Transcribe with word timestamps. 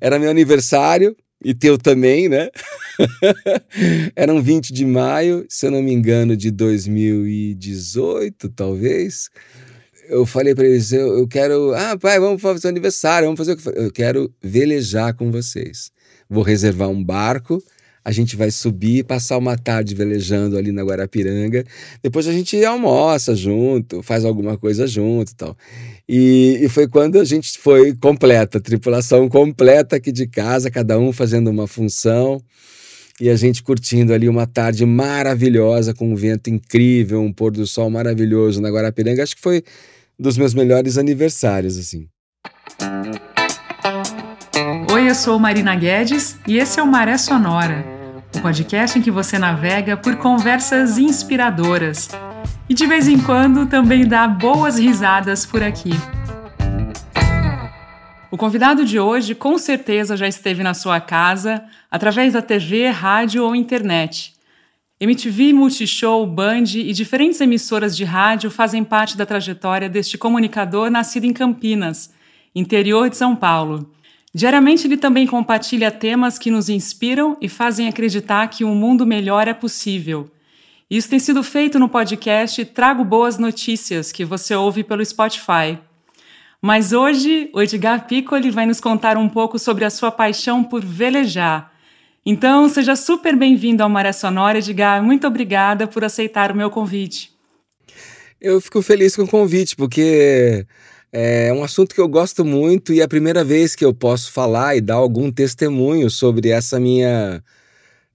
Era 0.00 0.18
meu 0.18 0.30
aniversário, 0.30 1.14
e 1.42 1.54
teu 1.54 1.78
também, 1.78 2.28
né? 2.28 2.48
Era 4.14 4.32
um 4.32 4.42
20 4.42 4.72
de 4.72 4.84
maio, 4.84 5.46
se 5.48 5.66
eu 5.66 5.70
não 5.70 5.82
me 5.82 5.92
engano, 5.92 6.36
de 6.36 6.50
2018, 6.50 8.50
talvez. 8.50 9.30
Eu 10.08 10.26
falei 10.26 10.54
para 10.54 10.66
eles: 10.66 10.92
eu, 10.92 11.18
eu, 11.18 11.26
quero. 11.26 11.72
Ah, 11.74 11.96
pai, 11.96 12.20
vamos 12.20 12.42
fazer 12.42 12.66
o 12.66 12.70
aniversário, 12.70 13.26
vamos 13.26 13.38
fazer 13.38 13.52
o 13.52 13.56
que. 13.56 13.68
Eu 13.68 13.90
quero 13.90 14.34
velejar 14.42 15.14
com 15.14 15.30
vocês. 15.30 15.90
Vou 16.28 16.42
reservar 16.42 16.88
um 16.88 17.02
barco 17.02 17.62
a 18.04 18.12
gente 18.12 18.36
vai 18.36 18.50
subir, 18.50 19.04
passar 19.04 19.36
uma 19.36 19.56
tarde 19.56 19.94
velejando 19.94 20.56
ali 20.56 20.72
na 20.72 20.82
Guarapiranga. 20.82 21.64
Depois 22.02 22.26
a 22.26 22.32
gente 22.32 22.62
almoça 22.64 23.34
junto, 23.34 24.02
faz 24.02 24.24
alguma 24.24 24.56
coisa 24.56 24.86
junto 24.86 25.32
e 25.32 25.34
tal. 25.34 25.56
E, 26.08 26.66
foi 26.70 26.88
quando 26.88 27.20
a 27.20 27.24
gente 27.24 27.58
foi 27.58 27.94
completa, 27.94 28.60
tripulação 28.60 29.28
completa 29.28 29.96
aqui 29.96 30.10
de 30.10 30.26
casa, 30.26 30.70
cada 30.70 30.98
um 30.98 31.12
fazendo 31.12 31.50
uma 31.50 31.66
função. 31.66 32.42
E 33.20 33.28
a 33.28 33.36
gente 33.36 33.62
curtindo 33.62 34.14
ali 34.14 34.28
uma 34.28 34.46
tarde 34.46 34.86
maravilhosa, 34.86 35.92
com 35.92 36.10
um 36.10 36.16
vento 36.16 36.48
incrível, 36.48 37.20
um 37.20 37.30
pôr 37.30 37.52
do 37.52 37.66
sol 37.66 37.90
maravilhoso 37.90 38.62
na 38.62 38.70
Guarapiranga. 38.70 39.22
Acho 39.22 39.36
que 39.36 39.42
foi 39.42 39.62
dos 40.18 40.38
meus 40.38 40.54
melhores 40.54 40.96
aniversários, 40.96 41.76
assim. 41.76 42.08
Oi, 44.92 45.08
eu 45.08 45.14
sou 45.14 45.38
Marina 45.38 45.76
Guedes 45.76 46.36
e 46.46 46.58
esse 46.58 46.80
é 46.80 46.82
o 46.82 46.86
Maré 46.86 47.16
Sonora, 47.16 47.84
o 48.34 48.40
podcast 48.40 48.98
em 48.98 49.02
que 49.02 49.10
você 49.10 49.38
navega 49.38 49.96
por 49.96 50.16
conversas 50.16 50.98
inspiradoras 50.98 52.08
e 52.68 52.74
de 52.74 52.86
vez 52.86 53.08
em 53.08 53.18
quando 53.18 53.66
também 53.66 54.06
dá 54.06 54.28
boas 54.28 54.78
risadas 54.78 55.44
por 55.44 55.62
aqui. 55.62 55.90
O 58.30 58.36
convidado 58.36 58.84
de 58.84 58.98
hoje 58.98 59.34
com 59.34 59.58
certeza 59.58 60.16
já 60.16 60.28
esteve 60.28 60.62
na 60.62 60.72
sua 60.72 61.00
casa 61.00 61.64
através 61.90 62.32
da 62.32 62.40
TV, 62.40 62.88
rádio 62.88 63.44
ou 63.44 63.56
internet. 63.56 64.34
MTV, 65.00 65.52
Multishow, 65.52 66.24
Band 66.26 66.64
e 66.76 66.92
diferentes 66.92 67.40
emissoras 67.40 67.96
de 67.96 68.04
rádio 68.04 68.50
fazem 68.50 68.84
parte 68.84 69.16
da 69.16 69.26
trajetória 69.26 69.88
deste 69.88 70.16
comunicador 70.16 70.90
nascido 70.90 71.24
em 71.24 71.32
Campinas, 71.32 72.12
interior 72.54 73.10
de 73.10 73.16
São 73.16 73.34
Paulo. 73.34 73.90
Diariamente 74.32 74.86
ele 74.86 74.96
também 74.96 75.26
compartilha 75.26 75.90
temas 75.90 76.38
que 76.38 76.50
nos 76.50 76.68
inspiram 76.68 77.36
e 77.40 77.48
fazem 77.48 77.88
acreditar 77.88 78.46
que 78.48 78.64
um 78.64 78.74
mundo 78.74 79.04
melhor 79.04 79.48
é 79.48 79.54
possível. 79.54 80.30
Isso 80.88 81.08
tem 81.08 81.18
sido 81.18 81.42
feito 81.42 81.78
no 81.78 81.88
podcast 81.88 82.64
Trago 82.66 83.04
Boas 83.04 83.38
Notícias, 83.38 84.12
que 84.12 84.24
você 84.24 84.54
ouve 84.54 84.84
pelo 84.84 85.04
Spotify. 85.04 85.78
Mas 86.62 86.92
hoje, 86.92 87.50
o 87.54 87.62
Edgar 87.62 88.06
Piccoli 88.06 88.50
vai 88.50 88.66
nos 88.66 88.80
contar 88.80 89.16
um 89.16 89.28
pouco 89.28 89.58
sobre 89.58 89.84
a 89.84 89.90
sua 89.90 90.10
paixão 90.12 90.62
por 90.62 90.84
velejar. 90.84 91.72
Então, 92.24 92.68
seja 92.68 92.94
super 92.94 93.34
bem-vindo 93.34 93.82
ao 93.82 93.88
Maré 93.88 94.12
Sonora, 94.12 94.58
Edgar. 94.58 95.02
Muito 95.02 95.26
obrigada 95.26 95.86
por 95.86 96.04
aceitar 96.04 96.52
o 96.52 96.56
meu 96.56 96.70
convite. 96.70 97.32
Eu 98.40 98.60
fico 98.60 98.82
feliz 98.82 99.16
com 99.16 99.22
o 99.22 99.28
convite, 99.28 99.74
porque 99.74 100.66
é 101.12 101.52
um 101.52 101.64
assunto 101.64 101.94
que 101.94 102.00
eu 102.00 102.08
gosto 102.08 102.44
muito 102.44 102.92
e 102.92 103.00
é 103.00 103.02
a 103.02 103.08
primeira 103.08 103.42
vez 103.42 103.74
que 103.74 103.84
eu 103.84 103.92
posso 103.92 104.30
falar 104.32 104.76
e 104.76 104.80
dar 104.80 104.94
algum 104.94 105.30
testemunho 105.32 106.08
sobre 106.08 106.50
essa 106.50 106.78
minha 106.78 107.42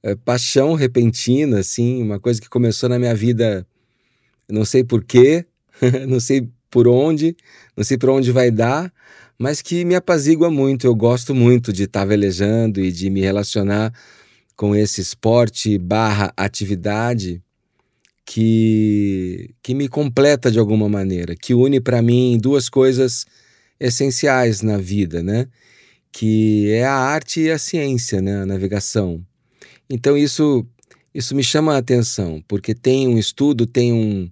é, 0.02 0.16
paixão 0.16 0.76
repentina, 0.76 1.60
assim, 1.60 2.02
uma 2.02 2.20
coisa 2.20 2.40
que 2.40 2.50
começou 2.50 2.88
na 2.88 2.98
minha 2.98 3.14
vida, 3.14 3.68
não 4.50 4.64
sei 4.64 4.84
porquê, 4.84 5.46
não 6.08 6.20
sei 6.20 6.50
por 6.70 6.88
onde, 6.88 7.36
não 7.76 7.84
sei 7.84 7.98
por 7.98 8.10
onde 8.10 8.32
vai 8.32 8.52
dar, 8.52 8.92
mas 9.38 9.62
que 9.62 9.84
me 9.84 9.96
apazigua 9.96 10.50
muito. 10.50 10.88
Eu 10.88 10.96
gosto 10.96 11.36
muito 11.36 11.74
de 11.74 11.84
estar 11.84 12.06
velejando 12.06 12.80
e 12.80 12.92
de 12.92 13.10
me 13.10 13.22
relacionar 13.22 13.94
com 14.56 14.76
esse 14.76 15.02
esporte 15.02 15.78
barra 15.78 16.32
atividade 16.38 17.42
que, 18.26 19.54
que 19.62 19.76
me 19.76 19.88
completa 19.88 20.50
de 20.50 20.58
alguma 20.58 20.90
maneira, 20.90 21.36
que 21.36 21.54
une 21.54 21.80
para 21.80 22.02
mim 22.02 22.38
duas 22.42 22.68
coisas 22.68 23.26
essenciais 23.80 24.62
na 24.62 24.78
vida, 24.78 25.22
né? 25.22 25.48
Que 26.12 26.72
é 26.72 26.86
a 26.86 26.96
arte 26.96 27.42
e 27.42 27.52
a 27.52 27.60
ciência, 27.60 28.22
né? 28.22 28.42
A 28.42 28.46
navegação. 28.46 29.24
Então 29.90 30.18
isso 30.18 30.66
isso 31.14 31.34
me 31.34 31.44
chama 31.44 31.76
a 31.76 31.78
atenção, 31.78 32.44
porque 32.46 32.76
tem 32.76 33.08
um 33.08 33.18
estudo, 33.18 33.66
tem 33.66 33.94
um, 33.94 34.30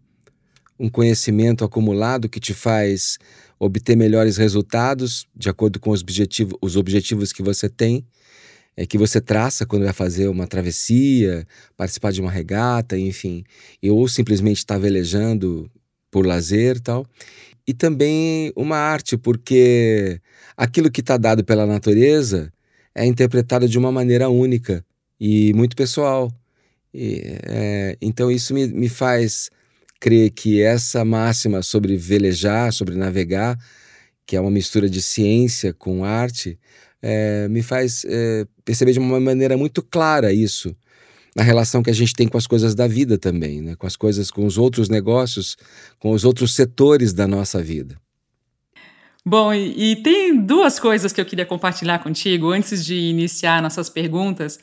um 0.78 0.90
conhecimento 0.90 1.64
acumulado 1.64 2.28
que 2.28 2.42
te 2.42 2.54
faz 2.54 3.18
obter 3.58 3.96
melhores 3.96 4.36
resultados 4.36 5.26
de 5.34 5.50
acordo 5.50 5.80
com 5.80 5.92
os, 5.92 6.02
objetivo, 6.02 6.58
os 6.62 6.76
objetivos 6.76 7.32
que 7.32 7.42
você 7.42 7.70
tem 7.70 8.06
é, 8.76 8.86
que 8.86 8.98
você 8.98 9.22
traça 9.22 9.66
quando 9.66 9.84
vai 9.84 9.94
fazer 9.94 10.28
uma 10.28 10.48
travessia, 10.48 11.46
participar 11.78 12.12
de 12.12 12.22
uma 12.22 12.32
regata, 12.32 12.98
enfim, 12.98 13.44
ou 13.84 14.08
simplesmente 14.08 14.58
estar 14.58 14.76
tá 14.76 14.80
velejando 14.80 15.70
por 16.12 16.26
lazer 16.26 16.80
tal. 16.80 17.06
E 17.68 17.74
também 17.74 18.52
uma 18.56 18.78
arte, 18.78 19.18
porque 19.18 20.20
aquilo 20.58 20.92
que 20.92 21.02
está 21.02 21.18
dado 21.18 21.44
pela 21.44 21.66
natureza 21.66 22.52
é 22.94 23.06
interpretado 23.06 23.68
de 23.68 23.78
uma 23.78 23.92
maneira 23.92 24.30
única 24.30 24.86
e 25.20 25.54
muito 25.54 25.76
pessoal. 25.76 26.32
E, 26.94 27.22
é, 27.48 27.98
então 28.02 28.30
isso 28.30 28.54
me, 28.54 28.68
me 28.68 28.90
faz 28.90 29.50
crer 30.00 30.32
que 30.32 30.62
essa 30.62 31.06
máxima 31.06 31.62
sobre 31.62 31.96
velejar, 31.96 32.74
sobre 32.74 32.96
navegar, 32.96 33.58
que 34.26 34.36
é 34.36 34.42
uma 34.42 34.52
mistura 34.52 34.90
de 34.90 35.02
ciência 35.02 35.74
com 35.74 36.04
arte, 36.04 36.60
é, 37.04 37.50
me 37.50 37.62
faz 37.62 38.06
é, 38.08 38.48
perceber 38.64 38.94
de 38.94 39.00
uma 39.00 39.20
maneira 39.20 39.58
muito 39.58 39.84
clara 39.84 40.32
isso 40.32 40.74
na 41.36 41.44
relação 41.44 41.84
que 41.84 41.90
a 41.90 41.94
gente 41.94 42.14
tem 42.14 42.28
com 42.28 42.38
as 42.38 42.48
coisas 42.48 42.74
da 42.74 42.88
vida 42.88 43.18
também, 43.18 43.62
né? 43.62 43.76
com 43.76 43.88
as 43.88 43.96
coisas, 43.96 44.32
com 44.32 44.46
os 44.46 44.58
outros 44.58 44.88
negócios, 44.88 45.58
com 46.00 46.12
os 46.12 46.24
outros 46.24 46.56
setores 46.56 47.12
da 47.12 47.28
nossa 47.28 47.62
vida. 47.62 47.98
Bom, 49.26 49.54
e, 49.54 49.94
e 49.94 49.96
tem 49.98 50.40
duas 50.40 50.80
coisas 50.80 51.12
que 51.12 51.20
eu 51.20 51.26
queria 51.26 51.46
compartilhar 51.46 52.00
contigo 52.00 52.52
antes 52.52 52.86
de 52.86 52.96
iniciar 52.96 53.62
nossas 53.62 53.90
perguntas. 53.90 54.60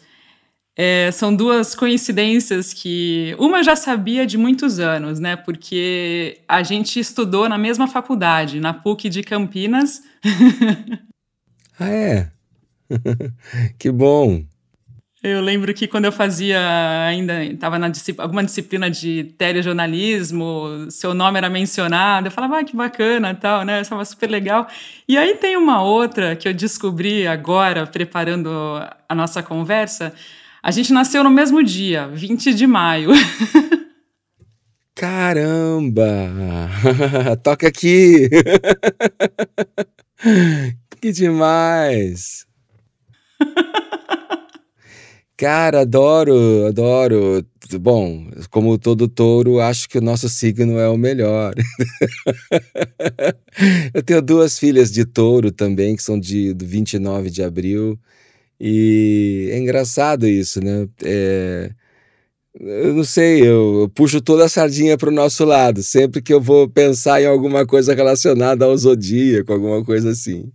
É, 0.77 1.11
são 1.11 1.35
duas 1.35 1.75
coincidências 1.75 2.73
que 2.73 3.35
uma 3.39 3.63
já 3.63 3.75
sabia 3.75 4.25
de 4.25 4.39
muitos 4.39 4.79
anos, 4.79 5.19
né? 5.19 5.35
Porque 5.35 6.41
a 6.47 6.63
gente 6.63 7.01
estudou 7.01 7.49
na 7.49 7.59
mesma 7.59 7.89
faculdade, 7.89 8.61
na 8.61 8.73
PUC 8.73 9.09
de 9.09 9.23
Campinas. 9.23 10.03
Ah, 11.81 11.91
é? 11.91 12.31
que 13.79 13.91
bom! 13.91 14.45
Eu 15.23 15.41
lembro 15.41 15.73
que 15.73 15.87
quando 15.87 16.05
eu 16.05 16.13
fazia 16.13 16.59
ainda, 17.07 17.43
estava 17.45 17.79
na 17.79 17.91
alguma 18.19 18.45
disciplina 18.45 18.91
de 18.91 19.25
telejornalismo, 19.37 20.87
seu 20.91 21.15
nome 21.15 21.39
era 21.39 21.49
mencionado, 21.49 22.27
eu 22.27 22.31
falava, 22.31 22.59
ah, 22.59 22.65
que 22.65 22.77
bacana 22.77 23.35
tal, 23.35 23.65
né? 23.65 23.81
Estava 23.81 24.05
super 24.05 24.29
legal. 24.31 24.67
E 25.09 25.17
aí 25.17 25.35
tem 25.37 25.57
uma 25.57 25.83
outra 25.83 26.37
que 26.37 26.47
eu 26.49 26.55
descobri 26.55 27.27
agora, 27.27 27.87
preparando 27.87 28.51
a 29.09 29.15
nossa 29.15 29.43
conversa. 29.43 30.13
A 30.63 30.71
gente 30.71 30.93
nasceu 30.93 31.25
no 31.25 31.31
mesmo 31.31 31.63
dia, 31.63 32.09
20 32.09 32.53
de 32.53 32.67
maio. 32.67 33.11
Caramba! 34.95 36.05
Toca 37.43 37.69
aqui! 37.69 38.29
Que 41.01 41.13
demais! 41.13 42.47
Cara, 45.37 45.81
adoro, 45.81 46.67
adoro. 46.67 47.45
Bom, 47.81 48.31
como 48.51 48.77
todo 48.77 49.09
touro, 49.09 49.61
acho 49.61 49.89
que 49.89 49.97
o 49.97 50.03
nosso 50.03 50.29
signo 50.29 50.79
é 50.79 50.89
o 50.89 50.99
melhor. 50.99 51.55
Eu 53.95 54.03
tenho 54.03 54.21
duas 54.21 54.59
filhas 54.59 54.93
de 54.93 55.05
touro 55.07 55.51
também, 55.51 55.97
que 55.97 56.03
são 56.03 56.21
de 56.21 56.53
do 56.53 56.67
29 56.67 57.31
de 57.31 57.43
abril. 57.43 57.99
E 58.61 59.49
é 59.53 59.59
engraçado 59.59 60.29
isso, 60.29 60.61
né? 60.63 60.89
É, 61.05 61.71
eu 62.61 62.95
não 62.95 63.05
sei, 63.05 63.41
eu, 63.43 63.83
eu 63.83 63.89
puxo 63.89 64.21
toda 64.21 64.45
a 64.45 64.49
sardinha 64.49 64.97
para 64.99 65.09
o 65.09 65.13
nosso 65.13 65.45
lado, 65.45 65.83
sempre 65.83 66.21
que 66.23 66.33
eu 66.35 66.41
vou 66.41 66.69
pensar 66.69 67.23
em 67.23 67.27
alguma 67.27 67.67
coisa 67.67 67.95
relacionada 67.95 68.65
ao 68.65 68.77
zodíaco, 68.77 69.53
alguma 69.53 69.85
coisa 69.85 70.11
assim. 70.11 70.51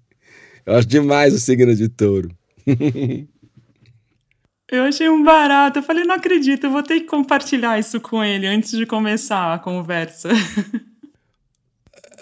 Eu 0.65 0.75
acho 0.75 0.87
demais 0.87 1.33
o 1.33 1.39
signo 1.39 1.75
de 1.75 1.87
touro. 1.87 2.29
Eu 4.71 4.83
achei 4.83 5.07
um 5.07 5.23
barato. 5.23 5.79
Eu 5.79 5.83
falei, 5.83 6.03
não 6.03 6.15
acredito, 6.15 6.65
eu 6.65 6.71
vou 6.71 6.81
ter 6.81 6.99
que 7.01 7.05
compartilhar 7.05 7.77
isso 7.77 8.01
com 8.01 8.23
ele 8.23 8.47
antes 8.47 8.71
de 8.71 8.85
começar 8.85 9.53
a 9.53 9.59
conversa. 9.59 10.29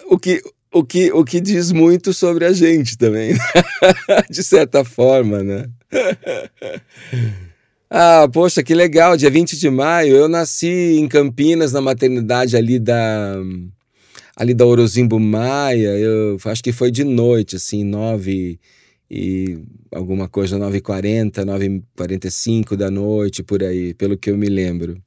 O 0.06 0.18
que, 0.18 0.42
o 0.70 0.84
que, 0.84 1.10
o 1.10 1.24
que 1.24 1.40
diz 1.40 1.72
muito 1.72 2.12
sobre 2.12 2.44
a 2.44 2.52
gente 2.52 2.98
também, 2.98 3.32
de 4.28 4.42
certa 4.42 4.84
forma, 4.84 5.42
né? 5.42 5.70
Ah, 7.96 8.28
poxa, 8.32 8.60
que 8.60 8.74
legal, 8.74 9.16
dia 9.16 9.30
20 9.30 9.56
de 9.56 9.70
maio. 9.70 10.16
Eu 10.16 10.26
nasci 10.26 10.96
em 10.98 11.06
Campinas, 11.06 11.72
na 11.72 11.80
maternidade 11.80 12.56
ali 12.56 12.80
da 12.80 13.36
ali 14.36 14.54
da 14.54 14.66
Orozimbo 14.66 15.18
Maia, 15.18 15.96
eu 15.98 16.36
acho 16.46 16.62
que 16.62 16.72
foi 16.72 16.90
de 16.90 17.04
noite, 17.04 17.56
assim, 17.56 17.84
nove 17.84 18.58
e 19.10 19.58
alguma 19.92 20.28
coisa 20.28 20.58
9h40, 20.58 21.44
9h45 21.96 22.76
da 22.76 22.90
noite, 22.90 23.42
por 23.42 23.62
aí, 23.62 23.94
pelo 23.94 24.16
que 24.16 24.30
eu 24.30 24.36
me 24.36 24.48
lembro. 24.48 25.00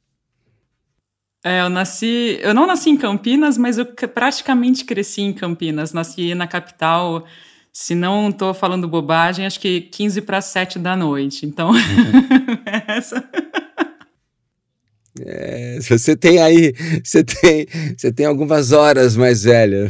É, 1.44 1.62
eu 1.62 1.70
nasci. 1.70 2.40
Eu 2.42 2.54
não 2.54 2.66
nasci 2.68 2.90
em 2.90 2.98
Campinas, 2.98 3.58
mas 3.58 3.78
eu 3.78 3.86
praticamente 3.86 4.84
cresci 4.84 5.22
em 5.22 5.34
Campinas. 5.34 5.94
Nasci 5.94 6.34
na 6.36 6.48
capital, 6.48 7.26
se 7.72 7.96
não 7.96 8.30
estou 8.30 8.54
falando 8.54 8.88
bobagem, 8.88 9.46
acho 9.46 9.60
que 9.60 9.82
15 9.82 10.22
para 10.24 10.42
7 10.42 10.80
da 10.80 10.96
noite. 10.96 11.46
Então, 11.46 11.72
uhum. 11.72 11.78
essa. 12.88 13.24
É, 15.26 15.80
você 15.80 16.16
tem 16.16 16.40
aí, 16.42 16.74
você 17.04 17.24
tem, 17.24 17.68
você 17.98 18.12
tem 18.12 18.26
algumas 18.26 18.72
horas 18.72 19.16
mais 19.16 19.44
velha. 19.44 19.90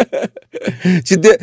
Te 1.04 1.16
de... 1.16 1.38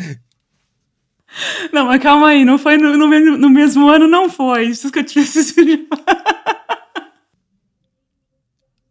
Não, 1.72 1.86
mas 1.86 2.02
calma 2.02 2.28
aí, 2.28 2.44
não 2.44 2.58
foi 2.58 2.76
no, 2.76 2.96
no, 2.96 3.06
no 3.36 3.50
mesmo 3.50 3.88
ano, 3.88 4.08
não 4.08 4.28
foi. 4.28 4.66
Isso 4.66 4.90
que 4.90 4.98
eu 5.00 5.04
tinha 5.04 5.22
assistido. 5.24 5.86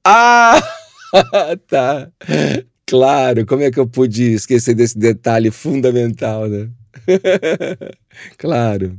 ah, 0.06 0.62
tá. 1.68 2.10
Claro, 2.86 3.46
como 3.46 3.64
é 3.64 3.72
que 3.72 3.80
eu 3.80 3.88
pude 3.88 4.34
esquecer 4.34 4.74
desse 4.74 4.98
detalhe 4.98 5.52
fundamental, 5.52 6.48
né? 6.48 6.70
claro. 8.38 8.98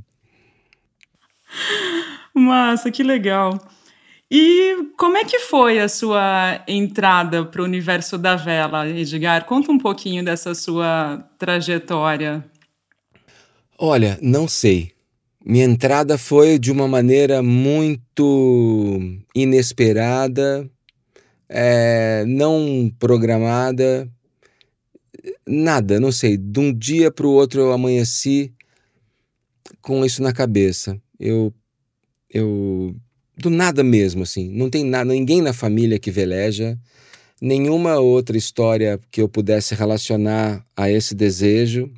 Massa, 2.35 2.91
que 2.91 3.03
legal. 3.03 3.59
E 4.31 4.91
como 4.99 5.17
é 5.17 5.25
que 5.25 5.39
foi 5.39 5.79
a 5.79 5.89
sua 5.89 6.63
entrada 6.69 7.47
para 7.47 7.63
o 7.63 7.65
universo 7.65 8.19
da 8.19 8.37
vela, 8.37 8.87
Edgar? 8.87 9.47
Conta 9.47 9.73
um 9.73 9.79
pouquinho 9.79 10.23
dessa 10.23 10.55
sua 10.55 11.25
trajetória. 11.39 12.45
Olha, 13.79 14.19
não 14.21 14.47
sei. 14.47 14.93
Minha 15.43 15.65
entrada 15.65 16.19
foi 16.19 16.59
de 16.59 16.71
uma 16.71 16.87
maneira 16.87 17.43
muito 17.43 19.01
inesperada, 19.35 20.69
é, 21.49 22.23
não 22.27 22.93
programada, 22.99 24.07
nada, 25.47 25.99
não 25.99 26.13
sei. 26.13 26.37
De 26.37 26.61
um 26.61 26.71
dia 26.71 27.11
para 27.11 27.27
o 27.27 27.33
outro 27.33 27.63
eu 27.63 27.73
amanheci 27.73 28.53
com 29.81 30.05
isso 30.05 30.23
na 30.23 30.35
cabeça. 30.35 31.01
Eu, 31.19 31.55
eu 32.29 32.95
do 33.39 33.51
nada 33.51 33.83
mesmo, 33.83 34.23
assim. 34.23 34.51
Não 34.51 34.69
tem 34.69 34.85
nada, 34.85 35.13
ninguém 35.13 35.41
na 35.41 35.53
família 35.53 35.99
que 35.99 36.11
veleja, 36.11 36.79
nenhuma 37.41 37.99
outra 37.99 38.37
história 38.37 38.99
que 39.11 39.23
eu 39.23 39.29
pudesse 39.29 39.75
relacionar 39.75 40.65
a 40.77 40.91
esse 40.91 41.15
desejo. 41.15 41.91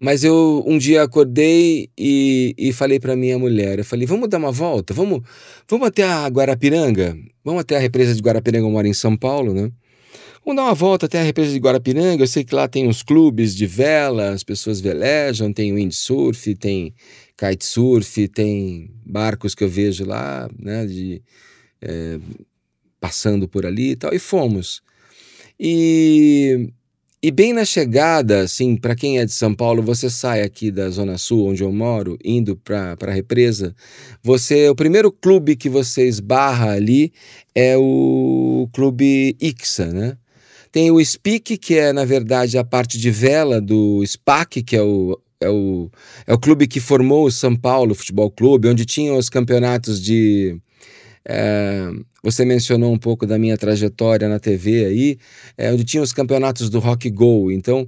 Mas 0.00 0.22
eu 0.22 0.62
um 0.66 0.78
dia 0.78 1.02
acordei 1.02 1.90
e, 1.98 2.54
e 2.56 2.72
falei 2.72 3.00
para 3.00 3.16
minha 3.16 3.36
mulher, 3.36 3.78
eu 3.78 3.84
falei, 3.84 4.06
vamos 4.06 4.28
dar 4.28 4.38
uma 4.38 4.52
volta, 4.52 4.94
vamos, 4.94 5.22
vamos 5.68 5.88
até 5.88 6.04
a 6.04 6.24
Guarapiranga, 6.28 7.16
vamos 7.44 7.62
até 7.62 7.76
a 7.76 7.80
represa 7.80 8.14
de 8.14 8.22
Guarapiranga, 8.22 8.64
eu 8.64 8.70
moro 8.70 8.86
em 8.86 8.94
São 8.94 9.16
Paulo, 9.16 9.52
né? 9.52 9.72
Vamos 10.44 10.62
dar 10.62 10.68
uma 10.68 10.74
volta 10.74 11.06
até 11.06 11.20
a 11.20 11.24
represa 11.24 11.52
de 11.52 11.58
Guarapiranga, 11.58 12.22
eu 12.22 12.28
sei 12.28 12.44
que 12.44 12.54
lá 12.54 12.68
tem 12.68 12.86
uns 12.86 13.02
clubes 13.02 13.56
de 13.56 13.66
vela, 13.66 14.30
as 14.30 14.44
pessoas 14.44 14.80
velejam, 14.80 15.52
tem 15.52 15.74
windsurf, 15.74 16.54
tem 16.54 16.94
kitesurf, 17.38 18.26
tem 18.28 18.90
barcos 19.06 19.54
que 19.54 19.62
eu 19.62 19.68
vejo 19.68 20.04
lá, 20.04 20.50
né, 20.58 20.84
de, 20.84 21.22
é, 21.80 22.18
passando 23.00 23.48
por 23.48 23.64
ali 23.64 23.92
e 23.92 23.96
tal, 23.96 24.12
e 24.12 24.18
fomos. 24.18 24.82
E, 25.58 26.70
e 27.22 27.30
bem 27.30 27.52
na 27.52 27.64
chegada, 27.64 28.40
assim, 28.40 28.76
para 28.76 28.96
quem 28.96 29.20
é 29.20 29.24
de 29.24 29.32
São 29.32 29.54
Paulo, 29.54 29.82
você 29.82 30.10
sai 30.10 30.42
aqui 30.42 30.70
da 30.70 30.90
Zona 30.90 31.16
Sul, 31.16 31.48
onde 31.48 31.62
eu 31.62 31.72
moro, 31.72 32.18
indo 32.24 32.56
para 32.56 32.96
a 33.00 33.12
represa, 33.12 33.74
você, 34.20 34.68
o 34.68 34.74
primeiro 34.74 35.12
clube 35.12 35.54
que 35.54 35.68
você 35.68 36.08
esbarra 36.08 36.72
ali 36.72 37.12
é 37.54 37.76
o 37.76 38.68
clube 38.72 39.36
Ixa, 39.40 39.86
né? 39.86 40.18
Tem 40.70 40.90
o 40.90 41.00
SPIC, 41.00 41.56
que 41.56 41.78
é, 41.78 41.94
na 41.94 42.04
verdade, 42.04 42.58
a 42.58 42.64
parte 42.64 42.98
de 42.98 43.10
vela 43.10 43.58
do 43.58 44.04
SPAC, 44.04 44.62
que 44.62 44.76
é 44.76 44.82
o 44.82 45.18
é 45.40 45.48
o, 45.48 45.90
é 46.26 46.34
o 46.34 46.38
clube 46.38 46.66
que 46.66 46.80
formou 46.80 47.26
o 47.26 47.30
São 47.30 47.54
Paulo 47.54 47.94
Futebol 47.94 48.30
Clube, 48.30 48.68
onde 48.68 48.84
tinham 48.84 49.16
os 49.16 49.28
campeonatos 49.28 50.02
de. 50.02 50.60
É, 51.24 51.90
você 52.22 52.44
mencionou 52.44 52.92
um 52.92 52.98
pouco 52.98 53.26
da 53.26 53.38
minha 53.38 53.56
trajetória 53.56 54.28
na 54.28 54.38
TV 54.38 54.86
aí, 54.86 55.18
é, 55.56 55.72
onde 55.72 55.84
tinha 55.84 56.02
os 56.02 56.12
campeonatos 56.12 56.70
do 56.70 56.78
Rock 56.78 57.10
Go. 57.10 57.50
Então, 57.52 57.86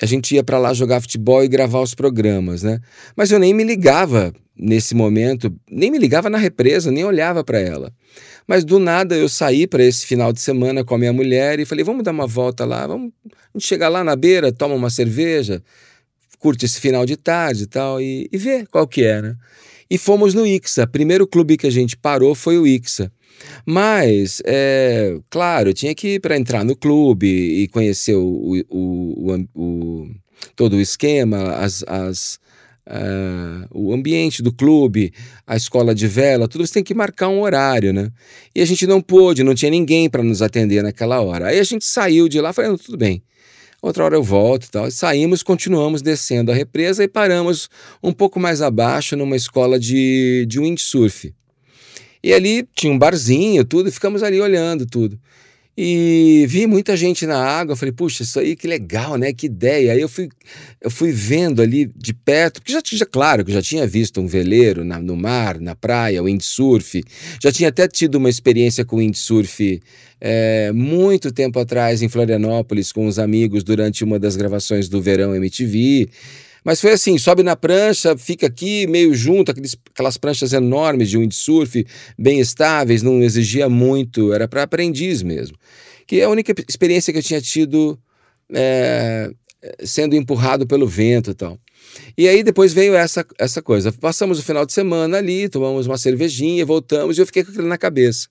a 0.00 0.06
gente 0.06 0.34
ia 0.34 0.44
para 0.44 0.58
lá 0.58 0.72
jogar 0.72 1.00
futebol 1.00 1.42
e 1.42 1.48
gravar 1.48 1.80
os 1.80 1.94
programas, 1.94 2.62
né? 2.62 2.80
Mas 3.16 3.30
eu 3.30 3.38
nem 3.38 3.52
me 3.52 3.64
ligava 3.64 4.32
nesse 4.56 4.94
momento, 4.94 5.54
nem 5.70 5.90
me 5.90 5.98
ligava 5.98 6.30
na 6.30 6.38
represa, 6.38 6.90
nem 6.90 7.04
olhava 7.04 7.44
para 7.44 7.58
ela. 7.58 7.92
Mas 8.46 8.64
do 8.64 8.78
nada 8.78 9.14
eu 9.14 9.28
saí 9.28 9.66
para 9.66 9.84
esse 9.84 10.06
final 10.06 10.32
de 10.32 10.40
semana 10.40 10.84
com 10.84 10.94
a 10.94 10.98
minha 10.98 11.12
mulher 11.12 11.60
e 11.60 11.66
falei: 11.66 11.84
vamos 11.84 12.02
dar 12.02 12.12
uma 12.12 12.26
volta 12.26 12.64
lá, 12.64 12.86
vamos 12.86 13.12
a 13.26 13.58
gente 13.58 13.66
chegar 13.66 13.88
lá 13.88 14.02
na 14.02 14.16
beira, 14.16 14.52
toma 14.52 14.74
uma 14.74 14.88
cerveja, 14.88 15.62
curte 16.38 16.64
esse 16.64 16.80
final 16.80 17.04
de 17.04 17.16
tarde 17.16 17.64
e 17.64 17.66
tal, 17.66 18.00
e, 18.00 18.28
e 18.32 18.38
vê 18.38 18.64
qual 18.66 18.86
que 18.86 19.04
é, 19.04 19.20
né? 19.20 19.36
E 19.90 19.96
fomos 19.96 20.34
no 20.34 20.46
Ixa. 20.46 20.86
Primeiro 20.86 21.26
clube 21.26 21.56
que 21.56 21.66
a 21.66 21.70
gente 21.70 21.96
parou 21.96 22.34
foi 22.34 22.58
o 22.58 22.66
Ixa. 22.66 23.10
Mas, 23.64 24.42
é, 24.44 25.18
claro, 25.30 25.72
tinha 25.72 25.94
que 25.94 26.14
ir 26.14 26.20
para 26.20 26.36
entrar 26.36 26.64
no 26.64 26.76
clube 26.76 27.26
e 27.26 27.68
conhecer 27.68 28.14
o, 28.14 28.62
o, 28.68 29.32
o, 29.32 29.48
o 29.54 30.10
todo 30.54 30.76
o 30.76 30.80
esquema, 30.80 31.54
as, 31.54 31.84
as, 31.86 32.38
uh, 32.88 33.66
o 33.70 33.92
ambiente 33.92 34.42
do 34.42 34.52
clube, 34.52 35.12
a 35.46 35.56
escola 35.56 35.94
de 35.94 36.06
vela, 36.06 36.48
tudo 36.48 36.66
você 36.66 36.74
tem 36.74 36.84
que 36.84 36.94
marcar 36.94 37.28
um 37.28 37.40
horário, 37.40 37.92
né? 37.92 38.10
E 38.54 38.60
a 38.60 38.64
gente 38.64 38.86
não 38.86 39.00
pôde, 39.00 39.44
não 39.44 39.54
tinha 39.54 39.70
ninguém 39.70 40.08
para 40.08 40.22
nos 40.22 40.42
atender 40.42 40.82
naquela 40.82 41.20
hora. 41.20 41.48
Aí 41.48 41.58
a 41.58 41.64
gente 41.64 41.84
saiu 41.84 42.28
de 42.28 42.40
lá 42.40 42.52
falando, 42.52 42.78
tudo 42.78 42.98
bem, 42.98 43.22
outra 43.80 44.04
hora 44.04 44.16
eu 44.16 44.22
volto 44.22 44.64
e 44.64 44.70
tal. 44.70 44.88
E 44.88 44.92
saímos, 44.92 45.42
continuamos 45.42 46.02
descendo 46.02 46.50
a 46.50 46.54
represa 46.54 47.02
e 47.04 47.08
paramos 47.08 47.68
um 48.02 48.12
pouco 48.12 48.38
mais 48.40 48.60
abaixo 48.62 49.16
numa 49.16 49.36
escola 49.36 49.78
de, 49.78 50.46
de 50.48 50.58
windsurf. 50.58 51.32
E 52.22 52.32
ali 52.32 52.68
tinha 52.74 52.92
um 52.92 52.98
barzinho, 52.98 53.64
tudo, 53.64 53.88
e 53.88 53.92
ficamos 53.92 54.22
ali 54.22 54.40
olhando 54.40 54.84
tudo. 54.84 55.18
E 55.80 56.44
vi 56.48 56.66
muita 56.66 56.96
gente 56.96 57.24
na 57.24 57.38
água, 57.40 57.76
falei, 57.76 57.92
puxa, 57.92 58.24
isso 58.24 58.40
aí 58.40 58.56
que 58.56 58.66
legal, 58.66 59.14
né? 59.14 59.32
Que 59.32 59.46
ideia. 59.46 59.92
Aí 59.92 60.00
eu 60.00 60.08
fui, 60.08 60.28
eu 60.80 60.90
fui 60.90 61.12
vendo 61.12 61.62
ali 61.62 61.88
de 61.94 62.12
perto, 62.12 62.60
porque 62.60 62.72
já 62.72 62.82
tinha, 62.82 63.06
claro, 63.06 63.44
que 63.44 63.52
já 63.52 63.62
tinha 63.62 63.86
visto 63.86 64.20
um 64.20 64.26
veleiro 64.26 64.84
na, 64.84 64.98
no 64.98 65.16
mar, 65.16 65.60
na 65.60 65.76
praia, 65.76 66.20
windsurf. 66.20 67.00
Já 67.40 67.52
tinha 67.52 67.68
até 67.68 67.86
tido 67.86 68.16
uma 68.16 68.28
experiência 68.28 68.84
com 68.84 68.96
windsurf 68.96 69.80
é, 70.20 70.72
muito 70.72 71.30
tempo 71.30 71.60
atrás 71.60 72.02
em 72.02 72.08
Florianópolis 72.08 72.90
com 72.90 73.06
os 73.06 73.16
amigos 73.16 73.62
durante 73.62 74.02
uma 74.02 74.18
das 74.18 74.34
gravações 74.34 74.88
do 74.88 75.00
Verão 75.00 75.32
MTV. 75.32 76.08
Mas 76.68 76.82
foi 76.82 76.92
assim: 76.92 77.16
sobe 77.16 77.42
na 77.42 77.56
prancha, 77.56 78.14
fica 78.14 78.46
aqui 78.46 78.86
meio 78.88 79.14
junto, 79.14 79.50
aqueles, 79.50 79.74
aquelas 79.90 80.18
pranchas 80.18 80.52
enormes 80.52 81.08
de 81.08 81.16
windsurf, 81.16 81.82
bem 82.18 82.40
estáveis, 82.40 83.02
não 83.02 83.22
exigia 83.22 83.70
muito, 83.70 84.34
era 84.34 84.46
para 84.46 84.64
aprendiz 84.64 85.22
mesmo. 85.22 85.56
Que 86.06 86.20
é 86.20 86.24
a 86.24 86.28
única 86.28 86.54
experiência 86.68 87.10
que 87.10 87.20
eu 87.20 87.22
tinha 87.22 87.40
tido 87.40 87.98
é, 88.52 89.30
sendo 89.82 90.14
empurrado 90.14 90.66
pelo 90.66 90.86
vento 90.86 91.30
e 91.30 91.34
tal. 91.34 91.58
E 92.18 92.28
aí 92.28 92.42
depois 92.42 92.74
veio 92.74 92.94
essa, 92.94 93.24
essa 93.38 93.62
coisa. 93.62 93.90
Passamos 93.90 94.38
o 94.38 94.42
final 94.42 94.66
de 94.66 94.74
semana 94.74 95.16
ali, 95.16 95.48
tomamos 95.48 95.86
uma 95.86 95.96
cervejinha, 95.96 96.66
voltamos 96.66 97.16
e 97.16 97.22
eu 97.22 97.24
fiquei 97.24 97.44
com 97.44 97.50
aquilo 97.50 97.66
na 97.66 97.78
cabeça. 97.78 98.28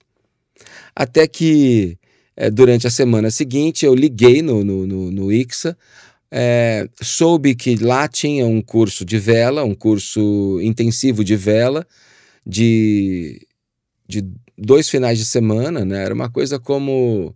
Até 0.96 1.26
que 1.26 1.98
é, 2.36 2.52
durante 2.52 2.86
a 2.86 2.92
semana 2.92 3.32
seguinte 3.32 3.84
eu 3.84 3.96
liguei 3.96 4.44
no, 4.44 4.64
no, 4.64 4.86
no, 4.86 5.12
no 5.12 5.32
IXA 5.32 5.76
é, 6.32 6.88
soube 7.02 7.56
que 7.56 7.76
lá 7.76 8.08
tinha 8.08 8.46
um 8.46 8.62
curso 8.62 9.06
de 9.06 9.18
vela, 9.18 9.64
um 9.64 9.76
curso 9.76 10.60
intensivo 10.62 11.24
de 11.24 11.36
vela, 11.36 11.86
de, 12.46 13.46
de 14.08 14.26
dois 14.58 14.90
finais 14.90 15.18
de 15.18 15.26
semana, 15.26 15.86
né? 15.86 16.04
Era 16.04 16.14
uma 16.14 16.30
coisa 16.30 16.60
como 16.60 17.36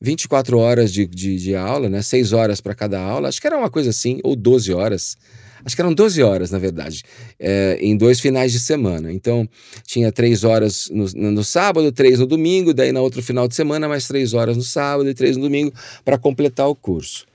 24 0.00 0.58
horas 0.58 0.92
de, 0.92 1.06
de, 1.06 1.36
de 1.36 1.56
aula, 1.56 1.88
né? 1.88 2.02
6 2.02 2.32
horas 2.32 2.60
para 2.60 2.74
cada 2.74 3.00
aula, 3.00 3.28
acho 3.28 3.40
que 3.40 3.46
era 3.46 3.58
uma 3.58 3.70
coisa 3.70 3.90
assim, 3.90 4.20
ou 4.22 4.36
12 4.36 4.72
horas. 4.72 5.16
Acho 5.64 5.74
que 5.74 5.82
eram 5.82 5.92
12 5.92 6.22
horas, 6.22 6.50
na 6.52 6.58
verdade, 6.58 7.02
é, 7.38 7.78
em 7.80 7.96
dois 7.96 8.20
finais 8.20 8.52
de 8.52 8.60
semana. 8.60 9.12
Então, 9.12 9.46
tinha 9.84 10.10
três 10.12 10.44
horas 10.44 10.88
no, 10.90 11.30
no, 11.32 11.44
sábado, 11.44 11.90
três 11.90 12.20
no 12.20 12.26
domingo, 12.26 12.72
daí 12.72 12.92
na 12.92 13.00
outro 13.00 13.20
final 13.22 13.48
de 13.48 13.56
semana, 13.56 13.88
mais 13.88 14.06
três 14.06 14.34
horas 14.34 14.56
no 14.56 14.62
sábado 14.62 15.08
e 15.10 15.14
três 15.14 15.36
no 15.36 15.42
domingo 15.42 15.72
para 16.04 16.16
completar 16.16 16.68
o 16.68 16.76
curso. 16.76 17.26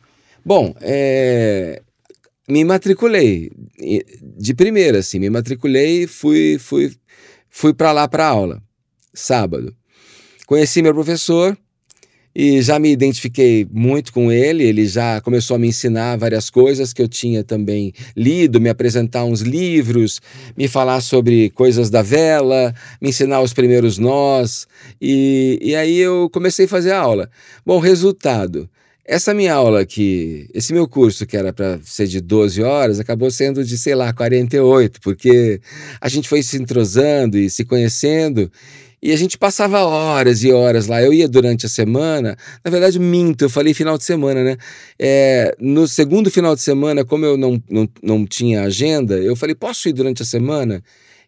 Bom, 0.45 0.75
é, 0.81 1.81
me 2.49 2.65
matriculei 2.65 3.49
de 4.37 4.53
primeira, 4.53 4.99
assim, 4.99 5.19
me 5.19 5.29
matriculei 5.29 6.03
e 6.03 6.07
fui, 6.07 6.57
fui, 6.59 6.91
fui 7.49 7.73
para 7.73 7.91
lá 7.91 8.07
para 8.07 8.27
aula, 8.27 8.61
sábado. 9.13 9.73
Conheci 10.45 10.81
meu 10.81 10.93
professor 10.93 11.57
e 12.35 12.61
já 12.61 12.77
me 12.79 12.91
identifiquei 12.91 13.65
muito 13.71 14.11
com 14.11 14.31
ele. 14.31 14.63
Ele 14.63 14.85
já 14.85 15.21
começou 15.21 15.55
a 15.55 15.59
me 15.59 15.67
ensinar 15.67 16.17
várias 16.17 16.49
coisas 16.49 16.91
que 16.91 17.01
eu 17.01 17.07
tinha 17.07 17.43
também 17.43 17.93
lido, 18.15 18.59
me 18.59 18.69
apresentar 18.69 19.23
uns 19.23 19.41
livros, 19.41 20.19
me 20.57 20.67
falar 20.67 20.99
sobre 21.01 21.49
coisas 21.51 21.89
da 21.89 22.01
vela, 22.01 22.73
me 23.01 23.09
ensinar 23.09 23.41
os 23.41 23.53
primeiros 23.53 23.97
nós. 23.97 24.67
E, 24.99 25.57
e 25.61 25.75
aí 25.75 25.97
eu 25.97 26.29
comecei 26.31 26.65
a 26.65 26.69
fazer 26.69 26.91
aula. 26.91 27.29
Bom, 27.65 27.79
resultado. 27.79 28.69
Essa 29.05 29.33
minha 29.33 29.53
aula 29.53 29.81
aqui, 29.81 30.47
esse 30.53 30.71
meu 30.71 30.87
curso 30.87 31.25
que 31.25 31.35
era 31.35 31.51
para 31.51 31.77
ser 31.83 32.07
de 32.07 32.21
12 32.21 32.63
horas, 32.63 33.01
acabou 33.01 33.29
sendo 33.29 33.63
de, 33.63 33.77
sei 33.77 33.95
lá, 33.95 34.13
48, 34.13 35.01
porque 35.01 35.59
a 35.99 36.07
gente 36.07 36.29
foi 36.29 36.41
se 36.41 36.55
entrosando 36.57 37.37
e 37.37 37.49
se 37.49 37.65
conhecendo 37.65 38.49
e 39.01 39.11
a 39.11 39.17
gente 39.17 39.37
passava 39.37 39.81
horas 39.83 40.45
e 40.45 40.53
horas 40.53 40.87
lá. 40.87 41.03
Eu 41.03 41.11
ia 41.11 41.27
durante 41.27 41.65
a 41.65 41.69
semana, 41.69 42.37
na 42.63 42.71
verdade, 42.71 42.97
minto, 42.97 43.43
eu 43.43 43.49
falei 43.49 43.73
final 43.73 43.97
de 43.97 44.05
semana, 44.05 44.41
né? 44.41 44.55
É, 44.97 45.53
no 45.59 45.85
segundo 45.85 46.31
final 46.31 46.55
de 46.55 46.61
semana, 46.61 47.03
como 47.03 47.25
eu 47.25 47.35
não, 47.35 47.61
não, 47.69 47.89
não 48.01 48.25
tinha 48.25 48.63
agenda, 48.63 49.17
eu 49.17 49.35
falei, 49.35 49.53
posso 49.53 49.89
ir 49.89 49.93
durante 49.93 50.21
a 50.21 50.25
semana? 50.25 50.81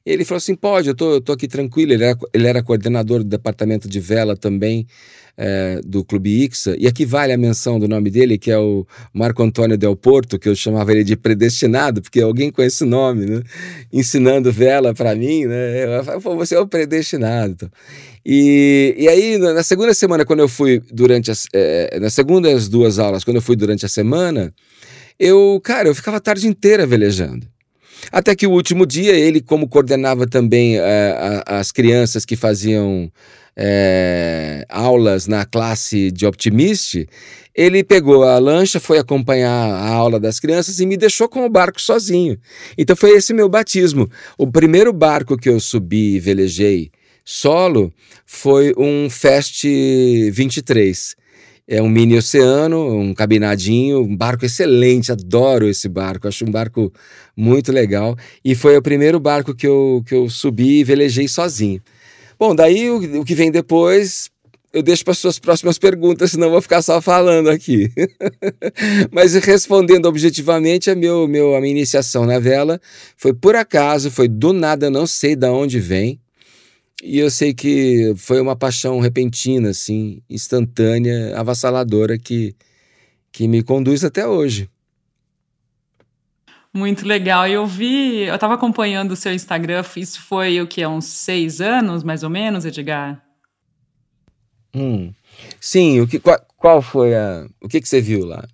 Ele 0.06 0.24
falou 0.24 0.38
assim: 0.38 0.56
pode, 0.56 0.88
eu 0.88 0.96
tô, 0.96 1.16
eu 1.16 1.22
tô 1.22 1.34
aqui 1.34 1.48
tranquilo. 1.48 1.92
Ele 1.92 2.04
era, 2.04 2.18
ele 2.34 2.48
era 2.48 2.64
coordenador 2.64 3.20
do 3.20 3.26
departamento 3.26 3.90
de 3.90 4.00
vela 4.00 4.38
também 4.38 4.88
é, 5.38 5.82
do 5.86 6.04
Clube 6.04 6.44
Ixa. 6.44 6.76
E 6.78 6.88
aqui 6.88 7.06
vale 7.06 7.34
a 7.34 7.38
menção 7.38 7.80
do 7.80 7.88
nome 7.88 8.10
dele, 8.10 8.38
que 8.38 8.52
é 8.52 8.58
o 8.58 8.86
Marco 9.14 9.44
Antônio 9.44 9.78
Del 9.78 9.96
Porto, 9.96 10.40
que 10.40 10.48
eu 10.48 10.56
chamava 10.56 10.92
ele 10.92 11.04
de 11.04 11.16
predestinado, 11.16 12.02
porque 12.02 12.22
alguém 12.22 12.52
com 12.52 12.62
esse 12.62 12.86
nome, 12.86 13.26
né? 13.26 13.42
Ensinando 13.92 14.52
vela 14.52 14.94
para 14.94 15.16
mim, 15.16 15.46
né? 15.46 16.00
Eu 16.00 16.22
Pô, 16.22 16.36
você 16.36 16.56
é 16.56 16.60
o 16.60 16.68
predestinado. 16.68 17.72
E, 18.26 18.96
e 18.98 19.08
aí, 19.08 19.38
na 19.38 19.62
segunda 19.62 19.94
semana, 19.94 20.26
quando 20.26 20.40
eu 20.40 20.48
fui 20.48 20.82
durante 20.92 21.30
as. 21.30 21.48
É, 21.54 22.00
nas 22.00 22.14
segundas 22.14 22.68
duas 22.68 22.98
aulas, 22.98 23.24
quando 23.24 23.38
eu 23.38 23.42
fui 23.42 23.56
durante 23.56 23.86
a 23.86 23.90
semana, 23.90 24.54
eu, 25.20 25.60
cara, 25.64 25.88
eu 25.88 25.96
ficava 25.96 26.18
a 26.18 26.22
tarde 26.22 26.48
inteira 26.48 26.88
velejando. 26.88 27.48
Até 28.12 28.36
que 28.36 28.48
o 28.48 28.52
último 28.52 28.86
dia, 28.86 29.14
ele, 29.14 29.42
como 29.42 29.68
coordenava 29.68 30.28
também 30.28 30.78
é, 30.78 31.44
as 31.46 31.72
crianças 31.72 32.26
que 32.26 32.36
faziam 32.36 33.12
é, 33.58 34.66
aulas 34.70 35.28
na 35.28 35.46
classe 35.46 36.12
de 36.12 36.26
Optimist, 36.26 37.08
ele 37.54 37.84
pegou 37.84 38.24
a 38.24 38.38
lancha, 38.38 38.80
foi 38.80 38.98
acompanhar 38.98 39.50
a 39.50 39.90
aula 39.90 40.20
das 40.20 40.40
crianças 40.40 40.80
e 40.80 40.86
me 40.86 40.98
deixou 40.98 41.30
com 41.30 41.46
o 41.46 41.50
barco 41.50 41.82
sozinho. 41.82 42.38
Então 42.78 42.96
foi 42.96 43.12
esse 43.12 43.34
meu 43.34 43.48
batismo. 43.48 44.10
O 44.38 44.46
primeiro 44.46 44.92
barco 44.92 45.38
que 45.38 45.50
eu 45.50 45.60
subi 45.60 46.16
e 46.16 46.20
velejei 46.20 46.92
solo 47.24 47.94
foi 48.26 48.74
um 48.78 49.10
Fest 49.10 49.64
23 49.64 51.16
é 51.68 51.82
um 51.82 51.90
mini 51.90 52.16
oceano, 52.16 52.96
um 52.96 53.14
cabinadinho, 53.14 54.02
um 54.02 54.16
barco 54.16 54.46
excelente, 54.46 55.12
adoro 55.12 55.68
esse 55.68 55.90
barco, 55.90 56.28
acho 56.28 56.46
um 56.46 56.52
barco 56.52 56.94
muito 57.36 57.72
legal. 57.72 58.16
E 58.44 58.54
foi 58.54 58.78
o 58.78 58.82
primeiro 58.82 59.20
barco 59.20 59.56
que 59.56 59.66
eu, 59.66 60.04
que 60.06 60.14
eu 60.14 60.30
subi 60.30 60.80
e 60.80 60.84
velejei 60.84 61.28
sozinho. 61.28 61.82
Bom, 62.38 62.56
daí 62.56 62.90
o, 62.90 63.22
o 63.22 63.26
que 63.26 63.36
vem 63.36 63.52
depois 63.52 64.30
eu 64.76 64.84
deixo 64.84 65.06
para 65.06 65.14
as 65.14 65.20
suas 65.20 65.40
próximas 65.40 65.78
perguntas, 65.78 66.32
senão 66.32 66.52
vou 66.52 66.62
ficar 66.62 66.82
só 66.82 67.02
falando 67.02 67.50
aqui. 67.50 67.90
Mas 69.10 69.34
respondendo 69.36 70.06
objetivamente, 70.06 70.92
a, 70.92 70.96
meu, 70.96 71.30
meu, 71.30 71.56
a 71.56 71.62
minha 71.62 71.72
iniciação 71.72 72.26
na 72.26 72.40
vela 72.40 72.78
foi 73.16 73.34
por 73.34 73.56
acaso, 73.56 74.12
foi 74.12 74.28
do 74.28 74.52
nada, 74.52 74.90
não 74.90 75.08
sei 75.08 75.34
de 75.34 75.48
onde 75.48 75.80
vem. 75.80 76.20
E 77.02 77.20
eu 77.20 77.32
sei 77.32 77.54
que 77.54 78.14
foi 78.18 78.42
uma 78.42 78.54
paixão 78.54 79.00
repentina, 79.00 79.70
assim, 79.70 80.22
instantânea, 80.30 81.40
avassaladora, 81.40 82.18
que, 82.18 82.54
que 83.32 83.48
me 83.48 83.64
conduz 83.64 84.04
até 84.04 84.28
hoje. 84.28 84.70
Muito 86.76 87.08
legal. 87.08 87.48
Eu 87.48 87.66
vi, 87.66 88.24
eu 88.24 88.36
estava 88.36 88.56
acompanhando 88.56 89.14
o 89.14 89.16
seu 89.16 89.34
Instagram, 89.34 89.82
isso 89.96 90.22
foi 90.22 90.60
o 90.60 90.68
que, 90.68 90.86
uns 90.86 91.06
seis 91.06 91.62
anos, 91.62 92.04
mais 92.04 92.22
ou 92.22 92.30
menos, 92.30 92.66
Edgar? 92.66 93.24
Hum. 94.76 95.14
Sim, 95.62 96.02
o 96.02 96.08
que, 96.08 96.20
qual, 96.20 96.38
qual 96.58 96.82
foi 96.82 97.16
a. 97.16 97.48
O 97.62 97.70
que, 97.70 97.80
que 97.80 97.88
você 97.88 98.02
viu 98.02 98.26
lá? 98.26 98.46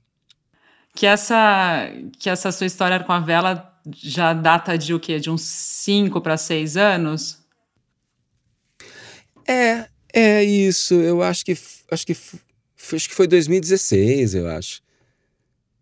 Que 0.93 1.07
essa, 1.07 1.89
que 2.19 2.29
essa 2.29 2.51
sua 2.51 2.67
história 2.67 2.99
com 2.99 3.11
a 3.11 3.19
vela 3.19 3.75
já 3.91 4.33
data 4.33 4.77
de 4.77 4.93
o 4.93 4.99
quê? 4.99 5.19
De 5.19 5.31
uns 5.31 5.41
cinco 5.41 6.21
para 6.21 6.37
seis 6.37 6.77
anos? 6.77 7.39
É, 9.47 9.87
é 10.13 10.43
isso. 10.43 10.93
Eu 10.93 11.23
acho 11.23 11.43
que 11.43 11.57
acho 11.89 12.05
que 12.05 12.11
acho 12.13 13.09
que 13.09 13.15
foi 13.15 13.25
2016, 13.25 14.35
eu 14.35 14.47
acho. 14.47 14.79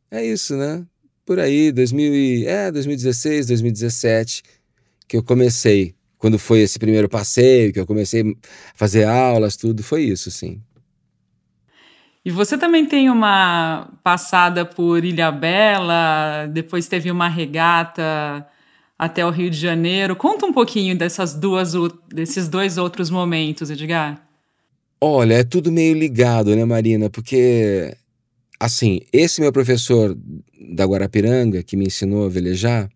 É 0.09 0.25
isso, 0.25 0.55
né? 0.55 0.85
Por 1.29 1.39
aí, 1.39 1.71
2000 1.71 2.49
é, 2.49 2.71
2016, 2.71 3.45
2017 3.45 4.41
que 5.07 5.15
eu 5.15 5.21
comecei. 5.21 5.93
Quando 6.17 6.39
foi 6.39 6.61
esse 6.61 6.79
primeiro 6.79 7.07
passeio, 7.07 7.71
que 7.71 7.79
eu 7.79 7.85
comecei 7.85 8.23
a 8.23 8.33
fazer 8.73 9.03
aulas, 9.03 9.55
tudo, 9.55 9.83
foi 9.83 10.05
isso, 10.05 10.31
sim. 10.31 10.59
E 12.25 12.31
você 12.31 12.57
também 12.57 12.83
tem 12.83 13.11
uma 13.11 13.91
passada 14.03 14.65
por 14.65 15.05
Ilha 15.05 15.31
Bela, 15.31 16.47
depois 16.51 16.87
teve 16.87 17.11
uma 17.11 17.27
regata 17.27 18.43
até 18.97 19.23
o 19.23 19.29
Rio 19.29 19.51
de 19.51 19.57
Janeiro. 19.57 20.15
Conta 20.15 20.47
um 20.47 20.51
pouquinho 20.51 20.97
dessas 20.97 21.35
duas, 21.35 21.73
desses 22.11 22.49
dois 22.49 22.79
outros 22.79 23.11
momentos, 23.11 23.69
Edgar. 23.69 24.19
Olha, 24.99 25.35
é 25.35 25.43
tudo 25.43 25.71
meio 25.71 25.93
ligado, 25.93 26.55
né, 26.55 26.65
Marina? 26.65 27.07
Porque, 27.07 27.95
assim, 28.59 29.01
esse 29.13 29.39
meu 29.41 29.51
professor 29.51 30.17
da 30.73 30.85
Guarapiranga, 30.85 31.63
que 31.63 31.77
me 31.77 31.85
ensinou 31.85 32.25
a 32.25 32.29
velejar, 32.29 32.89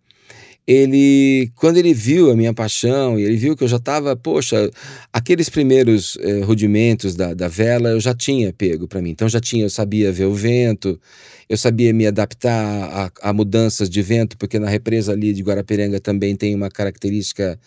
ele, 0.65 1.51
quando 1.55 1.77
ele 1.77 1.93
viu 1.93 2.31
a 2.31 2.35
minha 2.35 2.53
paixão, 2.53 3.19
ele 3.19 3.35
viu 3.35 3.55
que 3.55 3.63
eu 3.65 3.67
já 3.67 3.77
estava, 3.77 4.15
poxa, 4.15 4.69
aqueles 5.11 5.49
primeiros 5.49 6.17
eh, 6.21 6.39
rudimentos 6.41 7.15
da, 7.15 7.33
da 7.33 7.49
vela 7.49 7.89
eu 7.89 7.99
já 7.99 8.13
tinha 8.13 8.53
pego 8.53 8.87
para 8.87 9.01
mim. 9.01 9.09
Então 9.09 9.27
já 9.27 9.41
tinha, 9.41 9.65
eu 9.65 9.69
sabia 9.69 10.11
ver 10.11 10.25
o 10.25 10.33
vento, 10.33 10.99
eu 11.49 11.57
sabia 11.57 11.93
me 11.93 12.07
adaptar 12.07 13.11
a, 13.21 13.29
a 13.29 13.33
mudanças 13.33 13.89
de 13.89 14.01
vento, 14.01 14.37
porque 14.37 14.57
na 14.57 14.69
represa 14.69 15.11
ali 15.11 15.33
de 15.33 15.43
Guarapiranga 15.43 15.99
também 15.99 16.33
tem 16.35 16.55
uma 16.55 16.69
característica 16.69 17.59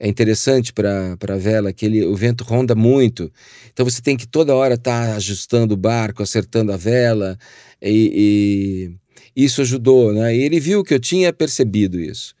é 0.00 0.08
interessante 0.08 0.72
para 0.72 1.14
a 1.28 1.36
vela 1.36 1.74
que 1.74 1.84
ele, 1.84 2.06
o 2.06 2.16
vento 2.16 2.42
ronda 2.42 2.74
muito. 2.74 3.30
Então 3.70 3.84
você 3.84 4.00
tem 4.00 4.16
que 4.16 4.26
toda 4.26 4.56
hora 4.56 4.74
estar 4.74 5.08
tá 5.08 5.16
ajustando 5.16 5.74
o 5.74 5.76
barco, 5.76 6.22
acertando 6.22 6.72
a 6.72 6.76
vela, 6.76 7.38
e, 7.82 8.96
e 9.36 9.44
isso 9.44 9.60
ajudou, 9.60 10.14
né? 10.14 10.34
E 10.34 10.42
ele 10.42 10.58
viu 10.58 10.82
que 10.82 10.94
eu 10.94 10.98
tinha 10.98 11.30
percebido 11.34 12.00
isso. 12.00 12.34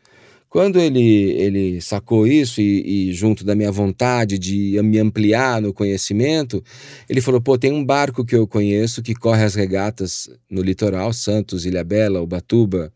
Quando 0.48 0.80
ele, 0.80 1.32
ele 1.32 1.80
sacou 1.80 2.26
isso 2.26 2.60
e, 2.60 3.10
e, 3.10 3.12
junto 3.12 3.44
da 3.44 3.54
minha 3.54 3.70
vontade 3.70 4.36
de 4.36 4.80
me 4.82 4.98
ampliar 4.98 5.62
no 5.62 5.72
conhecimento, 5.72 6.64
ele 7.08 7.20
falou: 7.20 7.40
pô, 7.40 7.56
tem 7.58 7.72
um 7.72 7.84
barco 7.84 8.24
que 8.24 8.34
eu 8.34 8.48
conheço 8.48 9.02
que 9.02 9.14
corre 9.14 9.44
as 9.44 9.54
regatas 9.54 10.28
no 10.50 10.62
litoral, 10.62 11.12
Santos, 11.12 11.66
Ilhabela, 11.66 12.20
Ubatuba, 12.20 12.92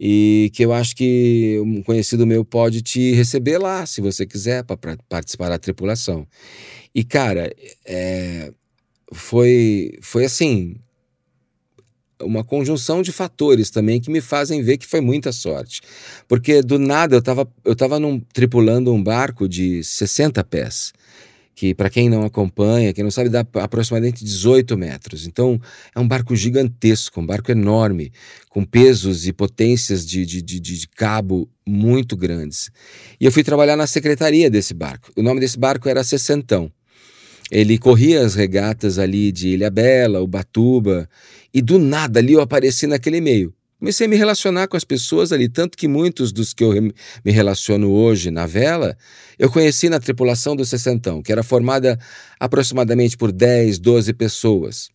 e 0.00 0.50
que 0.54 0.64
eu 0.64 0.72
acho 0.72 0.94
que 0.94 1.60
um 1.64 1.82
conhecido 1.82 2.26
meu 2.26 2.44
pode 2.44 2.82
te 2.82 3.12
receber 3.12 3.58
lá, 3.58 3.84
se 3.86 4.00
você 4.00 4.24
quiser, 4.24 4.64
para 4.64 4.96
participar 5.08 5.48
da 5.48 5.58
tripulação. 5.58 6.26
E, 6.94 7.02
cara, 7.02 7.52
é, 7.84 8.52
foi, 9.12 9.98
foi 10.00 10.24
assim 10.24 10.76
uma 12.20 12.42
conjunção 12.42 13.00
de 13.00 13.12
fatores 13.12 13.70
também 13.70 14.00
que 14.00 14.10
me 14.10 14.20
fazem 14.20 14.62
ver 14.62 14.78
que 14.78 14.86
foi 14.86 15.00
muita 15.00 15.32
sorte. 15.32 15.80
Porque 16.26 16.62
do 16.62 16.78
nada 16.78 17.14
eu 17.14 17.20
estava 17.20 17.48
eu 17.64 17.76
tava 17.76 17.98
tripulando 18.32 18.92
um 18.92 19.02
barco 19.02 19.48
de 19.48 19.82
60 19.84 20.42
pés, 20.44 20.92
que 21.58 21.74
para 21.74 21.90
quem 21.90 22.08
não 22.08 22.22
acompanha, 22.22 22.94
quem 22.94 23.02
não 23.02 23.10
sabe, 23.10 23.28
dá 23.28 23.44
aproximadamente 23.54 24.24
18 24.24 24.78
metros. 24.78 25.26
Então 25.26 25.60
é 25.92 25.98
um 25.98 26.06
barco 26.06 26.36
gigantesco, 26.36 27.20
um 27.20 27.26
barco 27.26 27.50
enorme, 27.50 28.12
com 28.48 28.64
pesos 28.64 29.26
e 29.26 29.32
potências 29.32 30.06
de, 30.06 30.24
de, 30.24 30.40
de, 30.40 30.60
de 30.60 30.86
cabo 30.86 31.50
muito 31.66 32.16
grandes. 32.16 32.70
E 33.20 33.24
eu 33.24 33.32
fui 33.32 33.42
trabalhar 33.42 33.74
na 33.74 33.88
secretaria 33.88 34.48
desse 34.48 34.72
barco. 34.72 35.10
O 35.16 35.22
nome 35.22 35.40
desse 35.40 35.58
barco 35.58 35.88
era 35.88 36.04
Sessentão. 36.04 36.70
Ele 37.50 37.76
corria 37.76 38.24
as 38.24 38.36
regatas 38.36 38.96
ali 38.96 39.32
de 39.32 39.48
Ilha 39.48 39.68
Bela, 39.68 40.20
Ubatuba, 40.20 41.08
e 41.52 41.60
do 41.60 41.76
nada 41.76 42.20
ali 42.20 42.34
eu 42.34 42.40
apareci 42.40 42.86
naquele 42.86 43.20
meio. 43.20 43.52
Comecei 43.78 44.06
a 44.06 44.10
me 44.10 44.16
relacionar 44.16 44.66
com 44.66 44.76
as 44.76 44.82
pessoas 44.82 45.30
ali, 45.30 45.48
tanto 45.48 45.78
que 45.78 45.86
muitos 45.86 46.32
dos 46.32 46.52
que 46.52 46.64
eu 46.64 46.72
me 46.72 47.30
relaciono 47.30 47.90
hoje 47.90 48.28
na 48.28 48.44
vela, 48.44 48.96
eu 49.38 49.48
conheci 49.48 49.88
na 49.88 50.00
tripulação 50.00 50.56
do 50.56 50.64
Sessentão, 50.64 51.22
que 51.22 51.30
era 51.30 51.44
formada 51.44 51.96
aproximadamente 52.40 53.16
por 53.16 53.30
10, 53.30 53.78
12 53.78 54.12
pessoas. 54.14 54.90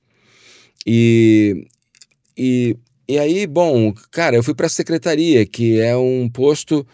E, 0.86 1.66
e, 2.38 2.76
e 3.08 3.18
aí, 3.18 3.48
bom, 3.48 3.94
cara, 4.12 4.36
eu 4.36 4.44
fui 4.44 4.54
para 4.54 4.66
a 4.66 4.70
secretaria, 4.70 5.46
que 5.46 5.80
é 5.80 5.96
um 5.96 6.28
posto 6.30 6.86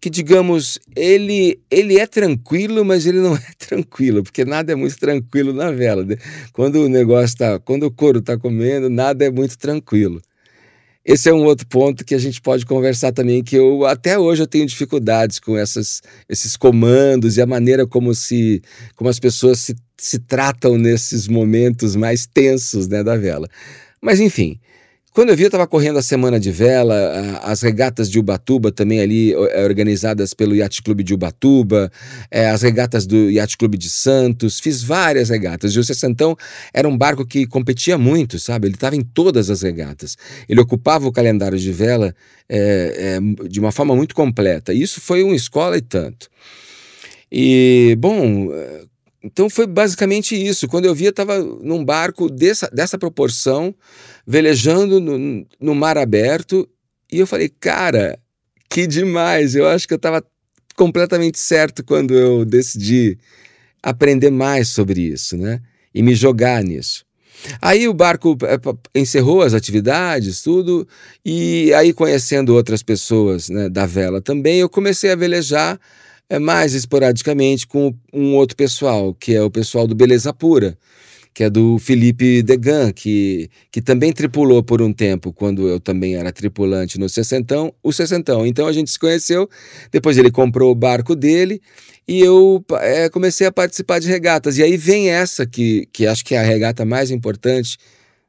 que 0.00 0.08
digamos, 0.08 0.78
ele, 0.94 1.60
ele 1.70 1.98
é 1.98 2.06
tranquilo, 2.06 2.84
mas 2.84 3.06
ele 3.06 3.18
não 3.18 3.34
é 3.36 3.52
tranquilo, 3.58 4.22
porque 4.22 4.44
nada 4.44 4.72
é 4.72 4.74
muito 4.74 4.96
tranquilo 4.98 5.52
na 5.52 5.70
vela. 5.70 6.06
Quando 6.52 6.84
o 6.84 6.88
negócio 6.88 7.36
tá, 7.36 7.58
quando 7.58 7.84
o 7.84 7.90
couro 7.90 8.20
está 8.20 8.36
comendo, 8.36 8.88
nada 8.88 9.24
é 9.24 9.30
muito 9.30 9.58
tranquilo. 9.58 10.20
Esse 11.04 11.30
é 11.30 11.32
um 11.32 11.44
outro 11.44 11.66
ponto 11.66 12.04
que 12.04 12.14
a 12.14 12.18
gente 12.18 12.40
pode 12.40 12.66
conversar 12.66 13.12
também, 13.12 13.42
que 13.42 13.56
eu 13.56 13.86
até 13.86 14.18
hoje 14.18 14.42
eu 14.42 14.46
tenho 14.46 14.66
dificuldades 14.66 15.38
com 15.38 15.56
essas, 15.56 16.02
esses 16.28 16.56
comandos 16.56 17.36
e 17.36 17.42
a 17.42 17.46
maneira 17.46 17.86
como 17.86 18.14
se 18.14 18.62
como 18.94 19.08
as 19.08 19.18
pessoas 19.18 19.60
se, 19.60 19.76
se 19.96 20.18
tratam 20.18 20.76
nesses 20.76 21.26
momentos 21.26 21.96
mais 21.96 22.26
tensos 22.26 22.88
né, 22.88 23.02
da 23.02 23.16
vela. 23.16 23.48
Mas 24.02 24.20
enfim, 24.20 24.60
quando 25.18 25.30
eu 25.30 25.36
vi, 25.36 25.42
eu 25.42 25.48
estava 25.48 25.66
correndo 25.66 25.98
a 25.98 26.02
semana 26.02 26.38
de 26.38 26.52
vela, 26.52 27.40
as 27.42 27.60
regatas 27.60 28.08
de 28.08 28.20
Ubatuba 28.20 28.70
também 28.70 29.00
ali 29.00 29.32
é, 29.32 29.64
organizadas 29.64 30.32
pelo 30.32 30.54
Yacht 30.54 30.80
Clube 30.80 31.02
de 31.02 31.12
Ubatuba, 31.12 31.90
é, 32.30 32.48
as 32.48 32.62
regatas 32.62 33.04
do 33.04 33.28
Yacht 33.28 33.58
Clube 33.58 33.76
de 33.76 33.90
Santos, 33.90 34.60
fiz 34.60 34.80
várias 34.80 35.28
regatas. 35.28 35.72
E 35.72 35.78
o 35.80 35.82
Sessentão 35.82 36.36
era 36.72 36.88
um 36.88 36.96
barco 36.96 37.26
que 37.26 37.48
competia 37.48 37.98
muito, 37.98 38.38
sabe? 38.38 38.68
Ele 38.68 38.76
estava 38.76 38.94
em 38.94 39.00
todas 39.00 39.50
as 39.50 39.62
regatas. 39.62 40.16
Ele 40.48 40.60
ocupava 40.60 41.08
o 41.08 41.12
calendário 41.12 41.58
de 41.58 41.72
vela 41.72 42.14
é, 42.48 43.18
é, 43.18 43.48
de 43.48 43.58
uma 43.58 43.72
forma 43.72 43.96
muito 43.96 44.14
completa. 44.14 44.72
Isso 44.72 45.00
foi 45.00 45.24
uma 45.24 45.34
escola 45.34 45.76
e 45.76 45.80
tanto. 45.80 46.28
E, 47.28 47.96
bom, 47.98 48.50
então 49.22 49.50
foi 49.50 49.66
basicamente 49.66 50.34
isso. 50.34 50.68
Quando 50.68 50.84
eu 50.84 50.94
vi, 50.94 51.06
eu 51.06 51.10
estava 51.10 51.38
num 51.40 51.84
barco 51.84 52.30
dessa, 52.30 52.68
dessa 52.72 52.96
proporção, 52.96 53.74
velejando 54.26 55.00
no, 55.00 55.46
no 55.60 55.74
mar 55.74 55.98
aberto, 55.98 56.68
e 57.10 57.18
eu 57.18 57.26
falei, 57.26 57.48
cara, 57.48 58.18
que 58.68 58.86
demais! 58.86 59.54
Eu 59.54 59.66
acho 59.66 59.88
que 59.88 59.94
eu 59.94 59.98
estava 59.98 60.24
completamente 60.76 61.38
certo 61.38 61.84
quando 61.84 62.14
eu 62.14 62.44
decidi 62.44 63.18
aprender 63.82 64.30
mais 64.30 64.68
sobre 64.68 65.00
isso, 65.00 65.36
né? 65.36 65.60
E 65.92 66.02
me 66.02 66.14
jogar 66.14 66.62
nisso. 66.62 67.04
Aí 67.60 67.88
o 67.88 67.94
barco 67.94 68.36
é, 68.42 69.00
encerrou 69.00 69.42
as 69.42 69.54
atividades, 69.54 70.42
tudo, 70.42 70.86
e 71.24 71.72
aí 71.74 71.92
conhecendo 71.92 72.54
outras 72.54 72.82
pessoas 72.82 73.48
né, 73.48 73.68
da 73.68 73.86
vela 73.86 74.20
também, 74.20 74.58
eu 74.58 74.68
comecei 74.68 75.10
a 75.10 75.16
velejar 75.16 75.78
mais 76.36 76.74
esporadicamente 76.74 77.66
com 77.66 77.94
um 78.12 78.34
outro 78.34 78.56
pessoal, 78.56 79.14
que 79.14 79.34
é 79.34 79.42
o 79.42 79.50
pessoal 79.50 79.86
do 79.86 79.94
Beleza 79.94 80.32
Pura, 80.32 80.76
que 81.32 81.44
é 81.44 81.48
do 81.48 81.78
Felipe 81.78 82.42
Degan, 82.42 82.92
que, 82.92 83.48
que 83.70 83.80
também 83.80 84.12
tripulou 84.12 84.60
por 84.60 84.82
um 84.82 84.92
tempo, 84.92 85.32
quando 85.32 85.68
eu 85.68 85.78
também 85.78 86.16
era 86.16 86.32
tripulante 86.32 86.98
no 86.98 87.08
Sessentão, 87.08 87.72
o 87.80 87.92
Sessentão. 87.92 88.44
Então 88.44 88.66
a 88.66 88.72
gente 88.72 88.90
se 88.90 88.98
conheceu, 88.98 89.48
depois 89.92 90.18
ele 90.18 90.32
comprou 90.32 90.72
o 90.72 90.74
barco 90.74 91.14
dele 91.14 91.62
e 92.08 92.18
eu 92.20 92.64
é, 92.80 93.08
comecei 93.08 93.46
a 93.46 93.52
participar 93.52 94.00
de 94.00 94.08
regatas. 94.08 94.58
E 94.58 94.64
aí 94.64 94.76
vem 94.76 95.10
essa, 95.10 95.46
que, 95.46 95.86
que 95.92 96.06
acho 96.06 96.24
que 96.24 96.34
é 96.34 96.38
a 96.38 96.42
regata 96.42 96.84
mais 96.84 97.10
importante 97.10 97.78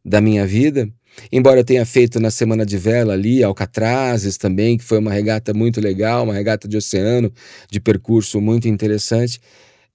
da 0.06 0.22
minha 0.22 0.46
vida, 0.46 0.88
Embora 1.32 1.60
eu 1.60 1.64
tenha 1.64 1.86
feito 1.86 2.20
na 2.20 2.32
Semana 2.32 2.66
de 2.66 2.78
Vela 2.78 3.14
ali, 3.14 3.44
Alcatrazes 3.44 4.38
também, 4.38 4.78
que 4.78 4.84
foi 4.84 5.00
uma 5.00 5.12
regata 5.12 5.54
muito 5.54 5.80
legal, 5.82 6.24
uma 6.24 6.34
regata 6.34 6.68
de 6.68 6.78
oceano, 6.78 7.32
de 7.70 7.80
percurso 7.80 8.40
muito 8.42 8.68
interessante. 8.68 9.40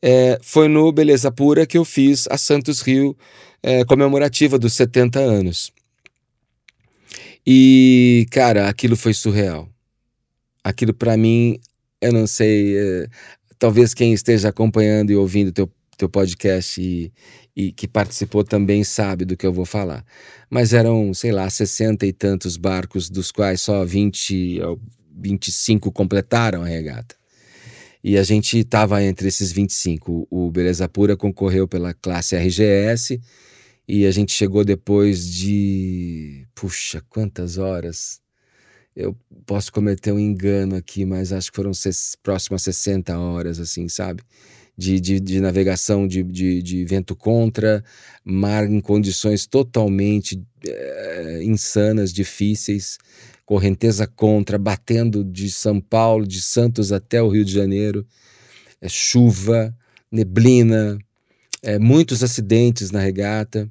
É, 0.02 0.38
foi 0.42 0.68
no 0.68 0.92
Beleza 0.92 1.30
Pura 1.30 1.66
que 1.66 1.78
eu 1.78 1.84
fiz 1.84 2.26
a 2.30 2.36
Santos 2.36 2.80
Rio 2.80 3.16
é, 3.62 3.84
comemorativa 3.84 4.58
dos 4.58 4.74
70 4.74 5.18
anos. 5.18 5.72
E, 7.46 8.26
cara, 8.30 8.68
aquilo 8.68 8.96
foi 8.96 9.14
surreal. 9.14 9.68
Aquilo 10.62 10.94
para 10.94 11.16
mim, 11.16 11.58
eu 12.00 12.12
não 12.12 12.26
sei, 12.26 12.76
é, 12.76 13.06
talvez 13.58 13.94
quem 13.94 14.12
esteja 14.12 14.48
acompanhando 14.48 15.10
e 15.10 15.16
ouvindo 15.16 15.52
teu 15.52 15.70
teu 15.96 16.08
podcast 16.08 16.80
e, 16.80 17.12
e 17.56 17.70
que 17.72 17.86
participou 17.86 18.42
também 18.42 18.82
sabe 18.82 19.24
do 19.24 19.36
que 19.36 19.46
eu 19.46 19.52
vou 19.52 19.64
falar. 19.64 20.04
Mas 20.50 20.72
eram, 20.72 21.14
sei 21.14 21.32
lá, 21.32 21.48
60 21.48 22.04
e 22.06 22.12
tantos 22.12 22.56
barcos, 22.56 23.08
dos 23.08 23.30
quais 23.30 23.60
só 23.60 23.84
20 23.84 24.60
ou 24.62 24.80
25 25.16 25.92
completaram 25.92 26.62
a 26.62 26.66
regata. 26.66 27.14
E 28.02 28.18
a 28.18 28.22
gente 28.22 28.58
estava 28.58 29.02
entre 29.02 29.28
esses 29.28 29.50
25. 29.52 30.26
O 30.30 30.50
Beleza 30.50 30.88
Pura 30.88 31.16
concorreu 31.16 31.66
pela 31.66 31.94
classe 31.94 32.36
RGS 32.36 33.20
e 33.88 34.04
a 34.06 34.10
gente 34.10 34.32
chegou 34.32 34.64
depois 34.64 35.26
de. 35.26 36.46
Puxa, 36.54 37.02
quantas 37.08 37.56
horas? 37.56 38.20
Eu 38.94 39.16
posso 39.46 39.72
cometer 39.72 40.12
um 40.12 40.18
engano 40.18 40.76
aqui, 40.76 41.04
mas 41.04 41.32
acho 41.32 41.50
que 41.50 41.56
foram 41.56 41.72
próximas 42.22 42.62
60 42.62 43.18
horas, 43.18 43.58
assim, 43.58 43.88
sabe? 43.88 44.22
De, 44.76 45.00
de, 45.00 45.20
de 45.20 45.40
navegação 45.40 46.06
de, 46.06 46.22
de, 46.22 46.62
de, 46.62 46.84
vento 46.84 47.14
contra, 47.14 47.82
mar 48.24 48.68
em 48.68 48.80
condições 48.80 49.46
totalmente 49.46 50.42
é, 50.66 51.42
insanas, 51.44 52.12
difíceis, 52.12 52.98
correnteza 53.46 54.06
contra, 54.06 54.58
batendo 54.58 55.24
de 55.24 55.50
São 55.50 55.80
Paulo, 55.80 56.26
de 56.26 56.40
Santos 56.40 56.92
até 56.92 57.22
o 57.22 57.28
Rio 57.28 57.44
de 57.44 57.52
Janeiro, 57.52 58.06
é, 58.80 58.88
chuva, 58.88 59.74
neblina, 60.10 60.98
é, 61.62 61.78
muitos 61.78 62.22
acidentes 62.22 62.90
na 62.90 63.00
regata. 63.00 63.70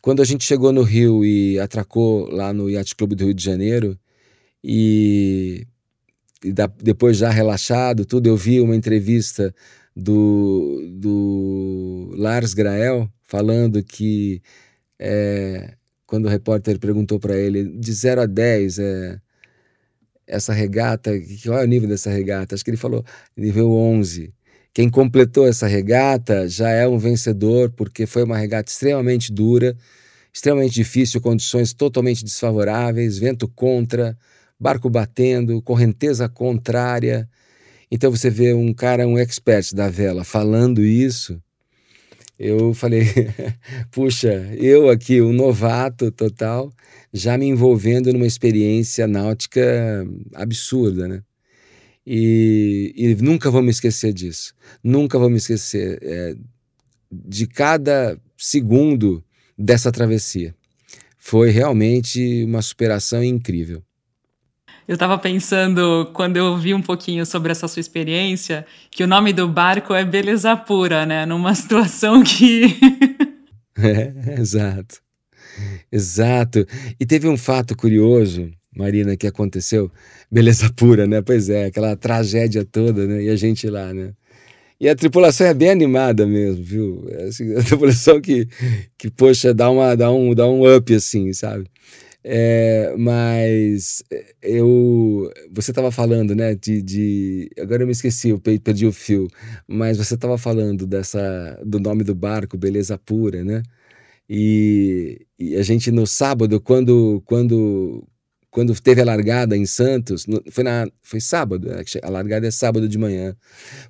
Quando 0.00 0.22
a 0.22 0.24
gente 0.24 0.44
chegou 0.44 0.72
no 0.72 0.82
Rio 0.82 1.24
e 1.24 1.58
atracou 1.58 2.30
lá 2.30 2.52
no 2.52 2.70
Yacht 2.70 2.94
Clube 2.94 3.14
do 3.14 3.24
Rio 3.24 3.34
de 3.34 3.44
Janeiro, 3.44 3.98
e, 4.62 5.66
e 6.44 6.52
da, 6.52 6.66
depois 6.66 7.16
já 7.16 7.30
relaxado, 7.30 8.04
tudo, 8.04 8.26
eu 8.26 8.36
vi 8.36 8.60
uma 8.60 8.76
entrevista 8.76 9.54
do, 9.94 10.88
do 10.92 12.12
Lars 12.16 12.54
Grael 12.54 13.10
falando 13.24 13.82
que 13.82 14.42
é, 14.98 15.74
quando 16.06 16.26
o 16.26 16.28
repórter 16.28 16.78
perguntou 16.78 17.18
para 17.18 17.36
ele 17.36 17.64
de 17.78 17.92
0 17.92 18.22
a 18.22 18.26
10 18.26 18.78
é, 18.78 19.20
essa 20.26 20.52
regata, 20.52 21.10
qual 21.44 21.58
é 21.58 21.64
o 21.64 21.68
nível 21.68 21.88
dessa 21.88 22.10
regata? 22.10 22.54
Acho 22.54 22.64
que 22.64 22.70
ele 22.70 22.76
falou 22.76 23.04
nível 23.36 23.70
11. 23.72 24.32
Quem 24.72 24.88
completou 24.88 25.46
essa 25.46 25.66
regata 25.66 26.48
já 26.48 26.70
é 26.70 26.86
um 26.86 26.98
vencedor, 26.98 27.70
porque 27.70 28.06
foi 28.06 28.22
uma 28.22 28.36
regata 28.38 28.70
extremamente 28.70 29.32
dura, 29.32 29.76
extremamente 30.32 30.74
difícil, 30.74 31.20
condições 31.20 31.72
totalmente 31.72 32.24
desfavoráveis, 32.24 33.18
vento 33.18 33.48
contra, 33.48 34.16
barco 34.58 34.88
batendo, 34.88 35.60
correnteza 35.60 36.28
contrária, 36.28 37.28
então 37.90 38.10
você 38.10 38.30
vê 38.30 38.54
um 38.54 38.72
cara, 38.72 39.06
um 39.06 39.18
expert 39.18 39.74
da 39.74 39.88
vela, 39.88 40.24
falando 40.24 40.84
isso. 40.84 41.42
Eu 42.38 42.72
falei, 42.72 43.02
puxa, 43.90 44.32
eu 44.56 44.88
aqui, 44.88 45.20
um 45.20 45.32
novato 45.32 46.10
total, 46.10 46.72
já 47.12 47.36
me 47.36 47.46
envolvendo 47.46 48.12
numa 48.12 48.26
experiência 48.26 49.06
náutica 49.06 50.06
absurda, 50.34 51.06
né? 51.08 51.22
E, 52.06 52.94
e 52.96 53.14
nunca 53.16 53.50
vou 53.50 53.62
me 53.62 53.70
esquecer 53.70 54.12
disso. 54.12 54.54
Nunca 54.82 55.18
vou 55.18 55.28
me 55.28 55.36
esquecer 55.36 55.98
é, 56.02 56.34
de 57.12 57.46
cada 57.46 58.18
segundo 58.38 59.22
dessa 59.58 59.92
travessia. 59.92 60.54
Foi 61.18 61.50
realmente 61.50 62.44
uma 62.44 62.62
superação 62.62 63.22
incrível. 63.22 63.82
Eu 64.88 64.94
estava 64.94 65.16
pensando, 65.18 66.10
quando 66.12 66.36
eu 66.36 66.46
ouvi 66.46 66.74
um 66.74 66.82
pouquinho 66.82 67.24
sobre 67.24 67.52
essa 67.52 67.68
sua 67.68 67.80
experiência, 67.80 68.66
que 68.90 69.04
o 69.04 69.06
nome 69.06 69.32
do 69.32 69.48
barco 69.48 69.94
é 69.94 70.04
Beleza 70.04 70.56
Pura, 70.56 71.06
né? 71.06 71.24
Numa 71.26 71.54
situação 71.56 72.22
que. 72.22 72.76
é, 73.78 74.40
exato. 74.40 75.00
Exato. 75.90 76.66
E 76.98 77.06
teve 77.06 77.28
um 77.28 77.36
fato 77.36 77.76
curioso, 77.76 78.50
Marina, 78.74 79.16
que 79.16 79.26
aconteceu. 79.26 79.90
Beleza 80.30 80.72
pura, 80.72 81.06
né? 81.06 81.20
Pois 81.22 81.48
é, 81.48 81.66
aquela 81.66 81.96
tragédia 81.96 82.64
toda, 82.64 83.06
né? 83.06 83.24
E 83.24 83.28
a 83.28 83.36
gente 83.36 83.68
lá, 83.68 83.92
né? 83.92 84.12
E 84.80 84.88
a 84.88 84.94
tripulação 84.94 85.46
é 85.46 85.52
bem 85.52 85.70
animada 85.70 86.26
mesmo, 86.26 86.64
viu? 86.64 87.06
É 87.10 87.24
assim, 87.24 87.54
a 87.58 87.62
tripulação 87.62 88.20
que, 88.20 88.48
que 88.96 89.10
poxa, 89.10 89.52
dá, 89.52 89.68
uma, 89.70 89.94
dá, 89.94 90.10
um, 90.10 90.34
dá 90.34 90.48
um 90.48 90.74
up, 90.74 90.94
assim, 90.94 91.32
sabe? 91.32 91.66
É, 92.22 92.94
mas 92.98 94.02
é, 94.12 94.34
eu. 94.42 95.30
Você 95.52 95.70
estava 95.70 95.90
falando, 95.90 96.34
né? 96.34 96.54
De, 96.54 96.82
de, 96.82 97.50
Agora 97.58 97.82
eu 97.82 97.86
me 97.86 97.92
esqueci, 97.92 98.28
eu 98.30 98.40
perdi 98.40 98.86
o 98.86 98.92
fio. 98.92 99.28
Mas 99.66 99.96
você 99.98 100.14
estava 100.14 100.36
falando 100.38 100.86
dessa 100.86 101.58
do 101.64 101.80
nome 101.80 102.04
do 102.04 102.14
barco, 102.14 102.58
Beleza 102.58 102.98
Pura, 102.98 103.42
né? 103.44 103.62
E, 104.28 105.26
e 105.38 105.56
a 105.56 105.62
gente 105.62 105.90
no 105.90 106.06
sábado, 106.06 106.60
quando, 106.60 107.22
quando 107.26 108.06
quando 108.50 108.78
teve 108.80 109.00
a 109.00 109.04
largada 109.04 109.56
em 109.56 109.64
Santos, 109.64 110.26
foi, 110.50 110.64
na, 110.64 110.88
foi 111.02 111.20
sábado, 111.20 111.68
né, 111.68 111.82
a 112.02 112.10
largada 112.10 112.48
é 112.48 112.50
sábado 112.50 112.88
de 112.88 112.98
manhã. 112.98 113.34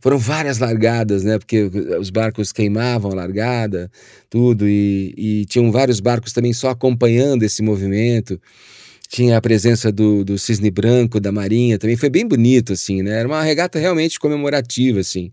Foram 0.00 0.18
várias 0.18 0.58
largadas, 0.58 1.24
né? 1.24 1.38
Porque 1.38 1.62
os 1.98 2.10
barcos 2.10 2.52
queimavam 2.52 3.10
a 3.10 3.14
largada, 3.14 3.90
tudo, 4.28 4.68
e, 4.68 5.14
e 5.16 5.46
tinham 5.46 5.72
vários 5.72 5.98
barcos 5.98 6.32
também 6.32 6.52
só 6.52 6.68
acompanhando 6.68 7.42
esse 7.42 7.62
movimento. 7.62 8.38
tinha 9.08 9.36
a 9.38 9.40
presença 9.40 9.90
do, 9.90 10.24
do 10.24 10.38
cisne 10.38 10.70
branco 10.70 11.18
da 11.18 11.32
marinha 11.32 11.78
também 11.78 11.96
foi 11.96 12.08
bem 12.08 12.24
bonito 12.24 12.74
assim 12.74 13.02
né 13.02 13.18
era 13.18 13.26
uma 13.26 13.42
regata 13.42 13.76
realmente 13.76 14.20
comemorativa 14.20 15.00
assim 15.00 15.32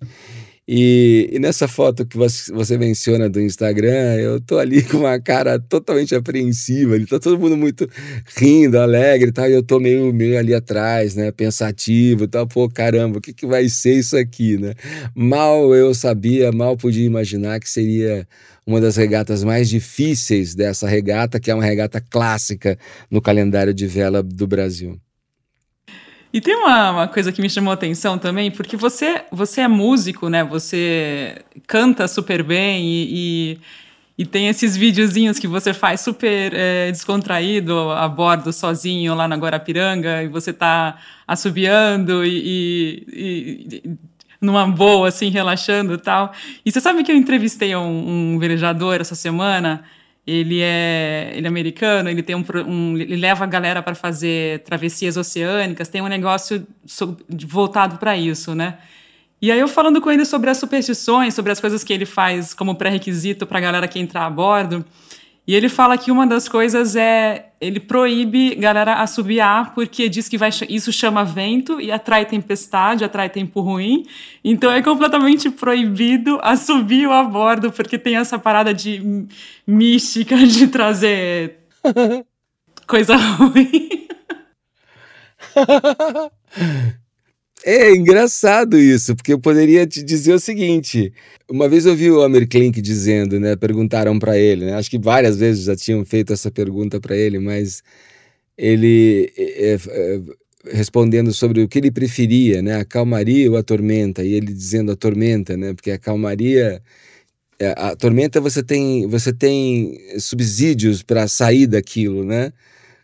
e, 0.69 1.29
e, 1.31 1.39
nessa 1.39 1.65
foto 1.65 2.05
que 2.05 2.17
você, 2.17 2.77
menciona 2.77 3.29
do 3.29 3.39
Instagram, 3.39 4.15
eu 4.15 4.41
tô 4.41 4.57
ali 4.59 4.83
com 4.89 4.97
uma 4.97 5.17
cara 5.17 5.57
totalmente 5.57 6.13
apreensiva, 6.13 6.95
ali 6.95 7.05
tá 7.05 7.17
todo 7.19 7.39
mundo 7.39 7.55
muito 7.55 7.89
rindo, 8.35 8.77
alegre 8.77 9.29
e 9.29 9.31
tal, 9.31 9.49
e 9.49 9.53
eu 9.53 9.63
tô 9.63 9.79
meio, 9.79 10.13
meio 10.13 10.37
ali 10.37 10.53
atrás, 10.53 11.15
né, 11.15 11.31
pensativo 11.31 12.25
e 12.25 12.27
tal, 12.27 12.45
pô, 12.45 12.67
caramba, 12.67 13.19
o 13.19 13.21
que, 13.21 13.33
que 13.33 13.45
vai 13.45 13.69
ser 13.69 13.93
isso 13.93 14.17
aqui, 14.17 14.57
né? 14.57 14.73
Mal 15.15 15.73
eu 15.73 15.93
sabia, 15.93 16.51
mal 16.51 16.75
podia 16.75 17.05
imaginar 17.05 17.61
que 17.61 17.69
seria 17.69 18.27
uma 18.65 18.81
das 18.81 18.97
regatas 18.97 19.45
mais 19.45 19.69
difíceis 19.69 20.53
dessa 20.53 20.85
regata, 20.85 21.39
que 21.39 21.49
é 21.49 21.55
uma 21.55 21.63
regata 21.63 22.01
clássica 22.01 22.77
no 23.09 23.21
calendário 23.21 23.73
de 23.73 23.87
vela 23.87 24.21
do 24.21 24.45
Brasil. 24.45 24.99
E 26.31 26.41
tem 26.41 26.55
uma, 26.55 26.91
uma, 26.91 27.07
coisa 27.07 27.31
que 27.31 27.41
me 27.41 27.49
chamou 27.49 27.71
a 27.71 27.73
atenção 27.73 28.17
também, 28.17 28.51
porque 28.51 28.75
você, 28.75 29.23
você 29.31 29.61
é 29.61 29.67
músico, 29.67 30.29
né? 30.29 30.43
Você 30.43 31.41
canta 31.65 32.07
super 32.07 32.43
bem 32.43 32.85
e, 32.85 33.07
e, 33.09 33.59
e 34.19 34.25
tem 34.25 34.47
esses 34.47 34.75
videozinhos 34.75 35.39
que 35.39 35.47
você 35.47 35.73
faz 35.73 36.01
super 36.01 36.53
é, 36.53 36.91
descontraído 36.91 37.91
a 37.91 38.07
bordo, 38.07 38.51
sozinho 38.51 39.15
lá 39.15 39.27
na 39.27 39.37
Guarapiranga, 39.37 40.23
e 40.23 40.27
você 40.27 40.51
tá 40.51 40.97
assobiando 41.25 42.25
e, 42.25 43.05
e, 43.07 43.81
e 43.85 43.97
numa 44.41 44.67
boa, 44.67 45.07
assim, 45.07 45.29
relaxando 45.29 45.93
e 45.93 45.97
tal. 45.97 46.33
E 46.65 46.71
você 46.71 46.81
sabe 46.81 47.03
que 47.03 47.11
eu 47.11 47.15
entrevistei 47.15 47.75
um, 47.75 48.33
um 48.33 48.39
velejador 48.39 48.99
essa 48.99 49.15
semana 49.15 49.83
ele 50.27 50.59
é, 50.61 51.31
ele 51.33 51.47
é 51.47 51.49
americano, 51.49 52.09
ele 52.09 52.21
tem 52.21 52.35
um, 52.35 52.43
um 52.67 52.97
ele 52.97 53.15
leva 53.15 53.45
a 53.45 53.47
galera 53.47 53.81
para 53.81 53.95
fazer 53.95 54.59
travessias 54.63 55.15
oceânicas, 55.15 55.87
tem 55.87 56.01
um 56.01 56.07
negócio 56.07 56.67
voltado 57.47 57.97
para 57.97 58.17
isso, 58.17 58.53
né? 58.53 58.77
E 59.41 59.51
aí 59.51 59.59
eu 59.59 59.67
falando 59.69 60.01
com 60.01 60.11
ele 60.11 60.25
sobre 60.25 60.49
as 60.49 60.57
superstições, 60.57 61.33
sobre 61.33 61.51
as 61.51 61.61
coisas 61.61 61.81
que 61.83 61.93
ele 61.93 62.05
faz 62.05 62.53
como 62.53 62.75
pré-requisito 62.75 63.47
para 63.47 63.59
a 63.59 63.61
galera 63.61 63.87
que 63.87 63.99
entrar 63.99 64.25
a 64.25 64.29
bordo, 64.29 64.83
e 65.47 65.55
ele 65.55 65.69
fala 65.69 65.97
que 65.97 66.11
uma 66.11 66.27
das 66.27 66.49
coisas 66.49 66.95
é 66.95 67.45
ele 67.59 67.79
proíbe 67.79 68.53
galera 68.55 68.95
assobiar 68.95 69.73
porque 69.73 70.09
diz 70.09 70.27
que 70.27 70.37
vai, 70.37 70.49
isso 70.69 70.91
chama 70.91 71.23
vento 71.23 71.79
e 71.79 71.91
atrai 71.91 72.25
tempestade, 72.25 73.03
atrai 73.03 73.29
tempo 73.29 73.61
ruim. 73.61 74.05
Então 74.43 74.71
é 74.71 74.81
completamente 74.81 75.49
proibido 75.49 76.37
assobio 76.43 77.13
a 77.13 77.23
bordo 77.23 77.71
porque 77.71 77.97
tem 77.97 78.17
essa 78.17 78.37
parada 78.37 78.73
de 78.73 79.25
mística 79.65 80.35
de 80.45 80.67
trazer 80.67 81.59
coisa 82.85 83.15
ruim. 83.15 84.07
É 87.65 87.91
engraçado 87.91 88.77
isso, 88.77 89.15
porque 89.15 89.33
eu 89.33 89.39
poderia 89.39 89.85
te 89.87 90.03
dizer 90.03 90.33
o 90.33 90.39
seguinte: 90.39 91.11
uma 91.49 91.67
vez 91.67 91.85
eu 91.85 91.95
vi 91.95 92.09
o 92.11 92.21
Amir 92.21 92.47
Klink 92.47 92.81
dizendo, 92.81 93.39
né? 93.39 93.55
Perguntaram 93.55 94.17
para 94.19 94.37
ele, 94.37 94.65
né? 94.65 94.73
Acho 94.75 94.89
que 94.89 94.99
várias 94.99 95.37
vezes 95.37 95.65
já 95.65 95.75
tinham 95.75 96.05
feito 96.05 96.31
essa 96.33 96.51
pergunta 96.51 96.99
para 96.99 97.15
ele, 97.17 97.39
mas 97.39 97.81
ele 98.57 99.31
é, 99.37 99.73
é, 99.89 100.21
respondendo 100.73 101.33
sobre 101.33 101.61
o 101.63 101.67
que 101.67 101.79
ele 101.79 101.91
preferia, 101.91 102.61
né? 102.61 102.77
A 102.77 102.85
calmaria 102.85 103.51
ou 103.51 103.57
a 103.57 103.63
tormenta? 103.63 104.23
E 104.23 104.33
ele 104.33 104.53
dizendo 104.53 104.91
a 104.91 104.95
tormenta, 104.95 105.57
né? 105.57 105.73
Porque 105.73 105.91
a 105.91 105.97
calmaria 105.99 106.81
é, 107.59 107.73
a 107.77 107.95
tormenta 107.95 108.41
você 108.41 108.63
tem 108.63 109.07
você 109.07 109.33
tem 109.33 109.97
subsídios 110.19 111.03
para 111.03 111.27
sair 111.27 111.67
daquilo, 111.67 112.23
né? 112.25 112.53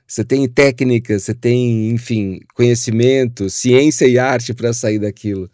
Você 0.07 0.23
tem 0.23 0.47
técnica, 0.47 1.17
você 1.17 1.33
tem, 1.33 1.89
enfim, 1.91 2.39
conhecimento, 2.53 3.49
ciência 3.49 4.05
e 4.05 4.19
arte 4.19 4.53
para 4.53 4.73
sair 4.73 4.99
daquilo. 4.99 5.49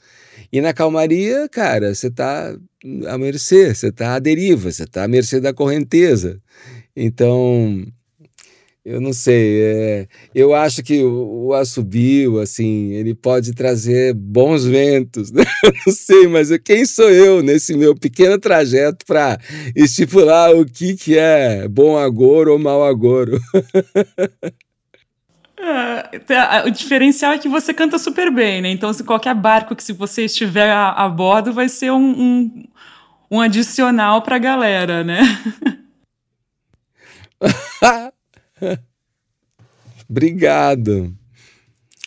E 0.52 0.62
na 0.62 0.74
calmaria, 0.74 1.48
cara, 1.50 1.94
você 1.94 2.08
está 2.08 2.56
à 3.08 3.18
mercê, 3.18 3.74
você 3.74 3.88
está 3.88 4.16
à 4.16 4.20
deriva, 4.20 4.72
você 4.72 4.84
está 4.84 5.04
à 5.04 5.08
mercê 5.08 5.40
da 5.40 5.54
correnteza. 5.54 6.42
Então, 6.96 7.86
eu 8.89 8.99
não 8.99 9.13
sei, 9.13 9.62
é, 9.62 10.08
eu 10.34 10.56
acho 10.56 10.82
que 10.82 11.04
o, 11.04 11.49
o 11.49 11.54
assobio, 11.54 12.39
assim, 12.39 12.91
ele 12.93 13.13
pode 13.13 13.54
trazer 13.54 14.15
bons 14.15 14.65
ventos, 14.65 15.30
né? 15.32 15.43
Eu 15.63 15.73
não 15.86 15.93
sei, 15.93 16.28
mas 16.28 16.49
quem 16.65 16.84
sou 16.86 17.10
eu 17.12 17.43
nesse 17.43 17.78
meu 17.78 17.93
pequeno 17.95 18.39
trajeto 18.39 19.06
para 19.06 19.38
estipular 19.75 20.56
o 20.56 20.65
que, 20.65 20.95
que 20.95 21.15
é 21.15 21.67
bom 21.67 21.97
agouro 21.97 22.54
ou 22.54 22.60
mau 22.60 22.84
agouro? 22.84 23.39
É, 25.62 26.63
o 26.65 26.71
diferencial 26.71 27.34
é 27.34 27.38
que 27.38 27.49
você 27.49 27.73
canta 27.73 27.99
super 27.99 28.32
bem, 28.32 28.62
né? 28.62 28.69
Então, 28.69 28.93
se 28.93 29.04
qualquer 29.04 29.36
barco 29.36 29.75
que 29.75 29.84
se 29.84 29.91
você 29.91 30.23
estiver 30.23 30.71
a, 30.71 30.91
a 30.91 31.10
bordo 31.10 31.52
vai 31.52 31.67
ser 31.67 31.91
um, 31.91 31.97
um, 31.99 32.63
um 33.30 33.41
adicional 33.41 34.21
para 34.21 34.38
a 34.38 34.39
galera, 34.39 35.04
né? 35.04 35.19
Obrigado. 40.10 41.15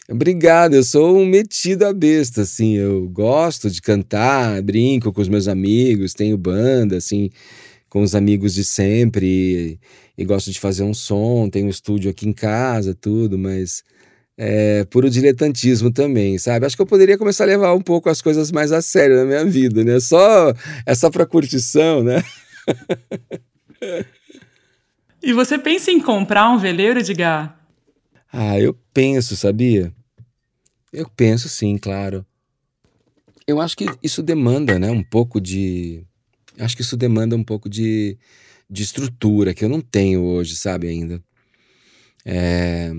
Obrigado, 0.08 0.74
eu 0.74 0.82
sou 0.82 1.16
um 1.16 1.24
metido 1.24 1.84
a 1.84 1.92
besta, 1.92 2.42
assim, 2.42 2.74
eu 2.74 3.08
gosto 3.08 3.70
de 3.70 3.80
cantar, 3.80 4.60
brinco 4.60 5.12
com 5.12 5.22
os 5.22 5.28
meus 5.28 5.48
amigos, 5.48 6.12
tenho 6.12 6.36
banda, 6.36 6.96
assim, 6.96 7.30
com 7.88 8.02
os 8.02 8.14
amigos 8.14 8.52
de 8.52 8.64
sempre, 8.64 9.78
e, 10.18 10.22
e 10.22 10.24
gosto 10.24 10.50
de 10.50 10.58
fazer 10.60 10.82
um 10.82 10.92
som, 10.92 11.48
tenho 11.48 11.66
um 11.66 11.70
estúdio 11.70 12.10
aqui 12.10 12.28
em 12.28 12.32
casa, 12.32 12.94
tudo, 12.94 13.38
mas 13.38 13.84
é 14.36 14.84
puro 14.86 15.08
diletantismo 15.08 15.90
também, 15.92 16.36
sabe? 16.36 16.66
Acho 16.66 16.76
que 16.76 16.82
eu 16.82 16.86
poderia 16.86 17.16
começar 17.16 17.44
a 17.44 17.46
levar 17.46 17.74
um 17.74 17.80
pouco 17.80 18.10
as 18.10 18.20
coisas 18.20 18.50
mais 18.50 18.72
a 18.72 18.82
sério 18.82 19.16
na 19.16 19.24
minha 19.24 19.44
vida, 19.44 19.84
né? 19.84 20.00
Só, 20.00 20.52
é 20.84 20.94
só 20.94 21.10
pra 21.10 21.24
curtição, 21.24 22.02
né? 22.02 22.22
E 25.22 25.32
você 25.32 25.58
pensa 25.58 25.90
em 25.90 26.00
comprar 26.00 26.50
um 26.50 26.58
veleiro, 26.58 26.98
Edgar? 26.98 27.58
Ah, 28.32 28.58
eu 28.58 28.74
penso, 28.92 29.36
sabia? 29.36 29.92
Eu 30.92 31.08
penso 31.08 31.48
sim, 31.48 31.78
claro. 31.78 32.26
Eu 33.46 33.60
acho 33.60 33.76
que 33.76 33.86
isso 34.02 34.22
demanda, 34.22 34.78
né, 34.78 34.90
um 34.90 35.02
pouco 35.02 35.40
de. 35.40 36.04
Acho 36.58 36.76
que 36.76 36.82
isso 36.82 36.96
demanda 36.96 37.36
um 37.36 37.44
pouco 37.44 37.68
de, 37.68 38.16
de 38.68 38.82
estrutura 38.82 39.54
que 39.54 39.64
eu 39.64 39.68
não 39.68 39.80
tenho 39.80 40.22
hoje, 40.22 40.56
sabe, 40.56 40.88
ainda. 40.88 41.22
É, 42.24 42.92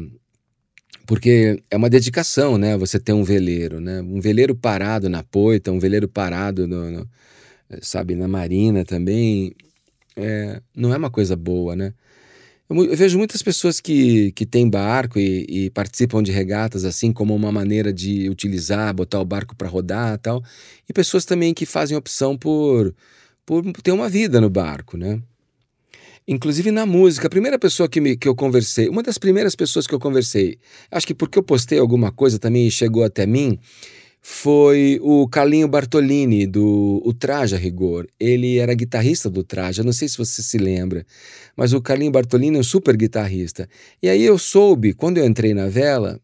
porque 1.05 1.61
é 1.69 1.77
uma 1.77 1.89
dedicação, 1.89 2.57
né? 2.57 2.77
Você 2.77 2.99
ter 2.99 3.13
um 3.13 3.23
veleiro, 3.23 3.79
né? 3.79 4.01
Um 4.01 4.19
veleiro 4.19 4.55
parado 4.55 5.09
na 5.09 5.23
poita, 5.23 5.71
um 5.71 5.79
veleiro 5.79 6.07
parado, 6.07 6.67
no, 6.67 6.89
no 6.89 7.09
sabe, 7.81 8.15
na 8.15 8.27
marina 8.27 8.85
também, 8.85 9.55
é, 10.15 10.61
não 10.75 10.93
é 10.93 10.97
uma 10.97 11.09
coisa 11.09 11.35
boa, 11.35 11.75
né? 11.75 11.93
Eu, 12.75 12.95
vejo 12.95 13.17
muitas 13.17 13.43
pessoas 13.43 13.79
que, 13.79 14.31
que 14.31 14.45
têm 14.45 14.67
barco 14.67 15.19
e, 15.19 15.45
e, 15.47 15.69
participam 15.69 16.23
de 16.23 16.31
regatas 16.31 16.83
assim 16.83 17.13
como 17.13 17.35
uma 17.35 17.51
maneira 17.51 17.93
de 17.93 18.27
utilizar, 18.29 18.93
botar 18.93 19.19
o 19.19 19.25
barco 19.25 19.55
para 19.55 19.67
rodar 19.67 20.17
tal. 20.17 20.43
E 20.89 20.93
pessoas 20.93 21.23
também 21.23 21.53
que 21.53 21.65
fazem 21.65 21.95
opção 21.95 22.35
por, 22.35 22.93
por 23.45 23.63
ter 23.81 23.91
uma 23.91 24.09
vida 24.09 24.41
no 24.41 24.49
barco, 24.49 24.97
né? 24.97 25.21
Inclusive 26.27 26.71
na 26.71 26.85
música, 26.85 27.27
a 27.27 27.29
primeira 27.29 27.59
pessoa 27.59 27.87
que, 27.89 27.99
me, 27.99 28.15
que 28.15 28.27
eu 28.27 28.33
conversei, 28.33 28.87
uma 28.87 29.03
das 29.03 29.17
primeiras 29.17 29.55
pessoas 29.55 29.85
que 29.85 29.93
eu 29.93 29.99
conversei, 29.99 30.57
acho 30.89 31.05
que 31.05 31.13
porque 31.13 31.37
eu 31.37 31.43
postei 31.43 31.77
alguma 31.77 32.11
coisa 32.13 32.39
também 32.39 32.65
e 32.65 32.71
chegou 32.71 33.03
até 33.03 33.25
mim, 33.25 33.59
foi 34.25 34.99
o 35.01 35.27
Carlinho 35.27 35.67
Bartolini, 35.67 36.47
do 36.47 37.01
O 37.03 37.13
Traja 37.13 37.57
Rigor. 37.57 38.07
Ele 38.17 38.57
era 38.57 38.73
guitarrista 38.73 39.29
do 39.29 39.43
Traja, 39.43 39.83
não 39.83 39.91
sei 39.91 40.07
se 40.07 40.17
você 40.17 40.41
se 40.41 40.57
lembra, 40.57 41.05
mas 41.57 41.73
o 41.73 41.81
Carlinho 41.81 42.09
Bartolini 42.09 42.55
é 42.55 42.59
um 42.61 42.63
super 42.63 42.95
guitarrista. 42.95 43.67
E 44.01 44.07
aí 44.07 44.23
eu 44.23 44.37
soube, 44.37 44.93
quando 44.93 45.17
eu 45.17 45.25
entrei 45.25 45.53
na 45.53 45.67
vela, 45.67 46.21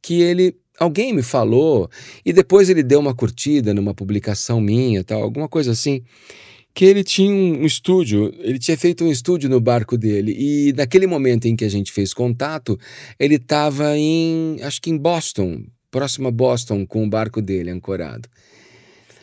que 0.00 0.22
ele. 0.22 0.56
Alguém 0.80 1.12
me 1.12 1.22
falou, 1.22 1.88
e 2.24 2.32
depois 2.32 2.68
ele 2.68 2.82
deu 2.82 2.98
uma 2.98 3.14
curtida 3.14 3.72
numa 3.72 3.94
publicação 3.94 4.60
minha, 4.60 5.04
tal, 5.04 5.22
alguma 5.22 5.48
coisa 5.48 5.70
assim, 5.70 6.02
que 6.74 6.84
ele 6.84 7.04
tinha 7.04 7.32
um 7.32 7.64
estúdio, 7.64 8.34
ele 8.40 8.58
tinha 8.58 8.76
feito 8.76 9.04
um 9.04 9.10
estúdio 9.12 9.48
no 9.48 9.60
barco 9.60 9.96
dele, 9.96 10.34
e 10.36 10.72
naquele 10.72 11.06
momento 11.06 11.46
em 11.46 11.54
que 11.54 11.64
a 11.64 11.68
gente 11.68 11.92
fez 11.92 12.12
contato, 12.12 12.76
ele 13.20 13.36
estava 13.36 13.96
em, 13.96 14.56
acho 14.62 14.82
que 14.82 14.90
em 14.90 14.98
Boston, 14.98 15.62
próximo 15.94 16.26
a 16.26 16.30
Boston, 16.32 16.84
com 16.84 17.04
o 17.04 17.08
barco 17.08 17.40
dele 17.40 17.70
ancorado. 17.70 18.28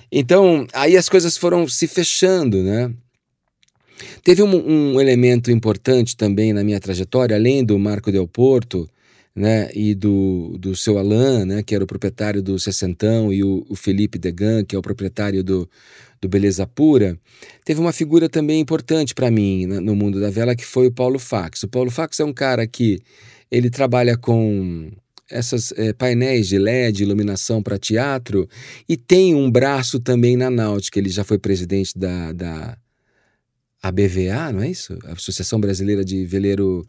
Então, 0.09 0.65
aí 0.71 0.95
as 0.95 1.09
coisas 1.09 1.35
foram 1.35 1.67
se 1.67 1.85
fechando, 1.85 2.63
né? 2.63 2.89
Teve 4.23 4.41
um, 4.41 4.93
um, 4.93 5.01
elemento 5.01 5.51
importante 5.51 6.15
também 6.15 6.53
na 6.53 6.63
minha 6.63 6.79
trajetória, 6.79 7.35
além 7.35 7.61
do 7.61 7.77
Marco 7.77 8.09
Del 8.09 8.25
Porto, 8.25 8.89
né, 9.35 9.69
e 9.73 9.93
do, 9.93 10.55
do 10.57 10.73
seu 10.73 10.97
Alain, 10.97 11.43
né, 11.45 11.61
que 11.61 11.75
era 11.75 11.83
o 11.83 11.87
proprietário 11.87 12.41
do 12.41 12.57
Sessentão, 12.57 13.33
e 13.33 13.43
o, 13.43 13.65
o 13.69 13.75
Felipe 13.75 14.17
Degan, 14.17 14.63
que 14.63 14.73
é 14.75 14.79
o 14.79 14.81
proprietário 14.81 15.43
do, 15.43 15.69
do 16.21 16.29
Beleza 16.29 16.65
Pura, 16.65 17.17
teve 17.65 17.81
uma 17.81 17.91
figura 17.91 18.29
também 18.29 18.61
importante 18.61 19.13
para 19.13 19.29
mim 19.29 19.67
né, 19.67 19.79
no 19.81 19.95
mundo 19.95 20.21
da 20.21 20.29
vela, 20.29 20.55
que 20.55 20.65
foi 20.65 20.87
o 20.87 20.91
Paulo 20.91 21.19
Fax. 21.19 21.63
O 21.63 21.67
Paulo 21.67 21.91
Fax 21.91 22.19
é 22.21 22.25
um 22.25 22.33
cara 22.33 22.65
que 22.65 22.99
ele 23.51 23.69
trabalha 23.69 24.17
com 24.17 24.89
essas 25.31 25.71
é, 25.73 25.93
painéis 25.93 26.47
de 26.47 26.59
LED, 26.59 27.03
iluminação 27.03 27.63
para 27.63 27.77
teatro, 27.77 28.47
e 28.87 28.97
tem 28.97 29.33
um 29.33 29.49
braço 29.49 29.99
também 29.99 30.35
na 30.37 30.49
náutica. 30.49 30.99
Ele 30.99 31.09
já 31.09 31.23
foi 31.23 31.39
presidente 31.39 31.97
da, 31.97 32.31
da 32.33 32.77
ABVA, 33.81 34.51
não 34.53 34.61
é 34.61 34.69
isso? 34.69 34.97
Associação 35.05 35.59
Brasileira 35.59 36.05
de 36.05 36.25
Veleiro 36.25 36.85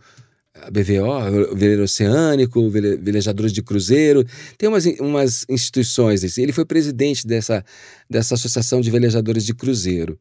BVO, 0.71 1.55
Veleiro 1.57 1.83
Oceânico, 1.83 2.69
Velejadores 2.69 3.53
de 3.53 3.63
Cruzeiro, 3.63 4.25
tem 4.59 4.69
umas, 4.69 4.85
umas 5.01 5.47
instituições. 5.49 6.23
Assim. 6.23 6.43
Ele 6.43 6.53
foi 6.53 6.65
presidente 6.65 7.27
dessa, 7.27 7.65
dessa 8.09 8.35
Associação 8.35 8.81
de 8.81 8.91
Velejadores 8.91 9.47
de 9.47 9.55
Cruzeiro. 9.55 10.19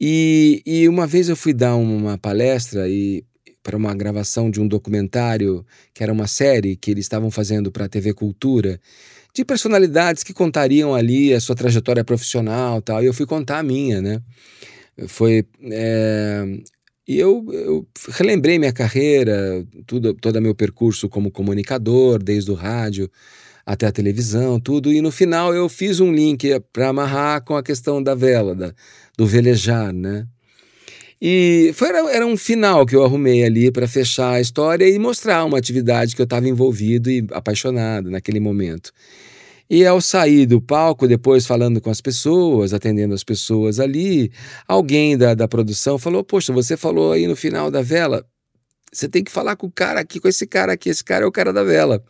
E, 0.00 0.62
e 0.64 0.88
uma 0.88 1.06
vez 1.06 1.28
eu 1.28 1.36
fui 1.36 1.52
dar 1.52 1.76
uma 1.76 2.16
palestra 2.16 2.88
e 2.88 3.22
para 3.66 3.76
uma 3.76 3.92
gravação 3.92 4.48
de 4.48 4.60
um 4.60 4.68
documentário, 4.68 5.66
que 5.92 6.00
era 6.00 6.12
uma 6.12 6.28
série 6.28 6.76
que 6.76 6.88
eles 6.88 7.04
estavam 7.04 7.32
fazendo 7.32 7.72
para 7.72 7.86
a 7.86 7.88
TV 7.88 8.14
Cultura, 8.14 8.80
de 9.34 9.44
personalidades 9.44 10.22
que 10.22 10.32
contariam 10.32 10.94
ali 10.94 11.34
a 11.34 11.40
sua 11.40 11.56
trajetória 11.56 12.04
profissional 12.04 12.80
tal. 12.80 13.02
E 13.02 13.06
eu 13.06 13.12
fui 13.12 13.26
contar 13.26 13.58
a 13.58 13.64
minha, 13.64 14.00
né? 14.00 14.22
Foi. 15.08 15.44
É, 15.64 16.44
e 17.08 17.18
eu, 17.18 17.44
eu 17.50 17.88
relembrei 18.10 18.56
minha 18.56 18.72
carreira, 18.72 19.66
tudo, 19.84 20.14
todo 20.14 20.40
meu 20.40 20.54
percurso 20.54 21.08
como 21.08 21.32
comunicador, 21.32 22.22
desde 22.22 22.52
o 22.52 22.54
rádio 22.54 23.10
até 23.66 23.84
a 23.88 23.92
televisão, 23.92 24.60
tudo. 24.60 24.92
E 24.92 25.00
no 25.00 25.10
final 25.10 25.52
eu 25.52 25.68
fiz 25.68 25.98
um 25.98 26.12
link 26.12 26.48
para 26.72 26.90
amarrar 26.90 27.42
com 27.42 27.56
a 27.56 27.64
questão 27.64 28.00
da 28.00 28.14
vela, 28.14 28.54
da, 28.54 28.72
do 29.18 29.26
velejar, 29.26 29.92
né? 29.92 30.24
E 31.20 31.72
foi, 31.74 31.88
era, 31.88 32.26
um 32.26 32.36
final 32.36 32.84
que 32.84 32.94
eu 32.94 33.02
arrumei 33.02 33.42
ali 33.44 33.70
para 33.70 33.88
fechar 33.88 34.32
a 34.32 34.40
história 34.40 34.86
e 34.86 34.98
mostrar 34.98 35.44
uma 35.44 35.56
atividade 35.56 36.14
que 36.14 36.20
eu 36.20 36.24
estava 36.24 36.46
envolvido 36.46 37.10
e 37.10 37.26
apaixonado 37.30 38.10
naquele 38.10 38.38
momento. 38.38 38.92
E 39.68 39.84
ao 39.84 40.00
sair 40.00 40.46
do 40.46 40.60
palco, 40.60 41.08
depois 41.08 41.46
falando 41.46 41.80
com 41.80 41.90
as 41.90 42.00
pessoas, 42.00 42.72
atendendo 42.72 43.14
as 43.14 43.24
pessoas 43.24 43.80
ali, 43.80 44.30
alguém 44.68 45.16
da, 45.16 45.34
da 45.34 45.48
produção 45.48 45.98
falou: 45.98 46.22
Poxa, 46.22 46.52
você 46.52 46.76
falou 46.76 47.12
aí 47.12 47.26
no 47.26 47.34
final 47.34 47.70
da 47.70 47.82
vela, 47.82 48.24
você 48.92 49.08
tem 49.08 49.24
que 49.24 49.32
falar 49.32 49.56
com 49.56 49.66
o 49.66 49.72
cara 49.72 50.00
aqui, 50.00 50.20
com 50.20 50.28
esse 50.28 50.46
cara 50.46 50.72
aqui, 50.74 50.88
esse 50.90 51.02
cara 51.02 51.24
é 51.24 51.28
o 51.28 51.32
cara 51.32 51.52
da 51.52 51.64
vela. 51.64 52.04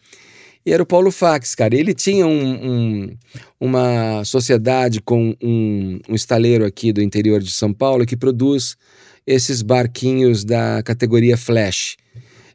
E 0.66 0.72
era 0.72 0.83
o 0.83 0.87
Paulo 0.87 1.12
Fax, 1.12 1.55
cara. 1.55 1.76
Ele 1.76 1.94
tinha 1.94 2.26
um, 2.26 2.70
um, 2.70 3.16
uma 3.61 4.24
sociedade 4.24 5.00
com 5.00 5.33
um, 5.40 6.00
um 6.09 6.14
estaleiro 6.14 6.64
aqui 6.64 6.92
do 6.92 7.00
interior 7.00 7.40
de 7.40 7.52
São 7.52 7.72
Paulo 7.72 8.05
que 8.05 8.16
produz 8.16 8.76
esses 9.24 9.62
barquinhos 9.62 10.44
da 10.44 10.83
categoria 10.83 11.37
Flash. 11.37 11.96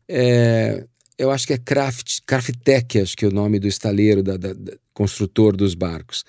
É, 0.09 0.83
eu 1.17 1.31
acho 1.31 1.47
que 1.47 1.53
é 1.53 1.57
Craft, 1.57 2.19
Craftec, 2.25 2.99
acho 2.99 3.15
que 3.15 3.23
é 3.23 3.29
o 3.29 3.33
nome 3.33 3.59
do 3.59 3.67
estaleiro, 3.67 4.21
da, 4.21 4.35
da, 4.35 4.51
da 4.51 4.73
construtor 4.93 5.55
dos 5.55 5.73
barcos. 5.73 6.25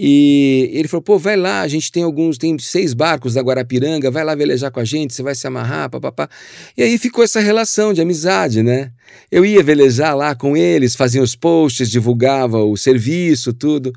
E 0.00 0.70
ele 0.72 0.86
falou: 0.86 1.02
pô, 1.02 1.18
vai 1.18 1.36
lá, 1.36 1.62
a 1.62 1.66
gente 1.66 1.90
tem 1.90 2.04
alguns, 2.04 2.38
tem 2.38 2.56
seis 2.60 2.94
barcos 2.94 3.34
da 3.34 3.40
Guarapiranga, 3.40 4.12
vai 4.12 4.22
lá 4.22 4.32
velejar 4.32 4.70
com 4.70 4.78
a 4.78 4.84
gente, 4.84 5.12
você 5.12 5.24
vai 5.24 5.34
se 5.34 5.44
amarrar, 5.44 5.90
papapá. 5.90 6.28
E 6.76 6.84
aí 6.84 6.96
ficou 6.96 7.24
essa 7.24 7.40
relação 7.40 7.92
de 7.92 8.00
amizade, 8.00 8.62
né? 8.62 8.92
Eu 9.28 9.44
ia 9.44 9.60
velejar 9.60 10.16
lá 10.16 10.36
com 10.36 10.56
eles, 10.56 10.94
fazia 10.94 11.20
os 11.20 11.34
posts, 11.34 11.90
divulgava 11.90 12.62
o 12.62 12.76
serviço, 12.76 13.52
tudo. 13.52 13.92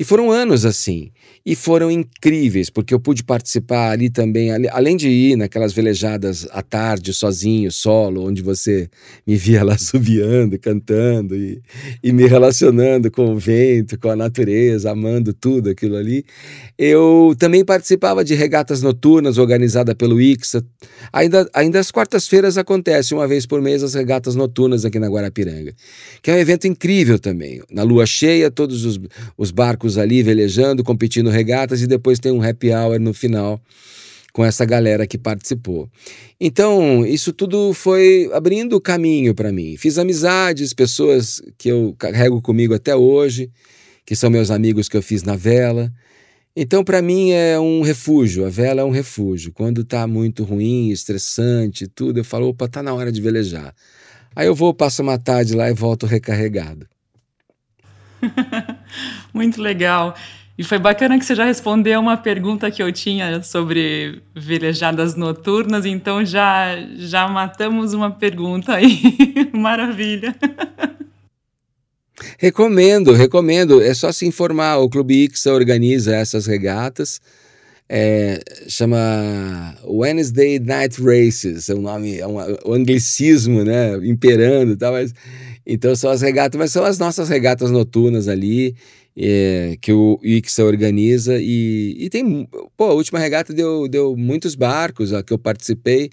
E 0.00 0.04
foram 0.04 0.32
anos 0.32 0.64
assim 0.64 1.12
e 1.44 1.54
foram 1.54 1.90
incríveis, 1.90 2.68
porque 2.68 2.92
eu 2.92 3.00
pude 3.00 3.24
participar 3.24 3.90
ali 3.90 4.10
também, 4.10 4.50
além 4.70 4.96
de 4.96 5.08
ir 5.08 5.36
naquelas 5.36 5.72
velejadas 5.72 6.46
à 6.50 6.62
tarde, 6.62 7.14
sozinho, 7.14 7.72
solo, 7.72 8.26
onde 8.26 8.42
você 8.42 8.88
me 9.26 9.36
via 9.36 9.64
lá 9.64 9.76
subiando, 9.78 10.58
cantando 10.58 11.34
e, 11.34 11.62
e 12.02 12.12
me 12.12 12.26
relacionando 12.26 13.10
com 13.10 13.32
o 13.32 13.38
vento, 13.38 13.98
com 13.98 14.10
a 14.10 14.16
natureza, 14.16 14.90
amando 14.90 15.32
tudo 15.32 15.70
aquilo 15.70 15.96
ali. 15.96 16.24
Eu 16.78 17.34
também 17.38 17.64
participava 17.64 18.22
de 18.22 18.34
regatas 18.34 18.82
noturnas 18.82 19.38
organizadas 19.38 19.94
pelo 19.94 20.20
ICSA. 20.20 20.64
Ainda, 21.12 21.48
ainda 21.54 21.78
às 21.78 21.90
quartas-feiras 21.90 22.58
acontece, 22.58 23.14
uma 23.14 23.26
vez 23.26 23.46
por 23.46 23.62
mês, 23.62 23.82
as 23.82 23.94
regatas 23.94 24.34
noturnas 24.34 24.84
aqui 24.84 24.98
na 24.98 25.08
Guarapiranga, 25.08 25.74
que 26.22 26.30
é 26.30 26.34
um 26.34 26.38
evento 26.38 26.66
incrível 26.66 27.18
também. 27.18 27.62
Na 27.70 27.82
lua 27.82 28.04
cheia, 28.04 28.50
todos 28.50 28.84
os, 28.84 29.00
os 29.38 29.50
barcos 29.50 29.89
ali 29.98 30.22
velejando, 30.22 30.84
competindo 30.84 31.30
regatas 31.30 31.82
e 31.82 31.86
depois 31.86 32.18
tem 32.18 32.32
um 32.32 32.42
happy 32.42 32.70
hour 32.70 32.98
no 32.98 33.14
final 33.14 33.60
com 34.32 34.44
essa 34.44 34.64
galera 34.64 35.06
que 35.06 35.18
participou. 35.18 35.88
Então, 36.40 37.04
isso 37.04 37.32
tudo 37.32 37.72
foi 37.72 38.30
abrindo 38.32 38.76
o 38.76 38.80
caminho 38.80 39.34
para 39.34 39.52
mim. 39.52 39.76
Fiz 39.76 39.98
amizades, 39.98 40.72
pessoas 40.72 41.42
que 41.58 41.68
eu 41.68 41.94
carrego 41.98 42.40
comigo 42.40 42.74
até 42.74 42.94
hoje, 42.94 43.50
que 44.04 44.14
são 44.14 44.30
meus 44.30 44.50
amigos 44.50 44.88
que 44.88 44.96
eu 44.96 45.02
fiz 45.02 45.22
na 45.22 45.36
vela. 45.36 45.92
Então, 46.54 46.82
para 46.82 47.00
mim 47.00 47.30
é 47.30 47.58
um 47.58 47.80
refúgio, 47.82 48.44
a 48.44 48.50
vela 48.50 48.80
é 48.80 48.84
um 48.84 48.90
refúgio. 48.90 49.52
Quando 49.52 49.82
está 49.82 50.06
muito 50.06 50.44
ruim, 50.44 50.90
estressante, 50.90 51.86
tudo, 51.86 52.18
eu 52.20 52.24
falo, 52.24 52.48
opa, 52.48 52.68
tá 52.68 52.82
na 52.82 52.92
hora 52.92 53.12
de 53.12 53.20
velejar. 53.20 53.74
Aí 54.34 54.46
eu 54.46 54.54
vou, 54.54 54.72
passo 54.72 55.02
uma 55.02 55.18
tarde 55.18 55.54
lá 55.54 55.68
e 55.70 55.74
volto 55.74 56.06
recarregado. 56.06 56.86
muito 59.32 59.60
legal. 59.60 60.14
E 60.60 60.62
foi 60.62 60.78
bacana 60.78 61.18
que 61.18 61.24
você 61.24 61.34
já 61.34 61.46
respondeu 61.46 61.98
uma 61.98 62.18
pergunta 62.18 62.70
que 62.70 62.82
eu 62.82 62.92
tinha 62.92 63.42
sobre 63.42 64.20
velejadas 64.36 65.14
noturnas, 65.14 65.86
então 65.86 66.22
já, 66.22 66.76
já 66.96 67.26
matamos 67.26 67.94
uma 67.94 68.10
pergunta 68.10 68.74
aí. 68.74 69.00
Maravilha. 69.54 70.36
Recomendo, 72.38 73.12
recomendo. 73.12 73.80
É 73.80 73.94
só 73.94 74.12
se 74.12 74.26
informar. 74.26 74.76
O 74.78 74.90
Clube 74.90 75.24
Ixa 75.24 75.52
organiza 75.52 76.14
essas 76.14 76.46
regatas. 76.46 77.20
É, 77.88 78.40
chama 78.68 79.74
Wednesday 79.84 80.60
Night 80.60 81.02
Races, 81.02 81.68
é 81.68 81.74
um 81.74 81.80
nome, 81.80 82.18
é 82.18 82.26
um, 82.26 82.36
um 82.66 82.72
anglicismo, 82.72 83.64
né, 83.64 83.96
imperando, 84.04 84.76
tá, 84.76 84.92
mas 84.92 85.12
então 85.66 85.96
são 85.96 86.08
as 86.08 86.22
regatas, 86.22 86.56
mas 86.56 86.70
são 86.70 86.84
as 86.84 87.00
nossas 87.00 87.28
regatas 87.28 87.68
noturnas 87.72 88.28
ali 88.28 88.76
é, 89.16 89.76
que 89.80 89.92
o 89.92 90.18
ICSA 90.22 90.64
organiza 90.64 91.38
e, 91.40 91.96
e 91.98 92.10
tem, 92.10 92.48
pô, 92.76 92.84
a 92.84 92.94
última 92.94 93.18
regata 93.18 93.52
deu, 93.52 93.88
deu 93.88 94.16
muitos 94.16 94.54
barcos, 94.54 95.12
a 95.12 95.22
que 95.22 95.32
eu 95.32 95.38
participei 95.38 96.10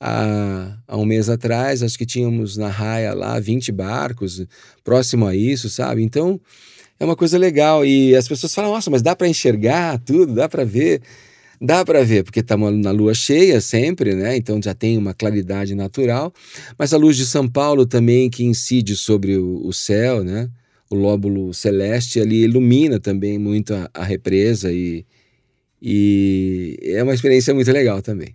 há, 0.00 0.76
há 0.86 0.96
um 0.96 1.04
mês 1.04 1.28
atrás, 1.28 1.82
acho 1.82 1.98
que 1.98 2.06
tínhamos 2.06 2.56
na 2.56 2.68
raia 2.68 3.14
lá 3.14 3.38
20 3.38 3.70
barcos, 3.72 4.44
próximo 4.84 5.26
a 5.26 5.34
isso, 5.34 5.68
sabe? 5.68 6.02
Então, 6.02 6.40
é 6.98 7.04
uma 7.04 7.16
coisa 7.16 7.38
legal 7.38 7.84
e 7.84 8.16
as 8.16 8.26
pessoas 8.26 8.54
falam, 8.54 8.72
nossa, 8.72 8.90
mas 8.90 9.02
dá 9.02 9.14
para 9.14 9.28
enxergar 9.28 9.98
tudo, 9.98 10.34
dá 10.34 10.48
para 10.48 10.64
ver, 10.64 11.02
Dá 11.60 11.84
para 11.84 12.04
ver, 12.04 12.22
porque 12.22 12.38
estamos 12.38 12.72
na 12.72 12.92
lua 12.92 13.12
cheia 13.14 13.60
sempre, 13.60 14.14
né? 14.14 14.36
Então 14.36 14.60
já 14.62 14.74
tem 14.74 14.96
uma 14.96 15.12
claridade 15.12 15.74
natural. 15.74 16.32
Mas 16.78 16.94
a 16.94 16.96
luz 16.96 17.16
de 17.16 17.26
São 17.26 17.48
Paulo 17.48 17.84
também 17.84 18.30
que 18.30 18.44
incide 18.44 18.94
sobre 18.96 19.36
o, 19.36 19.66
o 19.66 19.72
céu, 19.72 20.22
né? 20.22 20.48
O 20.90 20.96
lóbulo 20.96 21.52
celeste 21.52 22.20
ali 22.20 22.44
ilumina 22.44 22.98
também 22.98 23.38
muito 23.38 23.74
a, 23.74 23.90
a 23.92 24.04
represa 24.04 24.72
e, 24.72 25.04
e 25.80 26.78
é 26.82 27.02
uma 27.02 27.14
experiência 27.14 27.54
muito 27.54 27.70
legal 27.70 28.02
também. 28.02 28.34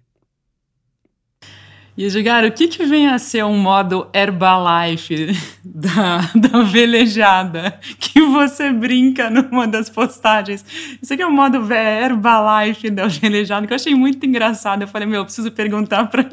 E 1.95 2.05
Edgar, 2.05 2.43
o 2.43 2.51
que, 2.51 2.67
que 2.67 2.85
vem 2.85 3.07
a 3.07 3.19
ser 3.19 3.45
um 3.45 3.55
modo 3.55 4.07
Herbalife 4.15 5.27
da, 5.63 6.21
da 6.33 6.63
velejada 6.63 7.79
que 7.99 8.19
você 8.19 8.71
brinca 8.73 9.29
numa 9.29 9.67
das 9.67 9.91
postagens? 9.91 10.65
Isso 10.99 11.13
aqui 11.13 11.21
é 11.21 11.27
o 11.27 11.31
modo 11.31 11.71
Herbalife 11.71 12.89
da 12.89 13.05
velejada 13.07 13.67
que 13.67 13.73
eu 13.73 13.75
achei 13.75 13.93
muito 13.93 14.25
engraçado. 14.25 14.81
Eu 14.81 14.87
falei, 14.87 15.07
meu, 15.07 15.21
eu 15.21 15.25
preciso 15.25 15.51
perguntar 15.51 16.07
para. 16.07 16.27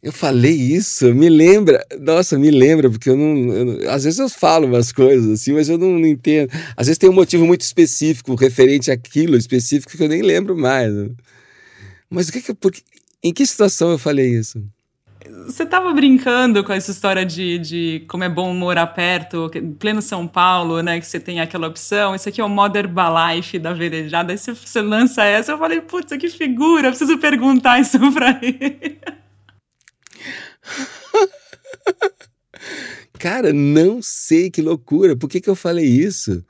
Eu 0.00 0.12
falei 0.12 0.52
isso, 0.54 1.12
me 1.12 1.28
lembra, 1.28 1.84
nossa, 2.00 2.38
me 2.38 2.52
lembra, 2.52 2.88
porque 2.88 3.10
eu 3.10 3.16
não, 3.16 3.52
eu 3.52 3.90
às 3.90 4.04
vezes 4.04 4.20
eu 4.20 4.28
falo 4.28 4.68
umas 4.68 4.92
coisas 4.92 5.28
assim, 5.28 5.52
mas 5.52 5.68
eu 5.68 5.76
não, 5.76 5.98
não, 5.98 6.06
entendo. 6.06 6.50
Às 6.76 6.86
vezes 6.86 6.98
tem 6.98 7.10
um 7.10 7.14
motivo 7.14 7.44
muito 7.44 7.62
específico, 7.62 8.36
referente 8.36 8.92
àquilo 8.92 9.36
específico, 9.36 9.96
que 9.96 10.04
eu 10.04 10.08
nem 10.08 10.22
lembro 10.22 10.56
mais. 10.56 10.92
Né? 10.92 11.10
Mas 12.08 12.28
o 12.28 12.32
que 12.32 12.40
que, 12.40 12.54
porque, 12.54 12.80
em 13.24 13.32
que 13.32 13.44
situação 13.44 13.90
eu 13.90 13.98
falei 13.98 14.38
isso? 14.38 14.62
Você 15.46 15.64
estava 15.64 15.92
brincando 15.92 16.62
com 16.62 16.72
essa 16.72 16.92
história 16.92 17.26
de, 17.26 17.58
de 17.58 18.04
como 18.08 18.22
é 18.22 18.28
bom 18.28 18.54
morar 18.54 18.86
perto, 18.86 19.50
pleno 19.80 20.00
São 20.00 20.28
Paulo, 20.28 20.80
né? 20.80 21.00
Que 21.00 21.06
você 21.06 21.18
tem 21.18 21.40
aquela 21.40 21.66
opção. 21.66 22.14
Isso 22.14 22.28
aqui 22.28 22.40
é 22.40 22.44
o 22.44 22.48
Modern 22.48 22.88
Balife 22.88 23.58
da 23.58 23.72
Verejada. 23.72 24.32
Aí 24.32 24.38
você, 24.38 24.54
você 24.54 24.80
lança 24.80 25.24
essa, 25.24 25.52
eu 25.52 25.58
falei, 25.58 25.80
putz, 25.80 26.16
que 26.16 26.28
figura, 26.28 26.88
preciso 26.90 27.18
perguntar 27.18 27.80
isso 27.80 27.98
pra 28.12 28.38
ele. 28.40 28.98
Cara, 33.18 33.52
não 33.52 34.00
sei 34.00 34.50
que 34.50 34.62
loucura. 34.62 35.16
Por 35.16 35.28
que, 35.28 35.40
que 35.40 35.50
eu 35.50 35.56
falei 35.56 35.86
isso? 35.86 36.44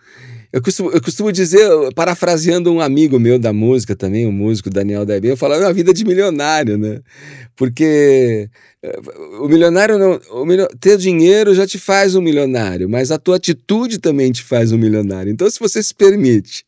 Eu 0.50 0.62
costumo, 0.62 0.90
eu 0.90 1.02
costumo 1.02 1.30
dizer, 1.30 1.68
parafraseando 1.94 2.72
um 2.72 2.80
amigo 2.80 3.20
meu 3.20 3.38
da 3.38 3.52
música 3.52 3.94
também, 3.94 4.24
o 4.24 4.30
um 4.30 4.32
músico 4.32 4.70
Daniel 4.70 5.04
Daibê, 5.04 5.30
eu 5.30 5.36
falo, 5.36 5.54
é 5.54 5.58
uma 5.58 5.72
vida 5.74 5.92
de 5.92 6.06
milionário, 6.06 6.78
né? 6.78 7.00
Porque 7.54 8.48
eh, 8.82 9.00
o 9.40 9.46
milionário 9.46 9.98
não. 9.98 10.18
O 10.30 10.46
milio, 10.46 10.66
ter 10.80 10.96
dinheiro 10.96 11.54
já 11.54 11.66
te 11.66 11.78
faz 11.78 12.14
um 12.14 12.22
milionário, 12.22 12.88
mas 12.88 13.10
a 13.10 13.18
tua 13.18 13.36
atitude 13.36 13.98
também 13.98 14.32
te 14.32 14.42
faz 14.42 14.72
um 14.72 14.78
milionário. 14.78 15.30
Então, 15.30 15.50
se 15.50 15.60
você 15.60 15.82
se 15.82 15.94
permite, 15.94 16.64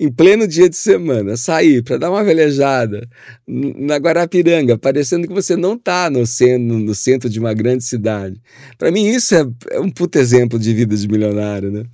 em 0.00 0.10
pleno 0.10 0.48
dia 0.48 0.68
de 0.68 0.76
semana, 0.76 1.36
sair 1.36 1.84
para 1.84 1.98
dar 1.98 2.10
uma 2.10 2.24
velejada 2.24 3.06
na 3.46 3.96
Guarapiranga, 3.96 4.76
parecendo 4.78 5.28
que 5.28 5.34
você 5.34 5.54
não 5.54 5.74
está 5.74 6.10
no 6.10 6.24
no 6.58 6.94
centro 6.94 7.28
de 7.28 7.38
uma 7.38 7.54
grande 7.54 7.84
cidade. 7.84 8.40
Para 8.76 8.90
mim, 8.90 9.06
isso 9.06 9.34
é, 9.36 9.46
é 9.70 9.78
um 9.78 9.90
puto 9.90 10.18
exemplo 10.18 10.58
de 10.58 10.74
vida 10.74 10.96
de 10.96 11.06
milionário, 11.06 11.70
né? 11.70 11.84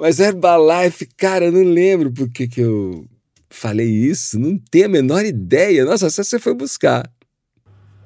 Mas 0.00 0.18
Herbalife, 0.18 1.06
cara, 1.16 1.44
eu 1.44 1.52
não 1.52 1.62
lembro 1.62 2.10
por 2.10 2.30
que, 2.30 2.48
que 2.48 2.62
eu 2.62 3.06
falei 3.50 3.86
isso, 3.86 4.38
não 4.38 4.56
tenho 4.56 4.86
a 4.86 4.88
menor 4.88 5.26
ideia. 5.26 5.84
Nossa, 5.84 6.08
você 6.08 6.38
foi 6.38 6.54
buscar. 6.54 7.04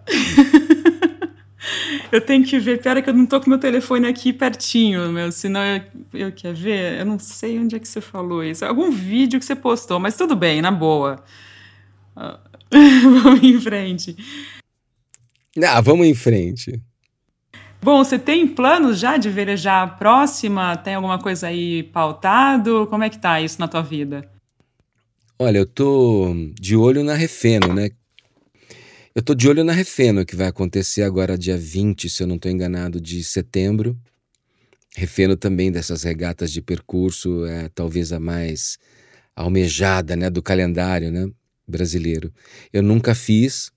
eu 2.10 2.20
tenho 2.20 2.44
que 2.44 2.58
ver, 2.58 2.82
pera 2.82 3.00
que 3.00 3.08
eu 3.08 3.14
não 3.14 3.26
tô 3.26 3.40
com 3.40 3.48
meu 3.48 3.60
telefone 3.60 4.08
aqui 4.08 4.32
pertinho, 4.32 5.12
meu, 5.12 5.30
senão 5.30 5.60
eu, 5.62 5.82
eu 6.14 6.32
quer 6.32 6.52
ver, 6.52 6.98
eu 6.98 7.06
não 7.06 7.18
sei 7.18 7.60
onde 7.60 7.76
é 7.76 7.78
que 7.78 7.86
você 7.86 8.00
falou 8.00 8.42
isso. 8.42 8.64
Algum 8.64 8.90
vídeo 8.90 9.38
que 9.38 9.46
você 9.46 9.54
postou, 9.54 10.00
mas 10.00 10.16
tudo 10.16 10.34
bem, 10.34 10.60
na 10.60 10.72
boa. 10.72 11.22
vamos 12.72 13.42
em 13.42 13.60
frente. 13.60 14.16
Ah, 15.64 15.80
vamos 15.80 16.06
em 16.06 16.14
frente. 16.14 16.82
Bom, 17.84 18.02
você 18.02 18.18
tem 18.18 18.48
planos 18.48 18.98
já 18.98 19.18
de 19.18 19.28
velejar 19.28 19.82
a 19.82 19.86
próxima? 19.86 20.74
Tem 20.74 20.94
alguma 20.94 21.18
coisa 21.18 21.48
aí 21.48 21.82
pautado? 21.82 22.86
Como 22.86 23.04
é 23.04 23.10
que 23.10 23.18
tá 23.18 23.42
isso 23.42 23.60
na 23.60 23.68
tua 23.68 23.82
vida? 23.82 24.26
Olha, 25.38 25.58
eu 25.58 25.66
tô 25.66 26.34
de 26.58 26.74
olho 26.74 27.04
na 27.04 27.12
Refeno, 27.12 27.74
né? 27.74 27.90
Eu 29.14 29.20
tô 29.20 29.34
de 29.34 29.46
olho 29.50 29.62
na 29.62 29.74
Refeno, 29.74 30.24
que 30.24 30.34
vai 30.34 30.46
acontecer 30.46 31.02
agora 31.02 31.36
dia 31.36 31.58
20, 31.58 32.08
se 32.08 32.22
eu 32.22 32.26
não 32.26 32.36
estou 32.36 32.50
enganado, 32.50 32.98
de 32.98 33.22
setembro. 33.22 33.94
Refeno 34.96 35.36
também 35.36 35.70
dessas 35.70 36.04
regatas 36.04 36.50
de 36.50 36.62
percurso, 36.62 37.44
é 37.44 37.68
talvez 37.68 38.14
a 38.14 38.18
mais 38.18 38.78
almejada, 39.36 40.16
né, 40.16 40.30
do 40.30 40.42
calendário, 40.42 41.12
né, 41.12 41.30
brasileiro. 41.68 42.32
Eu 42.72 42.82
nunca 42.82 43.14
fiz, 43.14 43.70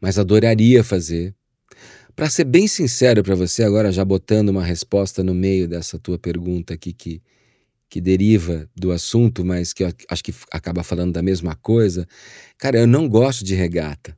mas 0.00 0.18
adoraria 0.18 0.82
fazer. 0.82 1.34
Para 2.16 2.30
ser 2.30 2.44
bem 2.44 2.68
sincero 2.68 3.24
para 3.24 3.34
você, 3.34 3.64
agora 3.64 3.90
já 3.90 4.04
botando 4.04 4.50
uma 4.50 4.62
resposta 4.62 5.24
no 5.24 5.34
meio 5.34 5.66
dessa 5.66 5.98
tua 5.98 6.16
pergunta 6.16 6.74
aqui 6.74 6.92
que, 6.92 7.20
que 7.88 8.00
deriva 8.00 8.68
do 8.76 8.92
assunto, 8.92 9.44
mas 9.44 9.72
que 9.72 9.84
acho 9.84 10.22
que 10.22 10.32
acaba 10.52 10.84
falando 10.84 11.12
da 11.12 11.22
mesma 11.22 11.56
coisa, 11.56 12.06
cara, 12.56 12.78
eu 12.78 12.86
não 12.86 13.08
gosto 13.08 13.44
de 13.44 13.56
regata. 13.56 14.16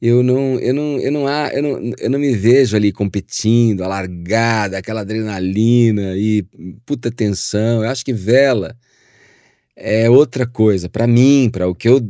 Eu 0.00 0.22
não, 0.22 0.58
eu 0.58 0.74
não, 0.74 0.98
eu 0.98 1.12
não, 1.12 1.28
eu 1.28 1.62
não, 1.62 1.92
eu 1.98 2.10
não 2.10 2.18
me 2.18 2.34
vejo 2.34 2.74
ali 2.74 2.90
competindo, 2.90 3.82
alargada, 3.82 4.78
aquela 4.78 5.02
adrenalina 5.02 6.16
e 6.16 6.42
puta 6.86 7.10
tensão. 7.10 7.82
Eu 7.82 7.90
acho 7.90 8.04
que 8.04 8.12
vela 8.14 8.76
é 9.76 10.08
outra 10.08 10.46
coisa 10.46 10.88
para 10.88 11.06
mim, 11.06 11.50
para 11.50 11.68
o 11.68 11.74
que 11.74 11.88
eu 11.88 12.00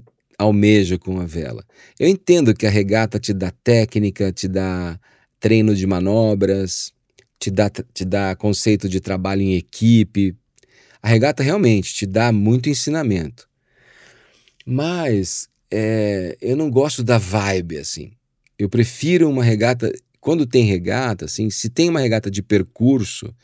almejo 0.44 0.98
com 0.98 1.20
a 1.20 1.26
vela. 1.26 1.64
Eu 1.98 2.09
entendo 2.09 2.54
que 2.54 2.66
a 2.66 2.70
regata 2.70 3.18
te 3.18 3.33
dá 3.33 3.50
técnica, 3.50 4.33
te 4.33 4.48
dá 4.48 4.98
treino 5.40 5.74
de 5.74 5.87
manobras, 5.87 6.92
te 7.38 7.50
dá, 7.50 7.68
te 7.68 8.04
dá 8.04 8.35
conceito 8.35 8.88
de 8.88 9.00
trabalho 9.00 9.42
em 9.42 9.54
equipe. 9.54 10.35
A 11.02 11.09
regata 11.09 11.42
realmente 11.42 11.92
te 11.94 12.07
dá 12.07 12.33
muito 12.33 12.68
ensinamento. 12.68 13.48
Mas 14.64 15.48
é, 15.70 16.37
eu 16.40 16.57
não 16.57 16.70
gosto 16.70 17.02
da 17.02 17.18
vibe 17.18 17.78
assim. 17.78 18.12
Eu 18.59 18.68
prefiro 18.68 19.28
uma 19.28 19.44
regata. 19.44 19.92
Quando 20.20 20.46
tem 20.46 20.64
regata, 20.64 21.26
assim, 21.26 21.50
se 21.50 21.68
tem 21.68 21.90
uma 21.90 22.00
regata 22.00 22.30
de 22.30 22.42
percurso, 22.42 23.35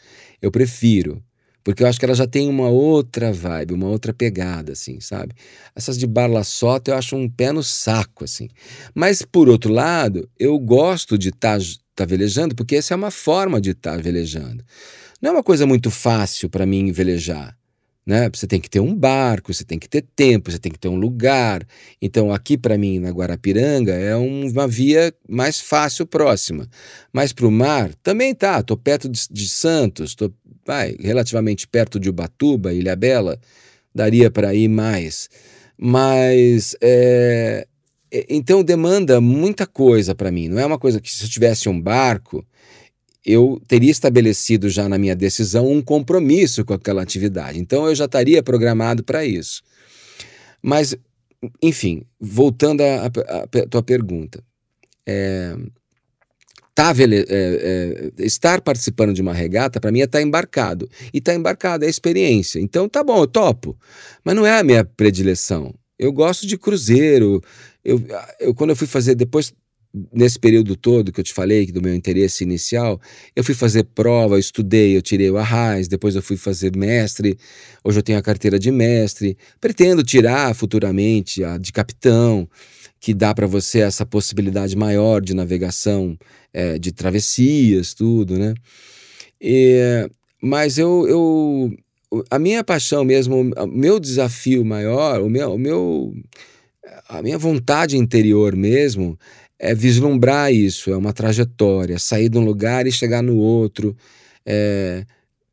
eu 0.41 0.51
prefiro 0.51 1.23
porque 1.63 1.83
eu 1.83 1.87
acho 1.87 1.99
que 1.99 2.05
ela 2.05 2.15
já 2.15 2.27
tem 2.27 2.49
uma 2.49 2.69
outra 2.69 3.33
vibe, 3.33 3.75
uma 3.75 3.89
outra 3.89 4.13
pegada, 4.13 4.73
assim, 4.73 5.01
sabe? 5.01 5.35
Essas 5.75 5.99
de 5.99 6.07
Barlaçota 6.07 6.91
eu 6.91 6.97
acho 6.97 7.17
um 7.17 7.29
pé 7.29 7.53
no 7.53 7.63
saco, 7.63 8.25
assim. 8.25 8.49
Mas, 8.95 9.23
por 9.23 9.49
outro 9.49 9.73
lado, 9.73 10.29
eu 10.39 10.59
gosto 10.59 11.19
de 11.19 11.29
estar 11.29 11.59
tá, 11.59 11.65
tá 11.95 12.05
velejando, 12.05 12.55
porque 12.55 12.77
essa 12.77 12.95
é 12.95 12.97
uma 12.97 13.11
forma 13.11 13.61
de 13.61 13.71
estar 13.71 13.97
tá 13.97 14.03
velejando. 14.03 14.65
Não 15.21 15.31
é 15.31 15.33
uma 15.35 15.43
coisa 15.43 15.67
muito 15.67 15.91
fácil 15.91 16.49
para 16.49 16.65
mim 16.65 16.91
velejar. 16.93 17.60
Né? 18.07 18.29
Você 18.33 18.47
tem 18.47 18.61
que 18.61 18.69
ter 18.69 18.81
um 18.81 18.95
barco, 18.95 19.53
você 19.53 19.65
tem 19.65 19.79
que 19.79 19.89
ter 19.89 20.05
tempo, 20.17 20.51
você 20.51 20.59
tem 20.59 20.73
que 20.73 20.79
ter 20.79 20.89
um 20.89 20.97
lugar. 20.97 21.67
Então, 22.01 22.33
aqui 22.33 22.57
para 22.57 22.77
mim, 22.79 22.99
na 22.99 23.11
Guarapiranga, 23.11 23.93
é 23.93 24.17
uma 24.17 24.67
via 24.67 25.15
mais 25.29 25.61
fácil, 25.61 26.07
próxima. 26.07 26.69
Mas 27.13 27.33
para 27.33 27.47
o 27.47 27.51
mar, 27.51 27.95
também 28.03 28.35
tá. 28.35 28.61
Estou 28.61 28.77
perto 28.77 29.09
de, 29.09 29.21
de 29.31 29.49
Santos, 29.49 30.11
estou 30.11 30.33
relativamente 31.01 31.67
perto 31.67 31.99
de 31.99 32.09
Ubatuba, 32.09 32.73
Ilha 32.73 32.97
Bela, 32.97 33.39
daria 33.95 34.31
para 34.31 34.55
ir 34.55 34.69
mais. 34.69 35.29
Mas 35.77 36.77
é, 36.81 37.67
então 38.29 38.63
demanda 38.63 39.21
muita 39.21 39.67
coisa 39.67 40.15
para 40.15 40.31
mim. 40.31 40.49
Não 40.49 40.59
é 40.59 40.67
uma 40.67 40.79
coisa 40.79 41.01
que 41.01 41.11
se 41.11 41.25
eu 41.25 41.29
tivesse 41.29 41.69
um 41.69 41.81
barco, 41.81 42.45
eu 43.25 43.61
teria 43.69 43.91
estabelecido 43.91 44.69
já 44.69 44.89
na 44.89 44.99
minha 44.99 45.15
decisão 45.15 45.71
um 45.71 45.83
compromisso 45.83 46.65
com 46.65 46.73
aquela 46.73 47.03
atividade. 47.03 47.59
Então 47.59 47.87
eu 47.87 47.95
já 47.95 48.07
estaria 48.07 48.43
programado 48.43 49.05
para 49.05 49.25
isso. 49.25 49.63
Mas, 50.63 50.97
enfim, 51.63 52.03
voltando 52.19 52.83
à 52.83 53.11
tua 53.69 53.83
pergunta. 53.83 54.43
É, 55.07 55.55
tá, 56.75 56.93
é, 56.99 58.13
é, 58.19 58.25
estar 58.25 58.61
participando 58.61 59.13
de 59.13 59.21
uma 59.21 59.35
regata, 59.35 59.81
para 59.81 59.93
mim, 59.93 60.01
é 60.01 60.05
estar 60.05 60.19
tá 60.19 60.23
embarcado. 60.23 60.89
E 61.13 61.19
estar 61.19 61.33
tá 61.33 61.39
embarcado 61.39 61.85
é 61.85 61.89
experiência. 61.89 62.59
Então, 62.59 62.89
tá 62.89 63.03
bom, 63.05 63.19
eu 63.23 63.27
topo. 63.27 63.79
Mas 64.25 64.35
não 64.35 64.47
é 64.47 64.59
a 64.59 64.65
minha 64.65 64.85
predileção. 64.85 65.75
Eu 65.99 66.13
gosto 66.13 66.47
de 66.47 66.57
cruzeiro. 66.57 67.43
Eu, 67.85 68.03
eu, 68.39 68.55
quando 68.55 68.71
eu 68.71 68.77
fui 68.77 68.87
fazer, 68.87 69.15
depois, 69.15 69.53
nesse 70.13 70.39
período 70.39 70.77
todo 70.77 71.13
que 71.13 71.21
eu 71.21 71.25
te 71.25 71.33
falei, 71.35 71.67
do 71.67 71.83
meu 71.83 71.95
interesse 71.95 72.45
inicial, 72.45 73.01
eu 73.35 73.43
fui 73.43 73.55
fazer 73.55 73.85
prova, 73.85 74.37
eu 74.37 74.39
estudei, 74.39 74.97
eu 74.97 75.03
tirei 75.03 75.31
o 75.31 75.37
arraiz, 75.37 75.89
depois 75.89 76.15
eu 76.15 76.23
fui 76.23 76.37
fazer 76.37 76.77
mestre, 76.77 77.37
hoje 77.83 77.99
eu 77.99 78.03
tenho 78.03 78.19
a 78.19 78.23
carteira 78.23 78.59
de 78.59 78.71
mestre, 78.71 79.37
pretendo 79.61 80.03
tirar 80.03 80.55
futuramente 80.55 81.43
a 81.43 81.59
de 81.59 81.73
capitão 81.73 82.49
que 83.01 83.15
dá 83.15 83.35
para 83.35 83.47
você 83.47 83.81
essa 83.81 84.05
possibilidade 84.05 84.77
maior 84.77 85.23
de 85.23 85.35
navegação, 85.35 86.17
é, 86.53 86.79
de 86.79 86.93
travessias, 86.93 87.95
tudo, 87.95 88.39
né? 88.39 88.55
E, 89.41 90.09
mas 90.43 90.77
eu, 90.79 91.07
eu, 91.09 91.77
a 92.31 92.39
minha 92.39 92.63
paixão 92.63 93.05
mesmo, 93.05 93.53
o 93.57 93.67
meu 93.67 93.99
desafio 93.99 94.65
maior, 94.65 95.23
o 95.23 95.31
meu, 95.31 95.55
o 95.55 95.59
meu, 95.59 96.15
a 97.09 97.23
minha 97.23 97.39
vontade 97.39 97.97
interior 97.97 98.55
mesmo 98.55 99.19
é 99.61 99.75
vislumbrar 99.75 100.53
isso, 100.53 100.91
é 100.91 100.97
uma 100.97 101.13
trajetória, 101.13 101.99
sair 101.99 102.31
de 102.31 102.39
um 102.39 102.45
lugar 102.45 102.87
e 102.87 102.93
chegar 102.93 103.23
no 103.23 103.37
outro, 103.37 103.95
é, 104.45 105.05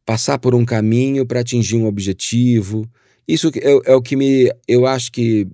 passar 0.06 0.39
por 0.39 0.56
um 0.56 0.63
caminho 0.63 1.26
para 1.26 1.41
atingir 1.41 1.76
um 1.76 1.86
objetivo. 1.86 2.89
Isso 3.28 3.52
é, 3.56 3.91
é 3.91 3.96
o 3.96 4.02
que 4.02 4.15
me, 4.15 4.50
eu 4.65 4.88
acho 4.88 5.12
que 5.12 5.46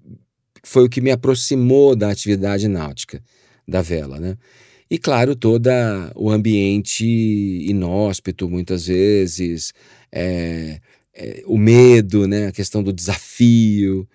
foi 0.64 0.86
o 0.86 0.90
que 0.90 1.02
me 1.02 1.10
aproximou 1.10 1.96
da 1.96 2.12
atividade 2.12 2.68
náutica, 2.68 3.22
da 3.68 3.82
vela, 3.82 4.20
né? 4.20 4.38
E 4.90 5.00
claro, 5.00 5.36
todo 5.36 5.70
o 6.16 6.30
ambiente 6.30 7.04
inóspito, 7.68 8.48
muitas 8.48 8.86
vezes, 8.86 9.74
é, 10.12 10.80
é, 11.16 11.42
o 11.48 11.58
medo, 11.58 12.28
né? 12.28 12.48
a 12.48 12.52
questão 12.52 12.84
do 12.84 12.94
desafio, 12.94 14.08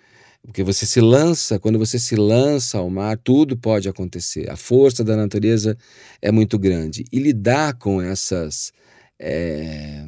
porque 0.48 0.62
você 0.62 0.87
se 0.87 0.98
lança, 0.98 1.58
quando 1.58 1.78
você 1.78 1.98
se 1.98 2.16
lança 2.16 2.78
ao 2.78 2.88
mar, 2.88 3.18
tudo 3.18 3.54
pode 3.54 3.87
acontecer. 3.87 4.50
A 4.50 4.56
força 4.56 5.04
da 5.04 5.14
natureza 5.14 5.76
é 6.22 6.32
muito 6.32 6.58
grande. 6.58 7.04
E 7.12 7.18
lidar 7.18 7.74
com 7.74 8.00
essas, 8.00 8.72
é, 9.18 10.06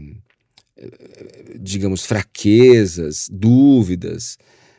digamos, 1.61 2.07
fraquezas, 2.07 3.29
dúvidas, 3.31 4.39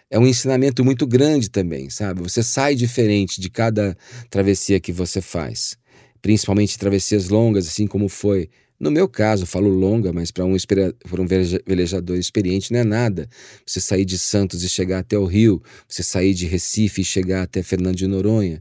é 0.10 0.18
um 0.18 0.26
ensinamento 0.26 0.84
muito 0.84 1.06
grande 1.06 1.48
também, 1.48 1.92
sabe? 1.92 2.24
Você 2.24 2.42
sai 2.42 2.74
diferente 2.74 3.40
de 3.40 3.48
cada 3.48 3.96
travessia 4.32 4.80
que 4.80 4.92
você 4.92 5.22
faz, 5.22 5.78
principalmente 6.24 6.76
travessias 6.80 7.30
longas, 7.30 7.68
assim 7.68 7.86
como 7.86 8.10
foi. 8.10 8.50
No 8.82 8.90
meu 8.90 9.08
caso, 9.08 9.46
falo 9.46 9.70
longa, 9.70 10.12
mas 10.12 10.32
para 10.32 10.44
um, 10.44 10.56
um 10.56 11.28
velejador 11.68 12.18
experiente 12.18 12.74
não 12.74 12.80
é 12.80 12.84
nada. 12.84 13.30
Você 13.64 13.80
sair 13.80 14.04
de 14.04 14.18
Santos 14.18 14.64
e 14.64 14.70
chegar 14.70 14.98
até 14.98 15.16
o 15.20 15.26
Rio, 15.26 15.62
você 15.88 16.02
sair 16.02 16.34
de 16.34 16.48
Recife 16.48 17.02
e 17.02 17.06
chegar 17.06 17.44
até 17.44 17.62
Fernando 17.62 17.96
de 17.96 18.08
Noronha. 18.08 18.60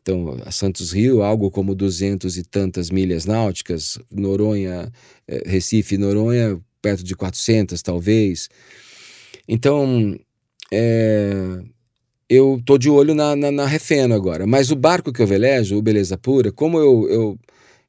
Então, 0.00 0.38
a 0.42 0.50
Santos 0.50 0.90
Rio, 0.90 1.22
algo 1.22 1.50
como 1.50 1.74
duzentos 1.74 2.38
e 2.38 2.42
tantas 2.42 2.88
milhas 2.88 3.26
náuticas, 3.26 3.98
Noronha, 4.10 4.90
eh, 5.28 5.42
Recife 5.44 5.98
Noronha, 5.98 6.58
perto 6.80 7.04
de 7.04 7.14
400, 7.14 7.82
talvez. 7.82 8.48
Então, 9.46 10.18
é, 10.72 11.60
eu 12.26 12.58
tô 12.64 12.78
de 12.78 12.88
olho 12.88 13.14
na, 13.14 13.36
na, 13.36 13.50
na, 13.50 13.66
Refeno 13.66 14.14
agora. 14.14 14.46
Mas 14.46 14.70
o 14.70 14.76
barco 14.76 15.12
que 15.12 15.20
eu 15.20 15.26
velejo, 15.26 15.76
o 15.76 15.82
Beleza 15.82 16.16
Pura, 16.16 16.50
como 16.50 16.78
eu, 16.78 17.06
eu, 17.10 17.38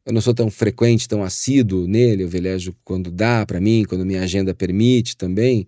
eu 0.05 0.13
não 0.13 0.21
sou 0.21 0.33
tão 0.33 0.49
frequente, 0.49 1.07
tão 1.07 1.23
assíduo 1.23 1.87
nele, 1.87 2.23
eu 2.23 2.29
velejo 2.29 2.75
quando 2.83 3.11
dá 3.11 3.45
para 3.45 3.59
mim, 3.59 3.85
quando 3.87 4.05
minha 4.05 4.21
agenda 4.21 4.53
permite 4.53 5.15
também 5.15 5.67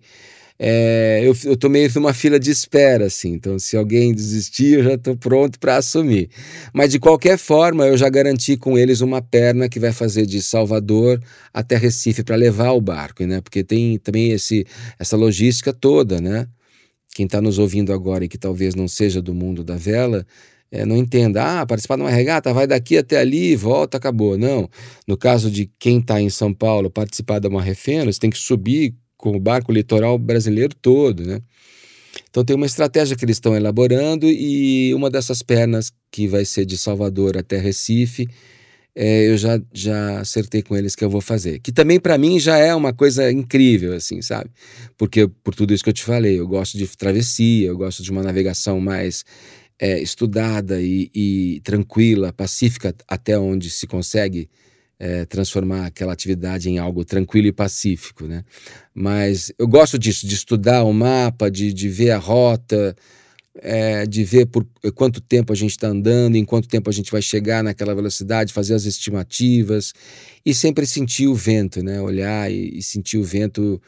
é, 0.64 1.20
eu, 1.24 1.34
eu 1.44 1.56
tô 1.56 1.68
meio 1.68 1.90
numa 1.96 2.14
fila 2.14 2.38
de 2.38 2.48
espera, 2.48 3.06
assim. 3.06 3.32
Então, 3.32 3.58
se 3.58 3.76
alguém 3.76 4.14
desistir, 4.14 4.78
eu 4.78 4.84
já 4.84 4.94
estou 4.94 5.16
pronto 5.16 5.58
para 5.58 5.76
assumir. 5.76 6.30
Mas, 6.72 6.90
de 6.90 7.00
qualquer 7.00 7.36
forma, 7.36 7.84
eu 7.86 7.96
já 7.96 8.08
garanti 8.08 8.56
com 8.56 8.78
eles 8.78 9.00
uma 9.00 9.20
perna 9.20 9.68
que 9.68 9.80
vai 9.80 9.92
fazer 9.92 10.24
de 10.24 10.40
Salvador 10.40 11.20
até 11.52 11.76
Recife 11.76 12.22
para 12.22 12.36
levar 12.36 12.70
o 12.72 12.80
barco, 12.80 13.24
né? 13.26 13.40
Porque 13.40 13.64
tem 13.64 13.98
também 13.98 14.30
esse, 14.30 14.64
essa 15.00 15.16
logística 15.16 15.72
toda, 15.72 16.20
né? 16.20 16.46
Quem 17.12 17.26
está 17.26 17.40
nos 17.40 17.58
ouvindo 17.58 17.92
agora 17.92 18.24
e 18.24 18.28
que 18.28 18.38
talvez 18.38 18.76
não 18.76 18.86
seja 18.86 19.20
do 19.20 19.34
mundo 19.34 19.64
da 19.64 19.76
vela, 19.76 20.24
é, 20.72 20.86
não 20.86 20.96
entenda, 20.96 21.60
ah, 21.60 21.66
participar 21.66 21.96
de 21.96 22.02
uma 22.02 22.10
regata, 22.10 22.50
vai 22.54 22.66
daqui 22.66 22.96
até 22.96 23.18
ali, 23.18 23.54
volta, 23.54 23.98
acabou. 23.98 24.38
Não. 24.38 24.66
No 25.06 25.18
caso 25.18 25.50
de 25.50 25.70
quem 25.78 25.98
está 25.98 26.18
em 26.18 26.30
São 26.30 26.54
Paulo, 26.54 26.90
participar 26.90 27.38
de 27.40 27.46
uma 27.46 27.60
refena, 27.60 28.10
você 28.10 28.18
tem 28.18 28.30
que 28.30 28.38
subir 28.38 28.94
com 29.18 29.36
o 29.36 29.38
barco 29.38 29.70
litoral 29.70 30.16
brasileiro 30.16 30.74
todo, 30.80 31.24
né? 31.24 31.40
Então 32.30 32.42
tem 32.42 32.56
uma 32.56 32.64
estratégia 32.64 33.14
que 33.14 33.24
eles 33.24 33.36
estão 33.36 33.54
elaborando 33.54 34.26
e 34.26 34.94
uma 34.94 35.10
dessas 35.10 35.42
pernas 35.42 35.92
que 36.10 36.26
vai 36.26 36.46
ser 36.46 36.64
de 36.64 36.78
Salvador 36.78 37.36
até 37.36 37.58
Recife, 37.58 38.26
é, 38.94 39.28
eu 39.28 39.36
já, 39.36 39.60
já 39.72 40.20
acertei 40.20 40.62
com 40.62 40.76
eles 40.76 40.94
que 40.94 41.04
eu 41.04 41.10
vou 41.10 41.20
fazer. 41.20 41.58
Que 41.60 41.72
também 41.72 42.00
para 42.00 42.16
mim 42.16 42.38
já 42.40 42.56
é 42.56 42.74
uma 42.74 42.92
coisa 42.92 43.30
incrível, 43.30 43.94
assim, 43.94 44.22
sabe? 44.22 44.50
Porque 44.96 45.28
por 45.42 45.54
tudo 45.54 45.74
isso 45.74 45.84
que 45.84 45.90
eu 45.90 45.94
te 45.94 46.04
falei, 46.04 46.40
eu 46.40 46.48
gosto 46.48 46.78
de 46.78 46.86
travessia, 46.96 47.68
eu 47.68 47.76
gosto 47.76 48.02
de 48.02 48.10
uma 48.10 48.22
navegação 48.22 48.80
mais 48.80 49.24
é, 49.82 50.00
estudada 50.00 50.80
e, 50.80 51.10
e 51.12 51.60
tranquila, 51.64 52.32
pacífica, 52.32 52.94
até 53.08 53.36
onde 53.36 53.68
se 53.68 53.84
consegue 53.84 54.48
é, 54.96 55.24
transformar 55.24 55.86
aquela 55.86 56.12
atividade 56.12 56.70
em 56.70 56.78
algo 56.78 57.04
tranquilo 57.04 57.48
e 57.48 57.52
pacífico, 57.52 58.28
né? 58.28 58.44
Mas 58.94 59.52
eu 59.58 59.66
gosto 59.66 59.98
disso, 59.98 60.24
de 60.24 60.36
estudar 60.36 60.84
o 60.84 60.92
mapa, 60.92 61.50
de, 61.50 61.72
de 61.72 61.88
ver 61.88 62.12
a 62.12 62.18
rota, 62.18 62.94
é, 63.56 64.06
de 64.06 64.22
ver 64.22 64.46
por 64.46 64.64
quanto 64.94 65.20
tempo 65.20 65.52
a 65.52 65.56
gente 65.56 65.72
está 65.72 65.88
andando, 65.88 66.36
em 66.36 66.44
quanto 66.44 66.68
tempo 66.68 66.88
a 66.88 66.92
gente 66.92 67.10
vai 67.10 67.20
chegar 67.20 67.64
naquela 67.64 67.92
velocidade, 67.92 68.52
fazer 68.52 68.74
as 68.74 68.84
estimativas 68.84 69.92
e 70.46 70.54
sempre 70.54 70.86
sentir 70.86 71.26
o 71.26 71.34
vento, 71.34 71.82
né? 71.82 72.00
Olhar 72.00 72.48
e, 72.52 72.78
e 72.78 72.82
sentir 72.84 73.18
o 73.18 73.24
vento 73.24 73.82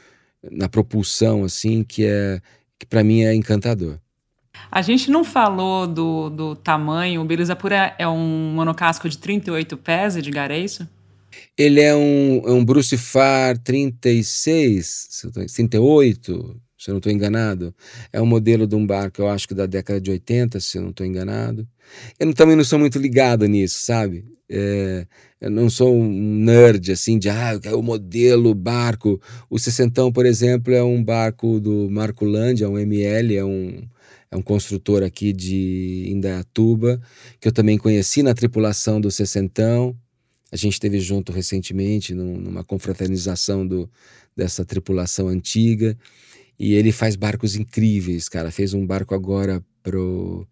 na 0.50 0.68
propulsão, 0.68 1.44
assim, 1.44 1.84
que 1.84 2.04
é 2.04 2.40
que 2.80 2.86
para 2.86 3.04
mim 3.04 3.22
é 3.22 3.32
encantador. 3.32 4.00
A 4.70 4.82
gente 4.82 5.10
não 5.10 5.24
falou 5.24 5.86
do, 5.86 6.30
do 6.30 6.56
tamanho. 6.56 7.20
O 7.20 7.24
Belezapura 7.24 7.94
é 7.98 8.08
um 8.08 8.52
monocasco 8.54 9.08
de 9.08 9.18
38 9.18 9.76
pés, 9.76 10.16
Edgar, 10.16 10.50
é 10.50 10.58
isso? 10.58 10.88
Ele 11.56 11.80
é 11.80 11.94
um, 11.94 12.42
é 12.44 12.50
um 12.50 12.64
Bruce 12.64 12.96
Far 12.96 13.56
36, 13.58 15.08
38, 15.54 16.60
se 16.76 16.90
eu 16.90 16.92
não 16.92 16.98
estou 16.98 17.12
enganado. 17.12 17.74
É 18.12 18.20
um 18.20 18.26
modelo 18.26 18.66
de 18.66 18.74
um 18.74 18.86
barco, 18.86 19.22
eu 19.22 19.28
acho 19.28 19.46
que 19.46 19.54
da 19.54 19.66
década 19.66 20.00
de 20.00 20.10
80, 20.10 20.58
se 20.60 20.78
eu 20.78 20.82
não 20.82 20.90
estou 20.90 21.06
enganado. 21.06 21.66
Eu 22.18 22.32
também 22.34 22.56
não 22.56 22.64
sou 22.64 22.78
muito 22.78 22.98
ligado 22.98 23.46
nisso, 23.46 23.78
sabe? 23.80 24.24
É, 24.48 25.06
eu 25.40 25.50
não 25.50 25.70
sou 25.70 25.94
um 25.94 26.08
nerd 26.08 26.92
assim 26.92 27.18
de 27.18 27.28
ah, 27.30 27.58
é 27.62 27.74
o 27.74 27.82
modelo 27.82 28.54
barco. 28.54 29.20
O 29.48 29.58
Sessentão, 29.58 30.12
por 30.12 30.26
exemplo, 30.26 30.74
é 30.74 30.82
um 30.82 31.02
barco 31.02 31.60
do 31.60 31.88
Marco 31.90 32.24
Lândia, 32.24 32.68
um 32.68 32.78
ML, 32.78 33.36
é 33.36 33.44
um, 33.44 33.82
é 34.34 34.36
um 34.36 34.42
construtor 34.42 35.04
aqui 35.04 35.32
de 35.32 36.06
Indaiatuba, 36.08 37.00
que 37.38 37.46
eu 37.46 37.52
também 37.52 37.78
conheci 37.78 38.20
na 38.20 38.34
tripulação 38.34 39.00
do 39.00 39.08
Sessentão. 39.08 39.96
A 40.50 40.56
gente 40.56 40.72
esteve 40.72 40.98
junto 40.98 41.30
recentemente 41.30 42.12
num, 42.12 42.36
numa 42.36 42.64
confraternização 42.64 43.64
do, 43.64 43.88
dessa 44.36 44.64
tripulação 44.64 45.28
antiga. 45.28 45.96
E 46.58 46.74
ele 46.74 46.90
faz 46.90 47.14
barcos 47.14 47.54
incríveis, 47.54 48.28
cara. 48.28 48.50
Fez 48.50 48.74
um 48.74 48.84
barco 48.84 49.14
agora 49.14 49.64
pro. 49.84 50.44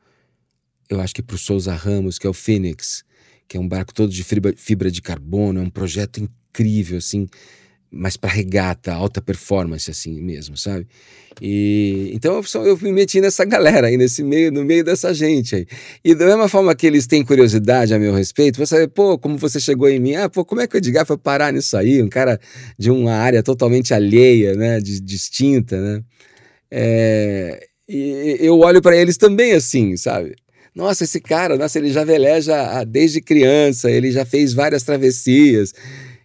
Eu 0.88 1.00
acho 1.00 1.12
que 1.12 1.22
pro 1.22 1.36
Souza 1.36 1.74
Ramos, 1.74 2.20
que 2.20 2.26
é 2.26 2.30
o 2.30 2.34
Phoenix, 2.34 3.02
que 3.48 3.56
é 3.56 3.60
um 3.60 3.66
barco 3.66 3.92
todo 3.92 4.12
de 4.12 4.22
fibra, 4.22 4.54
fibra 4.56 4.92
de 4.92 5.02
carbono. 5.02 5.58
É 5.58 5.62
um 5.62 5.70
projeto 5.70 6.18
incrível, 6.20 6.98
assim 6.98 7.26
mais 7.92 8.16
para 8.16 8.30
regata, 8.30 8.92
alta 8.92 9.20
performance 9.20 9.90
assim 9.90 10.20
mesmo, 10.22 10.56
sabe? 10.56 10.86
E 11.40 12.10
então 12.14 12.42
eu, 12.54 12.64
eu 12.64 12.78
me 12.78 12.90
meti 12.90 13.20
nessa 13.20 13.44
galera 13.44 13.88
aí 13.88 13.96
nesse 13.96 14.22
meio, 14.22 14.50
no 14.50 14.64
meio 14.64 14.82
dessa 14.82 15.12
gente 15.12 15.54
aí. 15.54 15.66
E 16.02 16.14
da 16.14 16.24
mesma 16.24 16.48
forma 16.48 16.74
que 16.74 16.86
eles 16.86 17.06
têm 17.06 17.24
curiosidade 17.24 17.92
a 17.92 17.98
meu 17.98 18.14
respeito, 18.14 18.56
você 18.56 18.66
sabe, 18.66 18.88
pô, 18.88 19.18
como 19.18 19.36
você 19.36 19.60
chegou 19.60 19.88
em 19.88 20.00
mim? 20.00 20.14
Ah, 20.14 20.28
pô, 20.28 20.44
como 20.44 20.60
é 20.62 20.66
que 20.66 20.76
o 20.76 20.78
Edgar 20.78 21.04
foi 21.04 21.18
parar 21.18 21.52
nisso 21.52 21.76
aí? 21.76 22.02
Um 22.02 22.08
cara 22.08 22.40
de 22.78 22.90
uma 22.90 23.12
área 23.12 23.42
totalmente 23.42 23.92
alheia, 23.92 24.54
né, 24.54 24.80
de, 24.80 25.00
distinta, 25.00 25.78
né? 25.80 26.02
É, 26.70 27.66
e 27.88 28.38
eu 28.40 28.58
olho 28.60 28.80
para 28.80 28.96
eles 28.96 29.18
também 29.18 29.52
assim, 29.52 29.96
sabe? 29.96 30.34
Nossa, 30.74 31.04
esse 31.04 31.20
cara, 31.20 31.58
nossa, 31.58 31.78
ele 31.78 31.90
já 31.90 32.02
veleja 32.02 32.82
desde 32.84 33.20
criança, 33.20 33.90
ele 33.90 34.10
já 34.10 34.24
fez 34.24 34.54
várias 34.54 34.82
travessias 34.82 35.74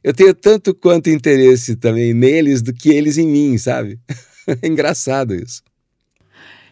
eu 0.07 0.13
tenho 0.13 0.33
tanto 0.33 0.73
quanto 0.73 1.09
interesse 1.09 1.75
também 1.75 2.13
neles 2.13 2.61
do 2.61 2.71
que 2.71 2.87
eles 2.87 3.17
em 3.17 3.27
mim, 3.27 3.57
sabe? 3.57 3.99
é 4.47 4.65
engraçado 4.65 5.35
isso. 5.35 5.61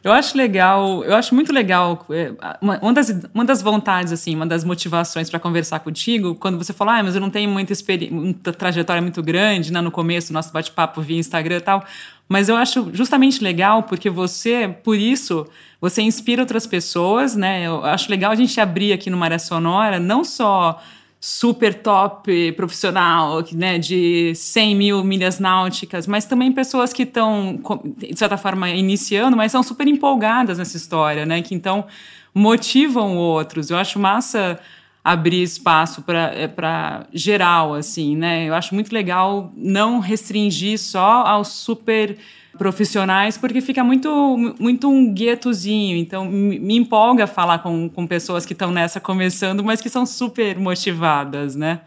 Eu 0.02 0.14
acho 0.14 0.38
legal, 0.38 1.04
eu 1.04 1.14
acho 1.14 1.36
muito 1.36 1.52
legal. 1.52 2.06
É, 2.12 2.32
uma, 2.62 2.94
das, 2.94 3.10
uma 3.34 3.44
das 3.44 3.62
vontades, 3.62 4.14
assim, 4.14 4.34
uma 4.34 4.46
das 4.46 4.64
motivações 4.64 5.30
para 5.30 5.38
conversar 5.38 5.82
contigo, 5.82 6.34
quando 6.36 6.58
você 6.58 6.72
fala, 6.72 7.00
ah, 7.00 7.04
mas 7.04 7.14
eu 7.14 7.20
não 7.20 7.30
tenho 7.30 7.50
muita, 7.50 7.74
muita 8.10 8.54
trajetória 8.54 9.02
muito 9.02 9.22
grande, 9.22 9.74
né, 9.74 9.82
no 9.82 9.92
começo 9.92 10.32
nosso 10.32 10.54
bate-papo 10.54 11.02
via 11.02 11.18
Instagram 11.18 11.58
e 11.58 11.62
tal. 11.62 11.84
Mas 12.30 12.48
eu 12.48 12.56
acho 12.56 12.90
justamente 12.94 13.44
legal 13.44 13.84
porque 13.84 14.10
você, 14.10 14.74
por 14.82 14.96
isso, 14.96 15.46
você 15.82 16.02
inspira 16.02 16.42
outras 16.42 16.66
pessoas, 16.66 17.36
né? 17.36 17.68
Eu 17.68 17.84
acho 17.84 18.10
legal 18.10 18.32
a 18.32 18.36
gente 18.36 18.62
abrir 18.62 18.94
aqui 18.94 19.10
no 19.10 19.18
Maré 19.18 19.38
Sonora, 19.40 20.00
não 20.00 20.24
só 20.24 20.82
super 21.28 21.74
top 21.74 22.52
profissional, 22.52 23.44
né, 23.52 23.80
de 23.80 24.32
100 24.36 24.76
mil 24.76 25.04
milhas 25.04 25.40
náuticas, 25.40 26.06
mas 26.06 26.26
também 26.26 26.52
pessoas 26.52 26.94
que 26.94 27.02
estão, 27.02 27.60
de 27.98 28.16
certa 28.16 28.38
forma, 28.38 28.70
iniciando, 28.70 29.36
mas 29.36 29.52
são 29.52 29.64
super 29.64 29.88
empolgadas 29.88 30.60
nessa 30.60 30.78
história, 30.78 31.26
né, 31.26 31.42
que 31.42 31.56
então 31.56 31.88
motivam 32.32 33.18
outros. 33.18 33.72
Eu 33.72 33.78
acho 33.78 33.98
massa 33.98 34.60
abrir 35.04 35.42
espaço 35.42 36.04
para 36.04 36.32
é, 36.36 37.08
geral, 37.12 37.74
assim, 37.74 38.16
né? 38.16 38.48
Eu 38.48 38.54
acho 38.54 38.76
muito 38.76 38.94
legal 38.94 39.52
não 39.58 40.00
restringir 40.00 40.78
só 40.78 41.26
aos 41.26 41.48
super 41.48 42.18
profissionais, 42.58 43.38
porque 43.38 43.62
fica 43.62 43.84
muito, 43.84 44.56
muito 44.60 44.90
um 44.90 45.14
guetozinho. 45.14 45.98
Então, 45.98 46.26
me 46.30 46.76
empolga 46.76 47.28
falar 47.28 47.60
com, 47.60 47.90
com 47.90 48.08
pessoas 48.08 48.46
que 48.46 48.54
estão 48.54 48.72
nessa 48.72 49.00
começando, 49.00 49.64
mas 49.64 49.82
que 49.82 49.90
são 49.90 50.06
super 50.06 50.58
motivadas, 50.58 51.56
né? 51.56 51.82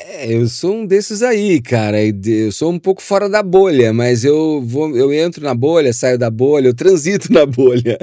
É, 0.00 0.32
eu 0.32 0.48
sou 0.48 0.74
um 0.74 0.86
desses 0.86 1.22
aí, 1.22 1.60
cara. 1.60 1.98
Eu 2.02 2.50
sou 2.50 2.70
um 2.70 2.78
pouco 2.78 3.00
fora 3.00 3.28
da 3.28 3.42
bolha, 3.42 3.92
mas 3.92 4.24
eu 4.24 4.60
vou, 4.64 4.96
eu 4.96 5.12
entro 5.12 5.42
na 5.44 5.54
bolha, 5.54 5.92
saio 5.92 6.18
da 6.18 6.30
bolha, 6.30 6.68
eu 6.68 6.74
transito 6.74 7.30
na 7.32 7.46
bolha. 7.46 7.96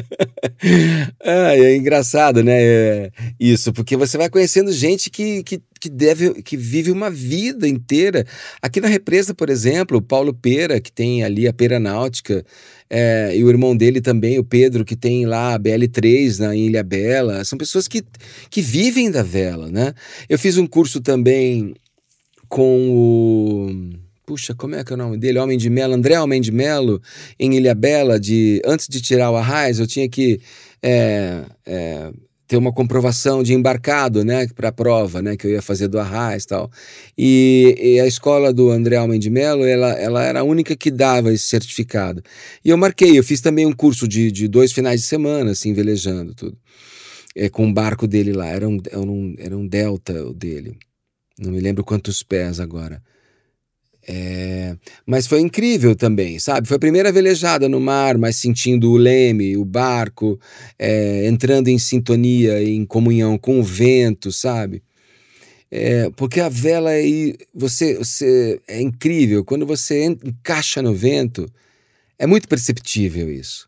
ah, 1.23 1.55
é 1.55 1.75
engraçado, 1.75 2.43
né? 2.43 2.61
É 2.61 3.11
isso, 3.39 3.73
porque 3.73 3.97
você 3.97 4.17
vai 4.17 4.29
conhecendo 4.29 4.71
gente 4.71 5.09
que, 5.09 5.43
que, 5.43 5.61
que 5.85 5.89
deve, 5.89 6.41
que 6.41 6.57
vive 6.57 6.91
uma 6.91 7.11
vida 7.11 7.67
inteira. 7.67 8.25
Aqui 8.59 8.81
na 8.81 8.87
represa, 8.87 9.35
por 9.35 9.51
exemplo, 9.51 9.99
o 9.99 10.01
Paulo 10.01 10.33
Pera, 10.33 10.81
que 10.81 10.91
tem 10.91 11.23
ali 11.23 11.47
a 11.47 11.53
Pera 11.53 11.79
Náutica, 11.79 12.43
é, 12.89 13.31
e 13.35 13.43
o 13.43 13.49
irmão 13.49 13.77
dele 13.77 14.01
também, 14.01 14.39
o 14.39 14.43
Pedro, 14.43 14.83
que 14.83 14.95
tem 14.95 15.27
lá 15.27 15.53
a 15.53 15.59
BL3 15.59 16.39
na 16.39 16.55
Ilha 16.55 16.83
Bela. 16.83 17.45
São 17.45 17.55
pessoas 17.55 17.87
que, 17.87 18.03
que 18.49 18.61
vivem 18.61 19.11
da 19.11 19.21
vela, 19.21 19.69
né? 19.69 19.93
Eu 20.27 20.39
fiz 20.39 20.57
um 20.57 20.65
curso 20.65 20.99
também 21.01 21.75
com 22.49 22.89
o. 22.89 23.93
Puxa, 24.25 24.55
como 24.55 24.73
é 24.73 24.83
que 24.83 24.91
é 24.91 24.95
o 24.95 24.97
nome 24.97 25.19
dele? 25.19 25.37
Homem 25.37 25.55
de 25.55 25.69
Melo, 25.69 25.93
André 25.93 26.19
Homem 26.19 26.41
de 26.41 26.51
Melo, 26.51 26.99
em 27.39 27.53
Ilha 27.57 27.75
Bela, 27.75 28.19
de 28.19 28.59
antes 28.65 28.87
de 28.87 28.99
tirar 28.99 29.29
o 29.29 29.35
arraiz, 29.35 29.77
eu 29.77 29.85
tinha 29.85 30.09
que 30.09 30.41
é, 30.81 31.43
é, 31.63 32.11
ter 32.55 32.57
uma 32.57 32.71
comprovação 32.71 33.43
de 33.43 33.53
embarcado, 33.53 34.23
né, 34.23 34.47
para 34.47 34.69
a 34.69 34.71
prova, 34.71 35.21
né, 35.21 35.35
que 35.35 35.45
eu 35.45 35.51
ia 35.51 35.61
fazer 35.61 35.89
do 35.89 35.99
Arraiz 35.99 36.43
e 36.43 36.47
tal. 36.47 36.71
E, 37.17 37.99
a 38.01 38.07
escola 38.07 38.53
do 38.53 38.69
André 38.69 38.95
Almen 38.95 39.19
de 39.19 39.29
Mello, 39.29 39.65
ela, 39.65 39.91
ela 39.93 40.23
era 40.23 40.39
a 40.39 40.43
única 40.43 40.75
que 40.75 40.89
dava 40.89 41.33
esse 41.33 41.45
certificado. 41.45 42.23
E 42.63 42.69
eu 42.69 42.77
marquei, 42.77 43.19
eu 43.19 43.23
fiz 43.23 43.41
também 43.41 43.65
um 43.65 43.73
curso 43.73 44.07
de, 44.07 44.31
de 44.31 44.47
dois 44.47 44.71
finais 44.71 45.01
de 45.01 45.07
semana, 45.07 45.51
assim, 45.51 45.73
velejando 45.73 46.33
tudo. 46.33 46.57
É, 47.35 47.49
com 47.49 47.67
o 47.67 47.73
barco 47.73 48.07
dele 48.07 48.31
lá, 48.31 48.47
era 48.47 48.67
um, 48.67 48.77
era 48.89 49.01
um, 49.01 49.35
era 49.37 49.57
um 49.57 49.67
delta 49.67 50.13
o 50.25 50.33
dele. 50.33 50.77
Não 51.37 51.51
me 51.51 51.59
lembro 51.59 51.83
quantos 51.83 52.23
pés 52.23 52.61
agora. 52.61 53.01
É... 54.07 54.75
Mas 55.05 55.27
foi 55.27 55.39
incrível 55.39 55.95
também, 55.95 56.39
sabe? 56.39 56.67
Foi 56.67 56.77
a 56.77 56.79
primeira 56.79 57.11
velejada 57.11 57.67
no 57.67 57.79
mar, 57.79 58.17
mas 58.17 58.35
sentindo 58.35 58.91
o 58.91 58.97
leme, 58.97 59.57
o 59.57 59.65
barco, 59.65 60.39
é, 60.77 61.27
entrando 61.27 61.67
em 61.69 61.79
sintonia, 61.79 62.61
em 62.63 62.85
comunhão 62.85 63.37
com 63.37 63.59
o 63.59 63.63
vento, 63.63 64.31
sabe? 64.31 64.83
É, 65.71 66.09
porque 66.15 66.39
a 66.39 66.49
vela 66.49 66.91
aí, 66.91 67.35
você, 67.53 67.95
você 67.95 68.61
é 68.67 68.81
incrível. 68.81 69.43
Quando 69.43 69.65
você 69.65 70.05
encaixa 70.05 70.81
no 70.81 70.93
vento, 70.93 71.51
é 72.17 72.27
muito 72.27 72.47
perceptível 72.47 73.31
isso. 73.31 73.67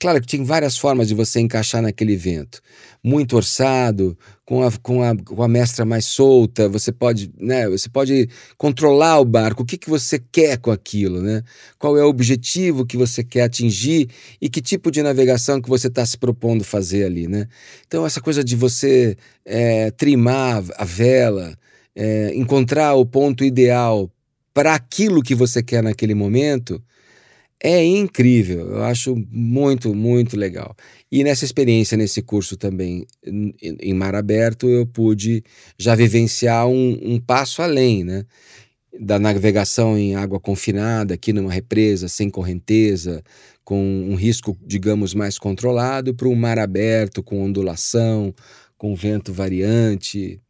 Claro 0.00 0.20
que 0.20 0.28
tem 0.28 0.44
várias 0.44 0.78
formas 0.78 1.08
de 1.08 1.14
você 1.14 1.40
encaixar 1.40 1.82
naquele 1.82 2.16
vento. 2.16 2.60
Muito 3.02 3.34
orçado, 3.34 4.16
com 4.44 4.62
a, 4.62 4.70
com 4.80 5.02
a, 5.02 5.16
com 5.16 5.42
a 5.42 5.48
mestra 5.48 5.84
mais 5.84 6.04
solta, 6.04 6.68
você 6.68 6.92
pode, 6.92 7.32
né, 7.36 7.68
você 7.68 7.88
pode 7.88 8.28
controlar 8.56 9.18
o 9.18 9.24
barco, 9.24 9.62
o 9.62 9.66
que, 9.66 9.76
que 9.76 9.90
você 9.90 10.18
quer 10.18 10.58
com 10.58 10.70
aquilo, 10.70 11.20
né? 11.20 11.42
Qual 11.78 11.98
é 11.98 12.04
o 12.04 12.08
objetivo 12.08 12.86
que 12.86 12.96
você 12.96 13.24
quer 13.24 13.42
atingir 13.42 14.08
e 14.40 14.48
que 14.48 14.62
tipo 14.62 14.90
de 14.90 15.02
navegação 15.02 15.60
que 15.60 15.68
você 15.68 15.88
está 15.88 16.06
se 16.06 16.16
propondo 16.16 16.62
fazer 16.62 17.04
ali, 17.04 17.26
né? 17.26 17.48
Então 17.86 18.06
essa 18.06 18.20
coisa 18.20 18.44
de 18.44 18.54
você 18.54 19.16
é, 19.44 19.90
trimar 19.90 20.62
a 20.76 20.84
vela, 20.84 21.58
é, 21.94 22.32
encontrar 22.34 22.94
o 22.94 23.04
ponto 23.04 23.44
ideal 23.44 24.08
para 24.54 24.74
aquilo 24.74 25.22
que 25.22 25.34
você 25.34 25.62
quer 25.62 25.82
naquele 25.82 26.14
momento, 26.14 26.80
é 27.62 27.84
incrível, 27.84 28.68
eu 28.70 28.84
acho 28.84 29.16
muito, 29.30 29.94
muito 29.94 30.36
legal. 30.36 30.76
E 31.10 31.24
nessa 31.24 31.44
experiência, 31.44 31.96
nesse 31.96 32.22
curso 32.22 32.56
também 32.56 33.06
em 33.24 33.94
mar 33.94 34.14
aberto, 34.14 34.68
eu 34.68 34.86
pude 34.86 35.42
já 35.78 35.94
vivenciar 35.94 36.68
um, 36.68 36.98
um 37.02 37.20
passo 37.20 37.60
além, 37.62 38.04
né? 38.04 38.24
Da 39.00 39.18
navegação 39.18 39.98
em 39.98 40.16
água 40.16 40.40
confinada, 40.40 41.14
aqui 41.14 41.32
numa 41.32 41.52
represa, 41.52 42.08
sem 42.08 42.30
correnteza, 42.30 43.22
com 43.64 43.80
um 44.08 44.14
risco, 44.14 44.56
digamos, 44.66 45.14
mais 45.14 45.38
controlado, 45.38 46.14
para 46.14 46.28
um 46.28 46.34
mar 46.34 46.58
aberto, 46.58 47.22
com 47.22 47.42
ondulação, 47.44 48.34
com 48.78 48.94
vento 48.94 49.32
variante, 49.32 50.40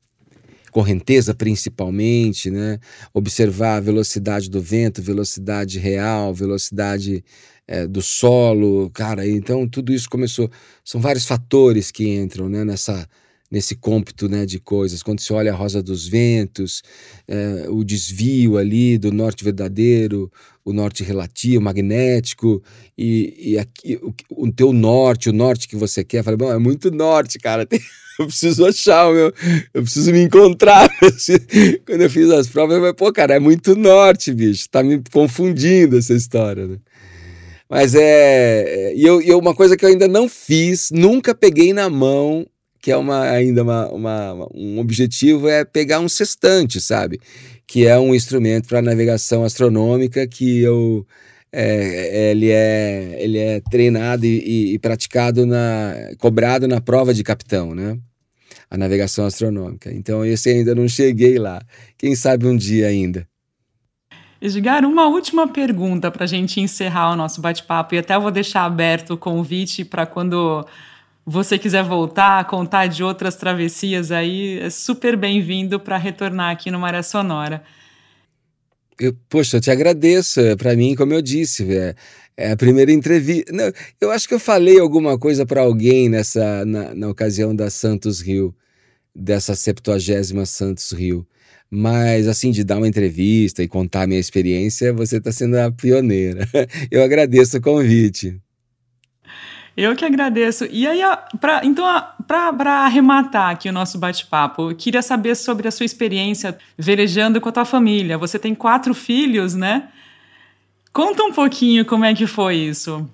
correnteza 0.70 1.34
principalmente, 1.34 2.50
né? 2.50 2.78
Observar 3.12 3.76
a 3.76 3.80
velocidade 3.80 4.50
do 4.50 4.60
vento, 4.60 5.02
velocidade 5.02 5.78
real, 5.78 6.34
velocidade 6.34 7.24
é, 7.66 7.86
do 7.86 8.02
solo, 8.02 8.90
cara. 8.90 9.26
Então 9.26 9.68
tudo 9.68 9.92
isso 9.92 10.08
começou. 10.08 10.50
São 10.84 11.00
vários 11.00 11.26
fatores 11.26 11.90
que 11.90 12.08
entram, 12.08 12.48
né? 12.48 12.64
Nessa 12.64 13.08
nesse 13.50 13.74
cômpito 13.74 14.28
né, 14.28 14.44
de 14.44 14.58
coisas. 14.58 15.02
Quando 15.02 15.20
você 15.20 15.32
olha 15.32 15.52
a 15.52 15.56
rosa 15.56 15.82
dos 15.82 16.06
ventos, 16.06 16.82
é, 17.26 17.66
o 17.68 17.82
desvio 17.82 18.58
ali 18.58 18.98
do 18.98 19.10
norte 19.10 19.42
verdadeiro, 19.42 20.30
o 20.64 20.72
norte 20.72 21.02
relativo, 21.02 21.62
magnético, 21.62 22.62
e, 22.96 23.52
e 23.52 23.58
aqui, 23.58 23.98
o, 24.02 24.14
o 24.30 24.52
teu 24.52 24.72
norte, 24.72 25.30
o 25.30 25.32
norte 25.32 25.66
que 25.66 25.76
você 25.76 26.04
quer. 26.04 26.22
Falei, 26.22 26.36
bom, 26.36 26.52
é 26.52 26.58
muito 26.58 26.90
norte, 26.90 27.38
cara. 27.38 27.66
eu 28.18 28.26
preciso 28.26 28.66
achar 28.66 29.08
o 29.08 29.14
meu, 29.14 29.34
eu 29.74 29.82
preciso 29.82 30.12
me 30.12 30.22
encontrar. 30.22 30.88
Quando 31.86 32.02
eu 32.02 32.10
fiz 32.10 32.30
as 32.30 32.46
provas, 32.46 32.76
eu 32.76 32.80
falei, 32.80 32.94
pô, 32.94 33.12
cara, 33.12 33.34
é 33.34 33.38
muito 33.38 33.76
norte, 33.76 34.32
bicho, 34.32 34.68
tá 34.70 34.82
me 34.82 35.02
confundindo 35.12 35.98
essa 35.98 36.14
história, 36.14 36.66
né? 36.66 36.76
Mas 37.68 37.94
é. 37.94 38.94
E 38.94 39.02
eu, 39.02 39.20
eu, 39.20 39.38
uma 39.38 39.54
coisa 39.54 39.76
que 39.76 39.84
eu 39.84 39.90
ainda 39.90 40.08
não 40.08 40.28
fiz, 40.28 40.90
nunca 40.90 41.34
peguei 41.34 41.72
na 41.72 41.90
mão, 41.90 42.46
que 42.80 42.90
é 42.90 42.96
uma, 42.96 43.22
ainda 43.22 43.62
uma, 43.62 43.88
uma, 43.90 44.48
um 44.54 44.78
objetivo, 44.78 45.48
é 45.48 45.64
pegar 45.64 46.00
um 46.00 46.08
sextante, 46.08 46.80
sabe? 46.80 47.20
Que 47.66 47.86
é 47.86 47.98
um 47.98 48.14
instrumento 48.14 48.68
para 48.68 48.80
navegação 48.80 49.44
astronômica 49.44 50.26
que 50.26 50.60
eu. 50.60 51.06
É, 51.50 52.30
ele, 52.30 52.50
é, 52.50 53.16
ele 53.18 53.38
é 53.38 53.60
treinado 53.70 54.24
e, 54.26 54.38
e, 54.38 54.74
e 54.74 54.78
praticado 54.78 55.44
na. 55.46 55.94
cobrado 56.18 56.66
na 56.66 56.80
prova 56.80 57.12
de 57.12 57.22
capitão, 57.22 57.74
né? 57.74 57.98
A 58.70 58.76
navegação 58.76 59.26
astronômica. 59.26 59.92
Então, 59.92 60.24
esse 60.24 60.50
ainda 60.50 60.74
não 60.74 60.88
cheguei 60.88 61.38
lá. 61.38 61.60
Quem 61.96 62.14
sabe 62.14 62.46
um 62.46 62.56
dia 62.56 62.86
ainda. 62.86 63.26
Edgar, 64.40 64.84
uma 64.84 65.08
última 65.08 65.48
pergunta 65.48 66.10
para 66.10 66.24
a 66.24 66.28
gente 66.28 66.60
encerrar 66.60 67.12
o 67.12 67.16
nosso 67.16 67.40
bate-papo, 67.40 67.94
e 67.94 67.98
até 67.98 68.16
vou 68.16 68.30
deixar 68.30 68.64
aberto 68.64 69.14
o 69.14 69.18
convite 69.18 69.84
para 69.84 70.06
quando 70.06 70.64
você 71.26 71.58
quiser 71.58 71.82
voltar, 71.82 72.44
contar 72.44 72.86
de 72.86 73.02
outras 73.02 73.34
travessias 73.34 74.12
aí, 74.12 74.60
é 74.60 74.70
super 74.70 75.16
bem-vindo 75.16 75.80
para 75.80 75.96
retornar 75.96 76.52
aqui 76.52 76.70
no 76.70 76.78
Maré 76.78 77.02
Sonora. 77.02 77.62
Eu, 79.00 79.14
poxa, 79.28 79.56
eu 79.56 79.60
te 79.60 79.70
agradeço. 79.70 80.40
Para 80.56 80.74
mim, 80.76 80.94
como 80.94 81.14
eu 81.14 81.22
disse, 81.22 81.64
é, 81.72 81.94
é 82.36 82.52
a 82.52 82.56
primeira 82.56 82.92
entrevista. 82.92 83.52
Não, 83.52 83.72
eu 84.00 84.10
acho 84.10 84.28
que 84.28 84.34
eu 84.34 84.40
falei 84.40 84.78
alguma 84.78 85.18
coisa 85.18 85.46
para 85.46 85.60
alguém 85.60 86.08
nessa 86.08 86.64
na, 86.64 86.94
na, 86.94 87.08
ocasião 87.08 87.54
da 87.54 87.70
Santos 87.70 88.20
Rio, 88.20 88.54
dessa 89.14 89.54
70 89.54 90.46
Santos 90.46 90.92
Rio. 90.92 91.26
Mas, 91.70 92.26
assim, 92.28 92.50
de 92.50 92.64
dar 92.64 92.78
uma 92.78 92.88
entrevista 92.88 93.62
e 93.62 93.68
contar 93.68 94.02
a 94.02 94.06
minha 94.06 94.20
experiência, 94.20 94.92
você 94.92 95.18
está 95.18 95.30
sendo 95.30 95.56
a 95.56 95.70
pioneira. 95.70 96.48
Eu 96.90 97.02
agradeço 97.02 97.58
o 97.58 97.60
convite. 97.60 98.40
Eu 99.80 99.94
que 99.94 100.04
agradeço. 100.04 100.66
E 100.72 100.88
aí, 100.88 101.00
pra, 101.40 101.64
então, 101.64 101.84
para 102.26 102.84
arrematar 102.84 103.50
aqui 103.50 103.68
o 103.68 103.72
nosso 103.72 103.96
bate-papo, 103.96 104.74
queria 104.74 105.00
saber 105.00 105.36
sobre 105.36 105.68
a 105.68 105.70
sua 105.70 105.86
experiência 105.86 106.58
velejando 106.76 107.40
com 107.40 107.48
a 107.48 107.52
tua 107.52 107.64
família. 107.64 108.18
Você 108.18 108.40
tem 108.40 108.56
quatro 108.56 108.92
filhos, 108.92 109.54
né? 109.54 109.88
Conta 110.92 111.22
um 111.22 111.32
pouquinho 111.32 111.84
como 111.84 112.04
é 112.04 112.12
que 112.12 112.26
foi 112.26 112.56
isso. 112.56 113.08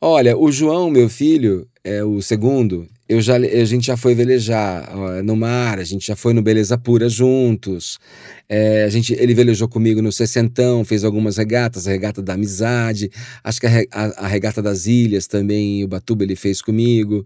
Olha, 0.00 0.38
o 0.38 0.52
João, 0.52 0.88
meu 0.88 1.08
filho, 1.08 1.66
é 1.82 2.04
o 2.04 2.22
segundo. 2.22 2.86
Eu 3.08 3.20
já, 3.20 3.36
a 3.36 3.64
gente 3.64 3.86
já 3.86 3.96
foi 3.96 4.14
velejar 4.14 4.90
ó, 4.92 5.22
no 5.22 5.36
mar, 5.36 5.78
a 5.78 5.84
gente 5.84 6.06
já 6.08 6.16
foi 6.16 6.32
no 6.32 6.42
Beleza 6.42 6.76
Pura 6.76 7.08
juntos. 7.08 7.98
É, 8.48 8.84
a 8.84 8.88
gente, 8.88 9.14
ele 9.14 9.32
velejou 9.32 9.68
comigo 9.68 10.02
no 10.02 10.10
Sessentão, 10.10 10.84
fez 10.84 11.04
algumas 11.04 11.36
regatas, 11.36 11.86
a 11.86 11.90
regata 11.90 12.20
da 12.20 12.34
amizade, 12.34 13.10
acho 13.44 13.60
que 13.60 13.66
a, 13.66 13.84
a, 13.92 14.24
a 14.24 14.26
regata 14.26 14.60
das 14.60 14.86
ilhas 14.86 15.26
também, 15.26 15.84
o 15.84 15.88
Batuba 15.88 16.24
ele 16.24 16.34
fez 16.34 16.60
comigo. 16.60 17.24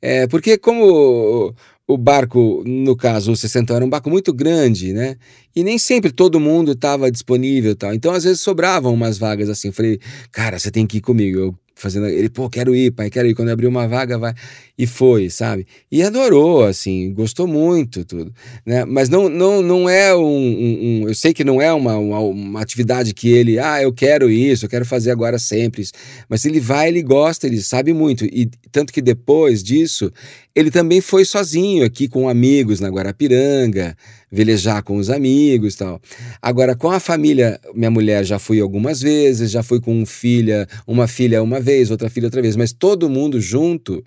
É, 0.00 0.26
porque 0.28 0.56
como 0.56 1.54
o 1.88 1.96
barco, 1.96 2.64
no 2.66 2.96
caso, 2.96 3.32
o 3.32 3.36
60 3.36 3.72
era 3.74 3.84
um 3.84 3.88
barco 3.88 4.10
muito 4.10 4.32
grande, 4.32 4.92
né? 4.92 5.16
E 5.54 5.62
nem 5.62 5.78
sempre 5.78 6.10
todo 6.10 6.40
mundo 6.40 6.72
estava 6.72 7.10
disponível 7.10 7.76
tal. 7.76 7.94
Então, 7.94 8.12
às 8.12 8.24
vezes, 8.24 8.40
sobravam 8.40 8.92
umas 8.92 9.18
vagas 9.18 9.48
assim. 9.48 9.70
Falei, 9.70 10.00
cara, 10.32 10.58
você 10.58 10.70
tem 10.70 10.86
que 10.86 10.98
ir 10.98 11.00
comigo. 11.00 11.38
Eu 11.38 11.54
fazendo. 11.76 12.06
Ele, 12.06 12.28
pô, 12.28 12.48
quero 12.48 12.74
ir, 12.74 12.90
pai, 12.90 13.10
quero 13.10 13.28
ir. 13.28 13.34
Quando 13.34 13.50
abriu 13.50 13.68
uma 13.68 13.86
vaga, 13.86 14.18
vai. 14.18 14.34
E 14.76 14.86
foi, 14.86 15.30
sabe? 15.30 15.66
E 15.92 16.02
adorou, 16.02 16.64
assim, 16.64 17.12
gostou 17.12 17.46
muito, 17.46 18.04
tudo. 18.04 18.32
Né? 18.64 18.84
Mas 18.84 19.08
não, 19.08 19.28
não, 19.28 19.62
não 19.62 19.88
é 19.88 20.14
um, 20.14 20.20
um, 20.20 21.02
um 21.02 21.08
Eu 21.08 21.14
sei 21.14 21.32
que 21.32 21.44
não 21.44 21.60
é 21.60 21.72
uma, 21.72 21.96
uma, 21.96 22.18
uma, 22.18 22.60
atividade 22.60 23.14
que 23.14 23.28
ele, 23.28 23.58
ah, 23.58 23.80
eu 23.80 23.92
quero 23.92 24.30
isso, 24.30 24.64
eu 24.64 24.68
quero 24.68 24.84
fazer 24.84 25.10
agora 25.10 25.38
sempre 25.38 25.82
isso. 25.82 25.92
Mas 26.28 26.44
ele 26.44 26.60
vai, 26.60 26.88
ele 26.88 27.02
gosta, 27.02 27.46
ele 27.46 27.60
sabe 27.60 27.92
muito. 27.92 28.24
E 28.24 28.50
tanto 28.72 28.92
que 28.92 29.02
depois 29.02 29.62
disso, 29.62 30.10
ele 30.56 30.70
também 30.70 31.02
foi 31.02 31.22
sozinho 31.26 31.84
aqui 31.84 32.08
com 32.08 32.30
amigos 32.30 32.80
na 32.80 32.88
Guarapiranga, 32.88 33.94
velejar 34.32 34.82
com 34.82 34.96
os 34.96 35.10
amigos 35.10 35.76
tal. 35.76 36.00
Agora, 36.40 36.74
com 36.74 36.90
a 36.90 36.98
família, 36.98 37.60
minha 37.74 37.90
mulher 37.90 38.24
já 38.24 38.38
fui 38.38 38.58
algumas 38.58 39.02
vezes, 39.02 39.50
já 39.50 39.62
fui 39.62 39.82
com 39.82 40.06
filha, 40.06 40.66
uma 40.86 41.06
filha 41.06 41.42
uma 41.42 41.60
vez, 41.60 41.90
outra 41.90 42.08
filha 42.08 42.28
outra 42.28 42.40
vez, 42.40 42.56
mas 42.56 42.72
todo 42.72 43.10
mundo 43.10 43.38
junto, 43.38 44.02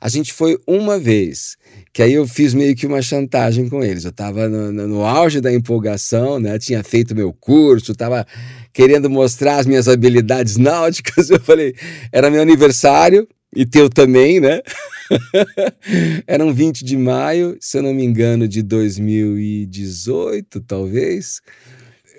a 0.00 0.08
gente 0.08 0.32
foi 0.32 0.58
uma 0.66 0.98
vez. 0.98 1.56
Que 1.92 2.02
aí 2.02 2.14
eu 2.14 2.26
fiz 2.26 2.52
meio 2.52 2.74
que 2.74 2.84
uma 2.84 3.00
chantagem 3.00 3.68
com 3.68 3.80
eles. 3.84 4.02
Eu 4.02 4.10
estava 4.10 4.48
no, 4.48 4.72
no, 4.72 4.88
no, 4.88 5.04
auge 5.04 5.40
da 5.40 5.52
empolgação, 5.52 6.40
né? 6.40 6.58
Tinha 6.58 6.82
feito 6.82 7.14
meu 7.14 7.32
curso, 7.32 7.92
estava 7.92 8.26
querendo 8.72 9.08
mostrar 9.08 9.58
as 9.58 9.66
minhas 9.66 9.86
habilidades 9.86 10.56
náuticas. 10.58 11.30
Eu 11.30 11.38
falei, 11.38 11.76
era 12.10 12.28
meu 12.28 12.42
aniversário, 12.42 13.28
e 13.54 13.66
teu 13.66 13.88
também, 13.88 14.40
né? 14.40 14.60
Era 16.26 16.44
um 16.44 16.52
20 16.52 16.84
de 16.84 16.96
maio, 16.96 17.56
se 17.60 17.78
eu 17.78 17.82
não 17.82 17.94
me 17.94 18.04
engano, 18.04 18.46
de 18.46 18.62
2018, 18.62 20.60
talvez. 20.60 21.40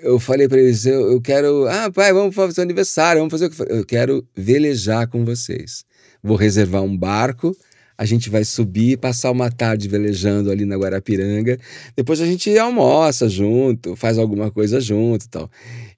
Eu 0.02 0.18
falei 0.18 0.48
para 0.48 0.58
eles: 0.58 0.84
eu, 0.86 1.12
eu, 1.12 1.20
quero. 1.20 1.66
Ah, 1.68 1.90
pai, 1.90 2.12
vamos 2.12 2.34
fazer 2.34 2.60
o 2.60 2.64
aniversário, 2.64 3.20
vamos 3.20 3.32
fazer 3.32 3.46
o 3.46 3.50
que. 3.50 3.62
Eu 3.72 3.84
quero 3.84 4.26
velejar 4.36 5.08
com 5.08 5.24
vocês. 5.24 5.84
Vou 6.22 6.36
reservar 6.36 6.82
um 6.82 6.96
barco 6.96 7.56
a 7.96 8.04
gente 8.04 8.28
vai 8.28 8.44
subir, 8.44 8.98
passar 8.98 9.30
uma 9.30 9.50
tarde 9.50 9.88
velejando 9.88 10.50
ali 10.50 10.64
na 10.64 10.76
Guarapiranga. 10.76 11.58
Depois 11.96 12.20
a 12.20 12.26
gente 12.26 12.56
almoça 12.58 13.28
junto, 13.28 13.94
faz 13.94 14.18
alguma 14.18 14.50
coisa 14.50 14.80
junto 14.80 15.28
tal. 15.28 15.48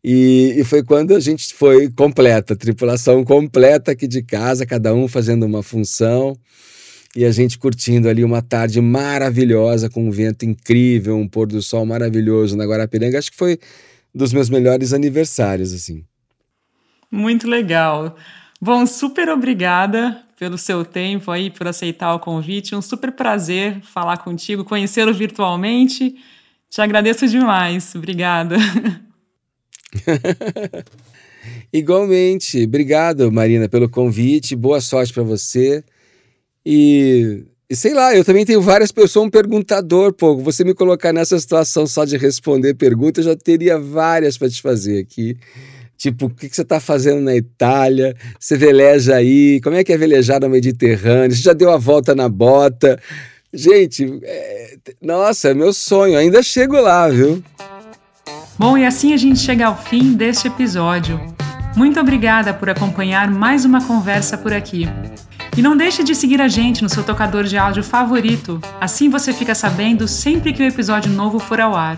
E, 0.04 0.54
e 0.58 0.64
foi 0.64 0.82
quando 0.82 1.14
a 1.14 1.20
gente 1.20 1.54
foi 1.54 1.90
completa, 1.90 2.54
tripulação 2.54 3.24
completa 3.24 3.92
aqui 3.92 4.06
de 4.06 4.22
casa, 4.22 4.66
cada 4.66 4.94
um 4.94 5.08
fazendo 5.08 5.46
uma 5.46 5.62
função. 5.62 6.36
E 7.16 7.24
a 7.24 7.32
gente 7.32 7.58
curtindo 7.58 8.10
ali 8.10 8.22
uma 8.22 8.42
tarde 8.42 8.78
maravilhosa, 8.78 9.88
com 9.88 10.06
um 10.06 10.10
vento 10.10 10.44
incrível, 10.44 11.16
um 11.16 11.26
pôr 11.26 11.46
do 11.46 11.62
sol 11.62 11.86
maravilhoso 11.86 12.54
na 12.54 12.66
Guarapiranga. 12.66 13.18
Acho 13.18 13.30
que 13.30 13.38
foi 13.38 13.58
dos 14.14 14.34
meus 14.34 14.50
melhores 14.50 14.92
aniversários, 14.92 15.72
assim. 15.72 16.04
Muito 17.10 17.48
legal. 17.48 18.16
Bom, 18.60 18.86
super 18.86 19.30
obrigada 19.30 20.22
pelo 20.38 20.58
seu 20.58 20.84
tempo 20.84 21.30
aí, 21.30 21.50
por 21.50 21.66
aceitar 21.66 22.14
o 22.14 22.20
convite. 22.20 22.74
Um 22.74 22.82
super 22.82 23.10
prazer 23.12 23.80
falar 23.80 24.18
contigo, 24.18 24.62
conhecê-lo 24.62 25.14
virtualmente. 25.14 26.16
Te 26.68 26.82
agradeço 26.82 27.26
demais. 27.26 27.94
Obrigada. 27.94 28.56
Igualmente. 31.72 32.62
Obrigado, 32.64 33.32
Marina, 33.32 33.70
pelo 33.70 33.88
convite. 33.88 34.54
Boa 34.54 34.82
sorte 34.82 35.14
para 35.14 35.22
você. 35.22 35.82
E, 36.68 37.44
e, 37.70 37.76
sei 37.76 37.94
lá, 37.94 38.12
eu 38.12 38.24
também 38.24 38.44
tenho 38.44 38.60
várias 38.60 38.90
pessoas, 38.90 39.12
sou 39.12 39.24
um 39.24 39.30
perguntador, 39.30 40.12
pô. 40.12 40.36
Você 40.38 40.64
me 40.64 40.74
colocar 40.74 41.12
nessa 41.12 41.38
situação 41.38 41.86
só 41.86 42.04
de 42.04 42.16
responder 42.16 42.74
perguntas, 42.74 43.24
eu 43.24 43.32
já 43.32 43.38
teria 43.38 43.78
várias 43.78 44.36
para 44.36 44.50
te 44.50 44.60
fazer 44.60 44.98
aqui. 44.98 45.36
Tipo, 45.96 46.26
o 46.26 46.30
que, 46.30 46.48
você 46.48 46.62
está 46.62 46.80
fazendo 46.80 47.20
na 47.20 47.36
Itália? 47.36 48.16
Você 48.38 48.56
veleja 48.56 49.14
aí? 49.14 49.60
Como 49.62 49.76
é 49.76 49.84
que 49.84 49.92
é 49.92 49.96
velejar 49.96 50.40
no 50.40 50.48
Mediterrâneo? 50.48 51.36
Você 51.36 51.42
já 51.42 51.52
deu 51.52 51.70
a 51.70 51.76
volta 51.76 52.16
na 52.16 52.28
bota? 52.28 53.00
Gente, 53.54 54.18
é... 54.24 54.76
nossa, 55.00 55.50
é 55.50 55.54
meu 55.54 55.72
sonho. 55.72 56.18
Ainda 56.18 56.42
chego 56.42 56.80
lá, 56.80 57.08
viu? 57.08 57.42
Bom, 58.58 58.76
e 58.76 58.84
assim 58.84 59.12
a 59.12 59.16
gente 59.16 59.38
chega 59.38 59.66
ao 59.66 59.80
fim 59.84 60.14
deste 60.14 60.48
episódio. 60.48 61.20
Muito 61.76 62.00
obrigada 62.00 62.52
por 62.52 62.68
acompanhar 62.68 63.30
mais 63.30 63.64
uma 63.64 63.86
conversa 63.86 64.36
por 64.36 64.52
aqui. 64.52 64.86
E 65.56 65.62
não 65.62 65.74
deixe 65.74 66.04
de 66.04 66.14
seguir 66.14 66.42
a 66.42 66.48
gente 66.48 66.82
no 66.82 66.88
seu 66.88 67.02
tocador 67.02 67.44
de 67.44 67.56
áudio 67.56 67.82
favorito, 67.82 68.60
assim 68.78 69.08
você 69.08 69.32
fica 69.32 69.54
sabendo 69.54 70.06
sempre 70.06 70.52
que 70.52 70.62
o 70.62 70.64
um 70.64 70.68
episódio 70.68 71.10
novo 71.10 71.38
for 71.38 71.58
ao 71.58 71.74
ar. 71.74 71.96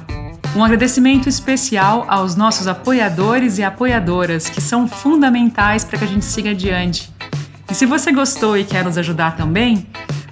Um 0.55 0.63
agradecimento 0.63 1.29
especial 1.29 2.07
aos 2.09 2.37
nossos 2.37 2.69
apoiadores 2.69 3.59
e 3.59 3.65
apoiadoras, 3.65 4.49
que 4.49 4.61
são 4.61 4.87
fundamentais 4.87 5.83
para 5.85 5.99
que 5.99 6.05
a 6.05 6.09
gente 6.09 6.25
siga 6.25 6.51
adiante. 6.51 7.13
E 7.69 7.75
se 7.75 7.85
você 7.85 8.13
gostou 8.13 8.57
e 8.57 8.63
quer 8.63 8.85
nos 8.85 8.97
ajudar 8.97 9.37
também, 9.37 9.89